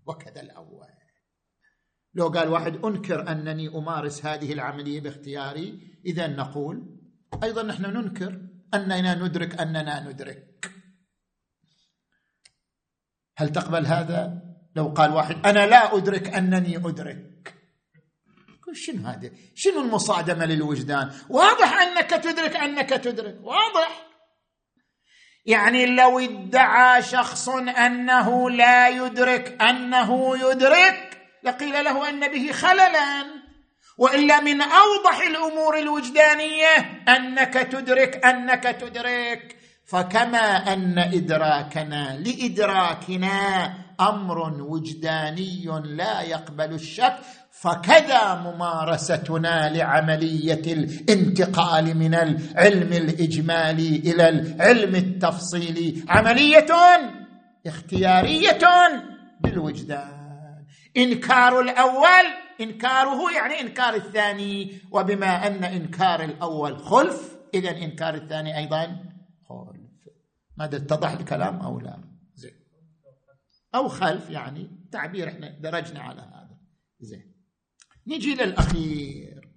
وكذا 0.05 0.41
الأول. 0.41 1.02
لو 2.15 2.27
قال 2.27 2.49
واحد 2.49 2.85
أنكر 2.85 3.31
أنني 3.31 3.67
أمارس 3.67 4.25
هذه 4.25 4.53
العملية 4.53 5.01
باختياري 5.01 5.79
إذا 6.05 6.27
نقول 6.27 6.99
أيضا 7.43 7.63
نحن 7.63 7.83
ننكر 7.83 8.41
أننا 8.73 9.15
ندرك 9.15 9.61
أننا 9.61 10.09
ندرك. 10.09 10.71
هل 13.37 13.49
تقبل 13.49 13.85
هذا؟ 13.85 14.41
لو 14.75 14.87
قال 14.87 15.11
واحد 15.11 15.45
أنا 15.45 15.65
لا 15.65 15.97
أدرك 15.97 16.27
أنني 16.27 16.77
أدرك. 16.77 17.53
شنو 18.75 19.07
هذا 19.07 19.31
شنو 19.55 19.81
المصادمة 19.81 20.45
للوجدان؟ 20.45 21.11
واضح 21.29 21.81
أنك 21.81 22.09
تدرك 22.09 22.55
أنك 22.55 22.89
تدرك 22.89 23.39
واضح. 23.41 24.07
يعني 25.45 25.85
لو 25.85 26.19
ادعى 26.19 27.01
شخص 27.01 27.49
أنه 27.49 28.49
لا 28.49 28.89
يدرك 28.89 29.61
أنه 29.61 30.37
يدرك. 30.37 31.12
لقيل 31.43 31.83
له 31.83 32.09
أن 32.09 32.31
به 32.31 32.51
خللا. 32.51 33.25
وإلا 33.97 34.41
من 34.41 34.61
أوضح 34.61 35.21
الأمور 35.27 35.79
الوجدانية 35.79 37.03
أنك 37.07 37.53
تدرك 37.53 38.25
أنك 38.25 38.63
تدرك. 38.63 39.55
فكما 39.85 40.73
أن 40.73 40.99
إدراكنا 40.99 42.17
لإدراكنا 42.17 43.73
أمر 44.01 44.61
وجداني 44.61 45.81
لا 45.83 46.21
يقبل 46.21 46.73
الشك 46.73 47.15
فكذا 47.51 48.35
ممارستنا 48.35 49.69
لعملية 49.69 50.73
الانتقال 50.73 51.97
من 51.97 52.15
العلم 52.15 52.93
الاجمالي 52.93 53.95
إلى 53.95 54.29
العلم 54.29 54.95
التفصيلي. 54.95 56.03
عملية 56.09 56.67
اختيارية 57.67 58.59
بالوجدان. 59.41 60.12
إنكار 60.97 61.59
الأول 61.59 62.25
إنكاره 62.61 63.31
يعني 63.31 63.61
إنكار 63.61 63.95
الثاني. 63.95 64.81
وبما 64.91 65.47
أن 65.47 65.63
إنكار 65.63 66.23
الأول 66.23 66.79
خلف 66.79 67.37
اذا 67.53 67.71
إنكار 67.71 68.13
الثاني 68.15 68.57
أيضا 68.57 69.03
خلف. 69.49 70.07
ماذا 70.57 70.77
اتضح 70.77 71.11
الكلام 71.11 71.55
أو 71.59 71.79
لا؟ 71.79 72.03
زين. 72.35 72.59
أو 73.75 73.87
خلف 73.87 74.29
يعني 74.29 74.87
تعبير 74.91 75.27
إحنا 75.29 75.59
درجنا 75.59 75.99
على 75.99 76.21
هذا. 76.21 76.57
زين. 76.99 77.33
نجي 78.07 78.35
للأخير. 78.35 79.49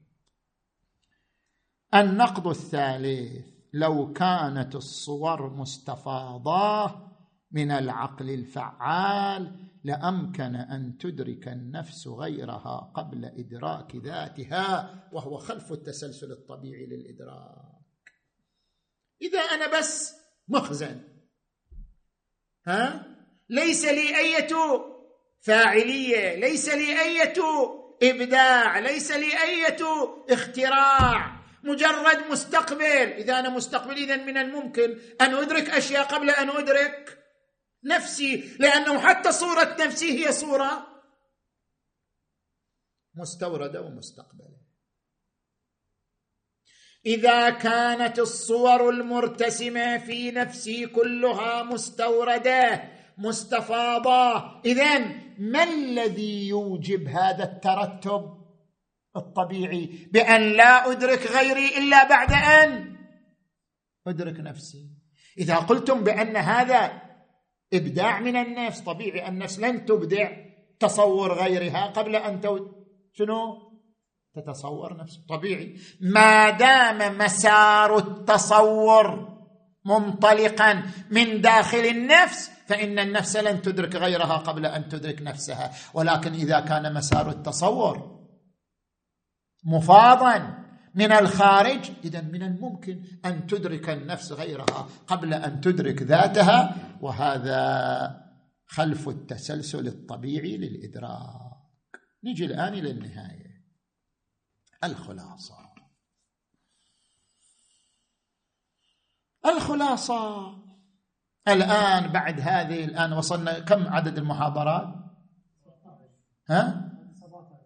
النقد 1.95 2.47
الثالث. 2.47 3.57
لو 3.72 4.12
كانت 4.12 4.74
الصور 4.74 5.51
مستفاضة 5.51 7.07
من 7.51 7.70
العقل 7.70 8.30
الفعال 8.30 9.66
لأمكن 9.87 10.57
أن 10.57 10.99
تدرك 10.99 11.49
النفس 11.49 12.07
غيرها 12.07 12.93
قبل 12.95 13.24
إدراك 13.24 13.97
ذاتها 13.97 15.09
وهو 15.12 15.39
خلف 15.39 15.72
التسلسل 15.72 16.32
الطبيعي 16.32 16.87
للإدراك. 16.87 18.12
إذا 19.22 19.41
أنا 19.41 19.78
بس 19.78 20.14
مخزن 20.49 21.03
ها؟ 22.66 23.07
ليس 23.49 23.84
لي 23.84 24.18
أية 24.18 24.49
فاعلية 25.41 26.34
ليس 26.34 26.68
لي 26.68 27.03
أية 27.03 27.43
إبداع 28.03 28.78
ليس 28.78 29.11
لي 29.11 29.43
أية 29.43 29.78
اختراع. 30.30 31.37
مجرد 31.64 32.30
مستقبل. 32.30 33.12
إذا 33.12 33.39
أنا 33.39 33.49
مستقبل 33.49 33.97
اذا 33.97 34.16
من 34.16 34.37
الممكن 34.37 34.99
أن 35.20 35.34
أدرك 35.34 35.70
أشياء 35.70 36.05
قبل 36.05 36.30
أن 36.30 36.51
أدرك. 36.51 37.16
نفسي 37.87 38.57
لأنه 38.59 39.01
حتى 39.01 39.32
صورة 39.32 39.76
نفسي 39.80 40.26
هي 40.26 40.32
صورة 40.32 40.87
مستوردة 43.14 43.82
ومستقبله 43.82 44.57
إذا 47.07 47.51
كانت 47.51 48.18
الصور 48.18 48.91
المرتسمة 48.91 49.99
في 49.99 50.30
نفسي 50.30 50.87
كلها 50.87 51.62
مستوردة 51.62 52.82
مستفاضة 53.18 54.61
اذا 54.64 54.99
ما 55.39 55.62
الذي 55.62 56.49
يوجب 56.49 57.09
هذا 57.09 57.45
الترتب 57.45 58.47
الطبيعي؟ 59.16 60.09
بأن 60.12 60.53
لا 60.53 60.91
أدرك 60.91 61.26
غيري 61.26 61.78
إلا 61.78 62.09
بعد 62.09 62.32
أن 62.32 62.97
أدرك 64.07 64.41
نفسي. 64.41 64.91
إذا 65.39 65.57
قلتم 65.57 66.05
بأن 66.05 66.37
هذا 66.37 67.05
إبداع 67.73 68.21
من 68.21 68.37
النفس 68.37 68.81
طبيعي 68.81 69.29
النفس 69.29 69.59
لن 69.59 69.87
تبدع 69.87 70.31
تصور 70.81 71.33
غيرها 71.33 71.87
قبل 71.87 72.17
أن. 72.17 72.41
شنو؟ 73.12 73.67
تتصور 74.35 74.97
نفسه 74.97 75.21
طبيعي. 75.29 75.77
ما 76.01 76.51
دام 76.51 77.19
مسار 77.19 77.99
التصور 77.99 79.37
منطلقا 79.85 80.83
من 81.11 81.41
داخل 81.41 81.79
النفس 81.79 82.51
فإن 82.67 82.99
النفس 82.99 83.37
لن 83.37 83.62
تدرك 83.62 83.95
غيرها 83.95 84.37
قبل 84.37 84.67
أن 84.67 84.89
تدرك 84.89 85.23
نفسها. 85.23 85.73
ولكن 85.95 86.33
إذا 86.33 86.61
كان 86.61 86.95
مسار 86.95 87.29
التصور 87.29 88.17
مفاضا 89.64 90.66
من 90.97 91.12
الخارج. 91.12 91.90
اذا 92.05 92.20
من 92.20 92.42
الممكن 92.42 93.05
أن 93.24 93.47
تدرك 93.47 93.90
النفس 93.90 94.32
غيرها 94.32 94.88
قبل 95.07 95.34
أن 95.34 95.61
تدرك 95.61 96.03
ذاتها 96.03 96.76
وهذا 97.01 98.26
خلف 98.66 99.09
التسلسل 99.09 99.86
الطبيعي 99.86 100.57
للإدراك. 100.57 102.01
نجي 102.24 102.44
الآن 102.44 102.74
إلى 102.74 102.90
النهاية. 102.90 103.64
الخلاصة. 104.84 105.66
الخلاصة. 109.47 110.55
الآن 111.49 112.12
بعد 112.12 112.40
هذه 112.40 112.84
الآن 112.84 113.12
وصلنا 113.12 113.59
كم 113.59 113.88
عدد 113.88 114.18
المحاضرات؟ 114.18 114.94
ها؟ 116.51 116.92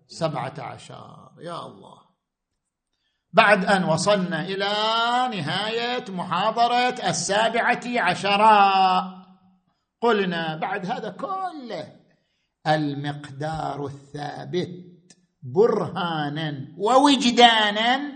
سبعة 0.07 0.55
عشر. 0.59 1.33
يا 1.39 1.67
الله. 1.67 2.00
بعد 3.33 3.65
أن 3.65 3.85
وصلنا 3.85 4.47
إلى 4.47 4.73
نهاية 5.37 6.05
محاضرة 6.11 7.09
السابعة 7.09 7.81
عشرة. 7.87 9.21
قلنا 10.01 10.57
بعد 10.57 10.87
هذا 10.87 11.11
كله 11.11 12.01
المقدار 12.67 13.87
الثابت 13.87 15.17
برهانا 15.43 16.75
ووجدانا 16.79 18.13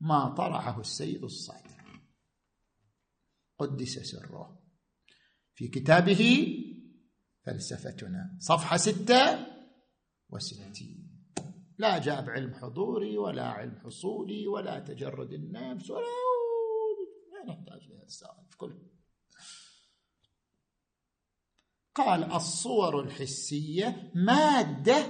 ما 0.00 0.28
طرحه 0.28 0.80
السيد 0.80 1.24
الصادق. 1.24 1.62
قدس 3.58 3.98
سره. 3.98 4.58
في 5.54 5.68
كتابه 5.68 6.54
فلسفتنا. 7.46 8.36
صفحة 8.40 8.76
ستة 8.76 9.46
وستين. 10.28 11.01
لا 11.82 11.98
جاب 11.98 12.30
علم 12.30 12.54
حضوري 12.54 13.18
ولا 13.18 13.48
علم 13.48 13.78
حصولي 13.84 14.46
ولا 14.46 14.78
تجرد 14.78 15.32
النفس 15.32 15.90
ولا 15.90 16.06
ما 17.32 17.52
نحتاج 17.52 17.88
لهذا 17.88 18.02
السالف 18.04 18.54
كله 18.56 18.82
قال 21.94 22.32
الصور 22.32 23.00
الحسية 23.00 24.12
مادة 24.14 25.06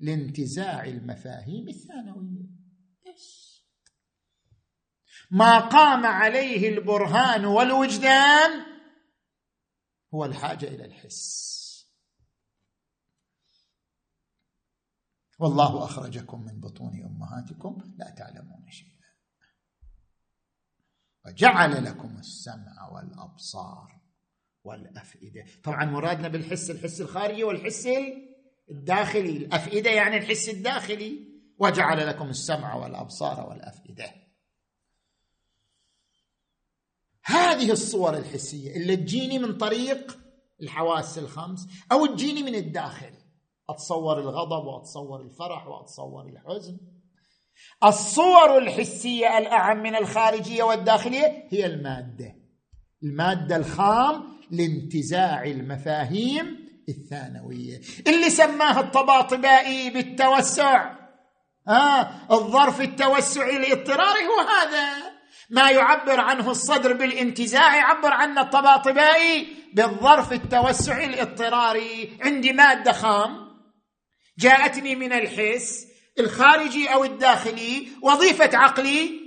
لانتزاع 0.00 0.84
المفاهيم 0.84 1.68
الثانوية. 1.68 2.46
بس 3.06 3.60
ما 5.30 5.58
قام 5.58 6.06
عليه 6.06 6.68
البرهان 6.68 7.44
والوجدان 7.44 8.66
هو 10.14 10.24
الحاجة 10.24 10.66
إلى 10.66 10.84
الحس. 10.84 11.49
والله 15.40 15.84
أخرجكم 15.84 16.44
من 16.44 16.60
بطون 16.60 17.04
أمهاتكم 17.04 17.94
لا 17.98 18.10
تعلمون 18.10 18.70
شيئا. 18.70 18.90
وجعل 21.26 21.84
لكم 21.84 22.18
السمع 22.18 22.88
والأبصار 22.92 24.00
والأفئدة. 24.64 25.44
طبعا 25.64 25.84
مرادنا 25.84 26.28
بالحس 26.28 26.70
الحس 26.70 27.00
الخارجي 27.00 27.44
والحس 27.44 27.88
الداخلي. 28.70 29.36
الأفئدة 29.36 29.90
يعني 29.90 30.16
الحس 30.16 30.48
الداخلي. 30.48 31.30
وجعل 31.58 32.06
لكم 32.06 32.28
السمع 32.28 32.74
والأبصار 32.74 33.48
والأفئدة. 33.48 34.14
هذه 37.24 37.72
الصور 37.72 38.16
الحسية 38.16 38.76
اللي 38.76 38.96
تجيني 38.96 39.38
من 39.38 39.58
طريق 39.58 40.18
الحواس 40.62 41.18
الخمس 41.18 41.68
أو 41.92 42.06
تجيني 42.06 42.42
من 42.42 42.54
الداخل. 42.54 43.19
أتصور 43.70 44.18
الغضب 44.18 44.66
وأتصور 44.66 45.20
الفرح 45.20 45.66
وأتصور 45.66 46.26
الحزن. 46.26 46.76
الصور 47.84 48.58
الحسية 48.58 49.38
الأعم 49.38 49.82
من 49.82 49.96
الخارجية 49.96 50.62
والداخلية 50.62 51.48
هي 51.50 51.66
المادة. 51.66 52.36
المادة 53.02 53.56
الخام 53.56 54.24
لانتزاع 54.50 55.44
المفاهيم 55.44 56.70
الثانوية 56.88 57.80
اللي 58.06 58.30
سماه 58.30 58.80
الطباطبائي 58.80 59.90
بالتوسع. 59.90 60.94
آه 61.68 62.10
الظرف 62.30 62.80
التوسعي 62.80 63.56
الاضطراري 63.56 64.26
هو 64.26 64.40
هذا. 64.40 65.10
ما 65.50 65.70
يعبر 65.70 66.20
عنه 66.20 66.50
الصدر 66.50 66.92
بالانتزاع 66.92 67.76
يعبر 67.76 68.12
عنه 68.12 68.40
الطباطبائي 68.40 69.48
بالظرف 69.74 70.32
التوسعي 70.32 71.06
الاضطراري 71.06 72.18
عندي 72.20 72.52
مادة 72.52 72.92
خام. 72.92 73.49
جاءتني 74.40 74.96
من 74.96 75.12
الحس 75.12 75.86
الخارجي 76.18 76.88
أو 76.94 77.04
الداخلي 77.04 77.88
وظيفة 78.02 78.56
عقلي 78.58 79.20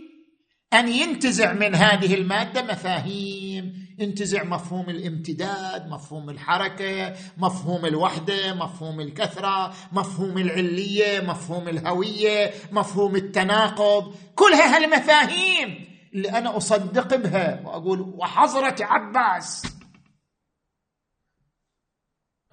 أن 0.73 0.87
ينتزع 0.87 1.53
من 1.53 1.75
هذه 1.75 2.13
المادة 2.13 2.61
مفاهيم 2.61 3.83
ينتزع 3.99 4.43
مفهوم 4.43 4.89
الامتداد 4.89 5.87
مفهوم 5.87 6.29
الحركة 6.29 7.15
مفهوم 7.37 7.85
الوحدة 7.85 8.53
مفهوم 8.53 8.99
الكثرة 8.99 9.73
مفهوم 9.91 10.37
العلية 10.37 11.19
مفهوم 11.21 11.67
الهوية 11.67 12.53
مفهوم 12.71 13.15
التناقض. 13.15 14.15
كلها 14.35 14.77
هالمفاهيم 14.77 15.87
اللي 16.13 16.29
أنا 16.29 16.57
أصدق 16.57 17.15
بها 17.15 17.61
وأقول 17.65 17.99
وحضرة 18.01 18.75
عباس. 18.79 19.63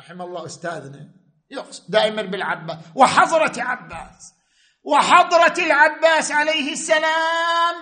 رحم 0.00 0.22
الله 0.22 0.46
أستاذنا. 0.46 1.19
دائما 1.88 2.22
بالعباس. 2.22 2.76
وحضرة 2.94 3.62
عباس 3.62 4.34
وحضرة 4.82 5.54
العباس 5.58 6.32
عليه 6.32 6.72
السلام. 6.72 7.76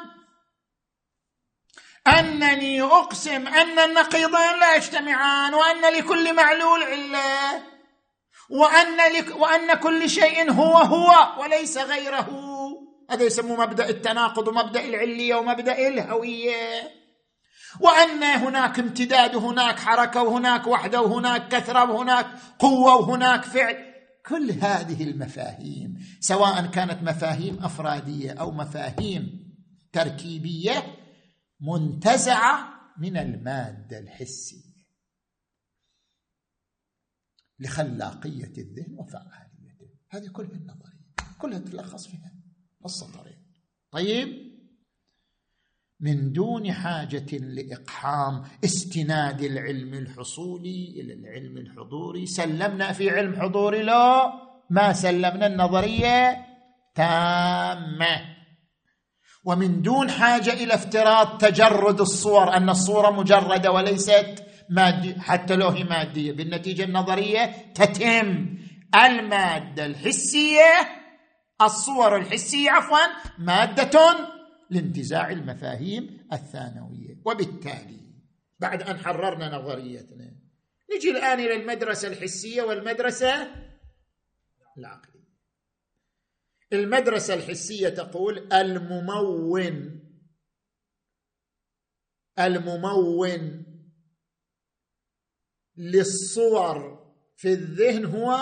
أنني 2.06 2.82
أقسم 2.82 3.46
أن 3.46 3.78
النقيضين 3.78 4.60
لا 4.60 4.74
يجتمعان 4.74 5.54
وأن 5.54 5.94
لكل 5.94 6.34
معلول 6.34 6.82
علة. 6.82 7.62
وأن, 8.50 9.12
لك 9.12 9.36
وأن 9.36 9.74
كل 9.74 10.10
شيء 10.10 10.52
هو 10.52 10.76
هو 10.76 11.42
وليس 11.42 11.78
غيره. 11.78 12.28
هذا 13.10 13.24
يسموه 13.24 13.60
مبدأ 13.60 13.88
التناقض 13.88 14.48
ومبدأ 14.48 14.84
العلية 14.84 15.34
ومبدأ 15.34 15.88
الهوية. 15.88 16.97
وأن 17.80 18.22
هناك 18.22 18.78
امتداد 18.78 19.34
وهناك 19.34 19.78
حركة 19.78 20.22
وهناك 20.22 20.66
وحدة 20.66 21.02
وهناك 21.02 21.48
كثرة 21.48 21.92
وهناك 21.92 22.26
قوة 22.58 22.96
وهناك 22.96 23.44
فعل. 23.44 23.88
كل 24.26 24.50
هذه 24.50 25.10
المفاهيم 25.10 25.98
سواء 26.20 26.66
كانت 26.66 27.02
مفاهيم 27.02 27.64
أفرادية 27.64 28.32
أو 28.32 28.50
مفاهيم 28.50 29.54
تركيبية 29.92 30.96
منتزعة 31.60 32.68
من 32.98 33.16
المادة 33.16 33.98
الحسية. 33.98 34.68
لخلاقية 37.58 38.52
الذهن 38.58 38.94
وفعاليته 38.98 39.88
هذه 40.10 40.28
كلها 40.28 40.50
النظرية. 40.50 40.98
كلها 41.38 41.58
تلخص 41.58 42.06
فيها. 42.06 42.32
السطرين 42.84 43.46
طيب؟ 43.90 44.57
من 46.00 46.32
دون 46.32 46.72
حاجة 46.72 47.26
لإقحام 47.32 48.42
استناد 48.64 49.42
العلم 49.42 49.94
الحصولي 49.94 50.94
إلى 51.00 51.14
العلم 51.14 51.58
الحضوري. 51.58 52.26
سلمنا 52.26 52.92
في 52.92 53.10
علم 53.10 53.40
حضوري؟ 53.40 53.82
لا. 53.82 54.32
ما 54.70 54.92
سلمنا؟ 54.92 55.46
النظرية 55.46 56.46
تامة. 56.94 58.20
ومن 59.44 59.82
دون 59.82 60.10
حاجة 60.10 60.52
إلى 60.52 60.74
افتراض 60.74 61.38
تجرد 61.38 62.00
الصور 62.00 62.56
أن 62.56 62.70
الصورة 62.70 63.10
مجردة 63.10 63.72
وليست 63.72 64.44
ماديه 64.70 65.18
حتى 65.18 65.56
لو 65.56 65.68
هي 65.68 65.84
مادية. 65.84 66.32
بالنتيجة 66.32 66.84
النظرية 66.84 67.72
تتم. 67.74 68.58
المادة 68.94 69.86
الحسية 69.86 70.70
الصور 71.62 72.16
الحسية 72.16 72.70
عفوا 72.70 72.98
مادة 73.38 74.37
لانتزاع 74.70 75.30
المفاهيم 75.30 76.28
الثانوية. 76.32 77.22
وبالتالي 77.24 78.08
بعد 78.58 78.82
أن 78.82 78.98
حررنا 78.98 79.58
نظريتنا 79.58 80.36
نجي 80.96 81.10
الآن 81.10 81.40
إلى 81.40 81.54
المدرسة 81.54 82.08
الحسية 82.08 82.62
والمدرسة 82.62 83.54
العقلية. 84.78 85.28
المدرسة 86.72 87.34
الحسية 87.34 87.88
تقول 87.88 88.52
الممون 88.52 89.98
الممون 92.38 93.64
للصور 95.76 96.98
في 97.36 97.52
الذهن 97.52 98.04
هو 98.04 98.38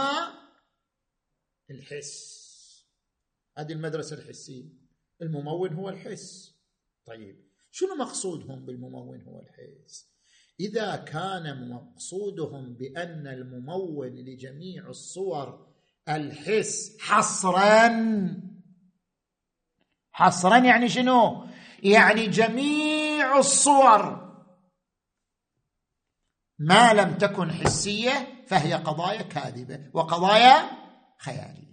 الحس. 1.70 2.36
هذه 3.58 3.72
المدرسة 3.72 4.16
الحسية. 4.16 4.75
الممون 5.22 5.72
هو 5.72 5.88
الحس. 5.88 6.56
طيب 7.06 7.46
شنو 7.70 7.94
مقصودهم 7.94 8.66
بالممون 8.66 9.22
هو 9.22 9.40
الحس؟ 9.40 10.16
إذا 10.60 10.96
كان 10.96 11.68
مقصودهم 11.70 12.74
بأن 12.74 13.26
الممون 13.26 14.08
لجميع 14.08 14.88
الصور 14.88 15.66
الحس 16.08 16.96
حصرا. 17.00 17.90
حصرا 20.12 20.58
يعني 20.58 20.88
شنو؟ 20.88 21.46
يعني 21.82 22.26
جميع 22.26 23.38
الصور. 23.38 24.26
ما 26.58 26.92
لم 26.92 27.14
تكن 27.14 27.50
حسية 27.52 28.44
فهي 28.46 28.74
قضايا 28.74 29.22
كاذبة 29.22 29.90
وقضايا 29.94 30.70
خيالية. 31.18 31.65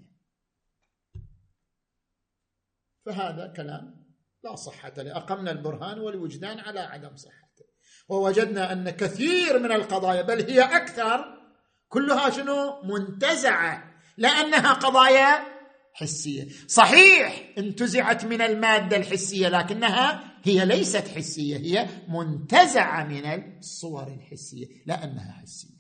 فهذا 3.06 3.54
كلام 3.58 4.04
لا 4.44 4.56
صحة 4.56 4.94
له. 4.98 5.18
أقمنا 5.18 5.52
البرهان 5.52 6.00
والوجدان 6.00 6.60
على 6.60 6.80
عدم 6.80 7.16
صحته. 7.16 7.66
ووجدنا 8.10 8.74
أن 8.74 8.90
كثير 8.90 9.60
من 9.60 9.72
القضايا 9.72 10.22
بل 10.22 10.52
هي 10.52 10.62
أكثر 10.62 11.26
كلها 11.88 12.30
شنو؟ 12.30 12.82
منتزعة 12.84 13.94
لأنها 14.18 14.74
قضايا 14.74 15.54
حسية. 15.94 16.48
صحيح 16.68 17.54
انتزعت 17.58 18.26
من 18.26 18.42
المادة 18.42 18.98
الحسية 18.98 19.48
لكنها 19.48 20.34
هي 20.44 20.66
ليست 20.66 21.08
حسية 21.08 21.58
هي 21.58 21.90
منتزعة 22.08 23.04
من 23.04 23.26
الصور 23.26 24.08
الحسية 24.08 24.68
لأنها 24.86 25.32
حسية. 25.32 25.74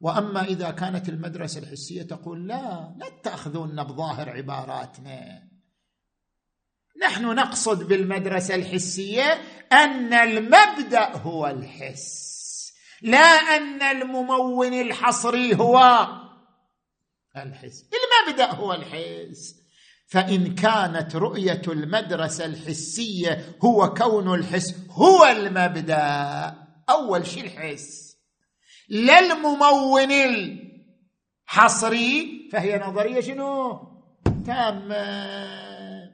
وأما 0.00 0.44
إذا 0.44 0.70
كانت 0.70 1.08
المدرسة 1.08 1.60
الحسية 1.60 2.02
تقول 2.02 2.48
لا 2.48 2.94
لا 2.98 3.08
تأخذون 3.22 3.84
بظاهر 3.84 4.30
عباراتنا. 4.30 5.55
نحن 7.02 7.24
نقصد 7.24 7.88
بالمدرسة 7.88 8.54
الحسية 8.54 9.42
أن 9.72 10.14
المبدأ 10.14 11.16
هو 11.16 11.46
الحس 11.46 12.26
لا 13.02 13.18
أن 13.56 13.82
الممون 13.82 14.74
الحصري 14.74 15.54
هو 15.54 16.06
الحس. 17.36 17.84
المبدأ 18.26 18.46
هو 18.46 18.72
الحس. 18.72 19.54
فإن 20.06 20.54
كانت 20.54 21.16
رؤية 21.16 21.62
المدرسة 21.68 22.44
الحسية 22.44 23.56
هو 23.64 23.94
كون 23.94 24.34
الحس 24.34 24.74
هو 24.90 25.24
المبدأ. 25.24 26.54
أول 26.90 27.26
شيء 27.26 27.44
الحس. 27.44 28.16
لا 28.88 29.18
الممون 29.18 30.12
الحصري 31.48 32.48
فهي 32.52 32.78
نظرية 32.78 33.20
شنو؟ 33.20 33.80
تامة. 34.46 35.65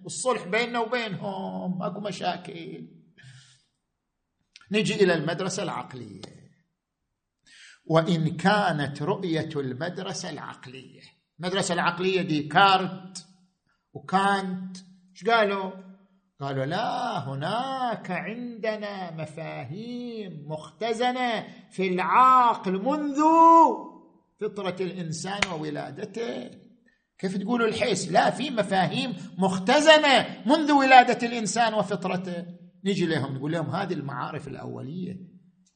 الصلح 0.07 0.46
بيننا 0.46 0.80
وبينهم 0.80 1.78
ماكو 1.78 2.00
مشاكل. 2.00 2.88
نجي 4.72 4.94
إلى 4.94 5.14
المدرسة 5.14 5.62
العقلية. 5.62 6.20
وإن 7.84 8.36
كانت 8.36 9.03
رؤية 9.03 9.48
المدرسة 9.57 10.30
العقلية. 10.30 11.03
المدرسة 11.40 11.74
العقلية 11.74 12.22
ديكارت 12.22 13.26
وكانت 13.92 14.76
إيش 15.11 15.24
قالوا؟ 15.24 15.70
قالوا 16.40 16.64
لا 16.64 17.18
هناك 17.28 18.11
عندنا 18.11 19.11
مفاهيم 19.11 20.44
مختزنة 20.48 21.46
في 21.70 21.88
العقل 21.88 22.72
منذ 22.72 23.20
فطرة 24.40 24.76
الإنسان 24.80 25.40
وولادته. 25.53 26.61
كيف 27.22 27.36
تقولوا 27.36 27.68
الحس 27.68 28.08
لا 28.08 28.30
في 28.30 28.50
مفاهيم 28.50 29.16
مختزنة 29.38 30.26
منذ 30.46 30.72
ولادة 30.72 31.26
الإنسان 31.26 31.74
وفطرته. 31.74 32.46
نجي 32.84 33.06
لهم 33.06 33.34
نقول 33.34 33.52
لهم 33.52 33.70
هذه 33.70 33.92
المعارف 33.92 34.48
الأولية 34.48 35.16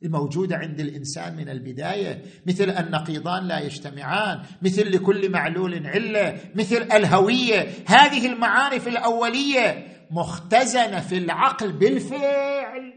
الموجودة 0.03 0.57
عند 0.57 0.81
الإنسان 0.81 1.37
من 1.37 1.49
البداية 1.49 2.23
مثل 2.47 2.71
النقيضان 2.71 3.49
لا 3.49 3.61
يجتمعان 3.61 4.43
مثل 4.63 4.93
لكل 4.93 5.31
معلول 5.31 5.87
علة 5.87 6.41
مثل 6.55 6.83
الهوية. 6.93 7.69
هذه 7.87 8.27
المعارف 8.27 8.89
الأولية 8.89 9.87
مختزنة 10.11 11.01
في 11.01 11.19
العقل 11.19 11.73
بالفعل. 11.73 12.93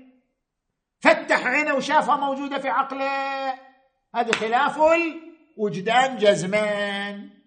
فتح 0.99 1.47
عينه 1.47 1.73
وشافها 1.73 2.17
موجودة 2.17 2.57
في 2.57 2.67
عقله. 2.67 3.53
هذا 4.15 4.31
خلاف 4.31 4.79
الوجدان 5.57 6.17
جزمان 6.17 7.38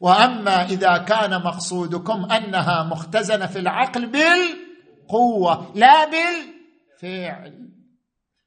وأما 0.00 0.64
إذا 0.64 0.98
كان 0.98 1.42
مقصودكم 1.42 2.24
أنها 2.32 2.82
مختزنة 2.82 3.46
في 3.46 3.58
العقل 3.58 4.06
بالقوة 4.06 5.72
لا 5.74 6.10
بالفعل. 6.10 7.68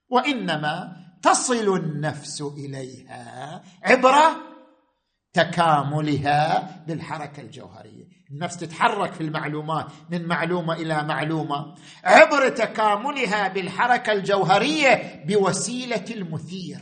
وإنما 0.10 0.96
تصل 1.22 1.78
النفس 1.78 2.42
إليها 2.42 3.64
عبر 3.84 4.16
تكاملها 5.34 6.70
بالحركة 6.88 7.42
الجوهرية. 7.42 8.06
النفس 8.32 8.58
تتحرك 8.58 9.14
في 9.14 9.22
المعلومات 9.22 9.86
من 10.10 10.26
معلومة 10.28 10.74
إلى 10.74 11.04
معلومة. 11.04 11.76
عبر 12.04 12.50
تكاملها 12.50 13.48
بالحركة 13.48 14.14
الجوهرية 14.14 15.26
بوسيلة 15.28 16.06
المثير. 16.10 16.80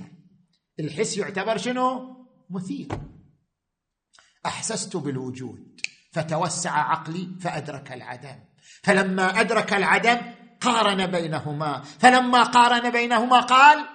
الحس 0.80 1.18
يعتبر 1.18 1.58
شنو؟ 1.58 2.16
مثير. 2.50 2.88
أحسست 4.46 4.98
بالوجود 4.98 5.82
فتوسع 6.12 6.72
عقلي 6.72 7.30
فأدرك 7.42 7.92
العدم. 7.92 8.40
فلما 8.84 9.40
أدرك 9.40 9.74
العدم 9.74 10.18
قارن 10.62 11.08
بينهما. 11.08 11.82
فلما 11.82 12.44
قارن 12.44 12.90
بينهما 12.90 13.40
قال 13.40 13.86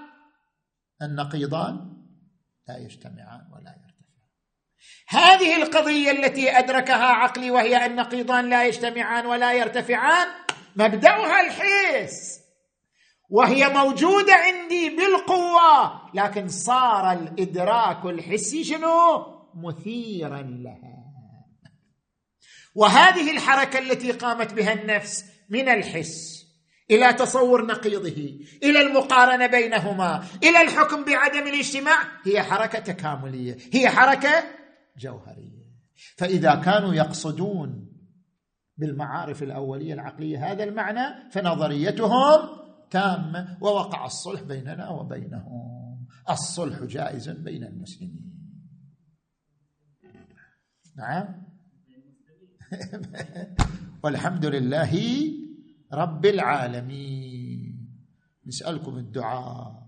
النقيضان 1.02 1.92
لا 2.68 2.78
يجتمعان 2.78 3.40
ولا 3.52 3.70
يرتفعان. 3.70 3.92
هذه 5.08 5.62
القضية 5.62 6.10
التي 6.10 6.58
أدركها 6.58 7.06
عقلي 7.06 7.50
وهي 7.50 7.86
النقيضان 7.86 8.50
لا 8.50 8.66
يجتمعان 8.66 9.26
ولا 9.26 9.52
يرتفعان 9.52 10.28
مبدأها 10.76 11.40
الحس. 11.40 12.42
وهي 13.30 13.68
موجودة 13.68 14.34
عندي 14.34 14.96
بالقوة 14.96 16.02
لكن 16.14 16.48
صار 16.48 17.12
الإدراك 17.12 18.04
الحسي 18.04 18.64
شنو؟ 18.64 19.31
مثيرا 19.54 20.42
لها. 20.42 21.12
وهذه 22.74 23.30
الحركة 23.30 23.78
التي 23.78 24.12
قامت 24.12 24.54
بها 24.54 24.72
النفس 24.72 25.24
من 25.50 25.68
الحس 25.68 26.42
إلى 26.90 27.12
تصور 27.12 27.66
نقيضه 27.66 28.40
إلى 28.62 28.80
المقارنة 28.80 29.46
بينهما 29.46 30.24
إلى 30.42 30.60
الحكم 30.62 31.04
بعدم 31.04 31.46
الاجتماع 31.46 31.98
هي 32.24 32.42
حركة 32.42 32.78
تكاملية 32.78 33.56
هي 33.72 33.88
حركة 33.88 34.44
جوهرية. 34.98 35.62
فإذا 36.16 36.54
كانوا 36.54 36.94
يقصدون 36.94 37.92
بالمعارف 38.76 39.42
الأولية 39.42 39.94
العقلية 39.94 40.52
هذا 40.52 40.64
المعنى 40.64 41.30
فنظريتهم 41.30 42.38
تامة 42.90 43.58
ووقع 43.60 44.06
الصلح 44.06 44.42
بيننا 44.42 44.88
وبينهم. 44.88 46.06
الصلح 46.30 46.82
جائز 46.82 47.28
بين 47.28 47.64
المسلمين. 47.64 48.41
نعم. 50.96 51.42
والحمد 54.04 54.46
لله 54.46 54.92
رب 55.92 56.26
العالمين. 56.26 57.88
نسألكم 58.46 58.98
الدعاء. 58.98 59.81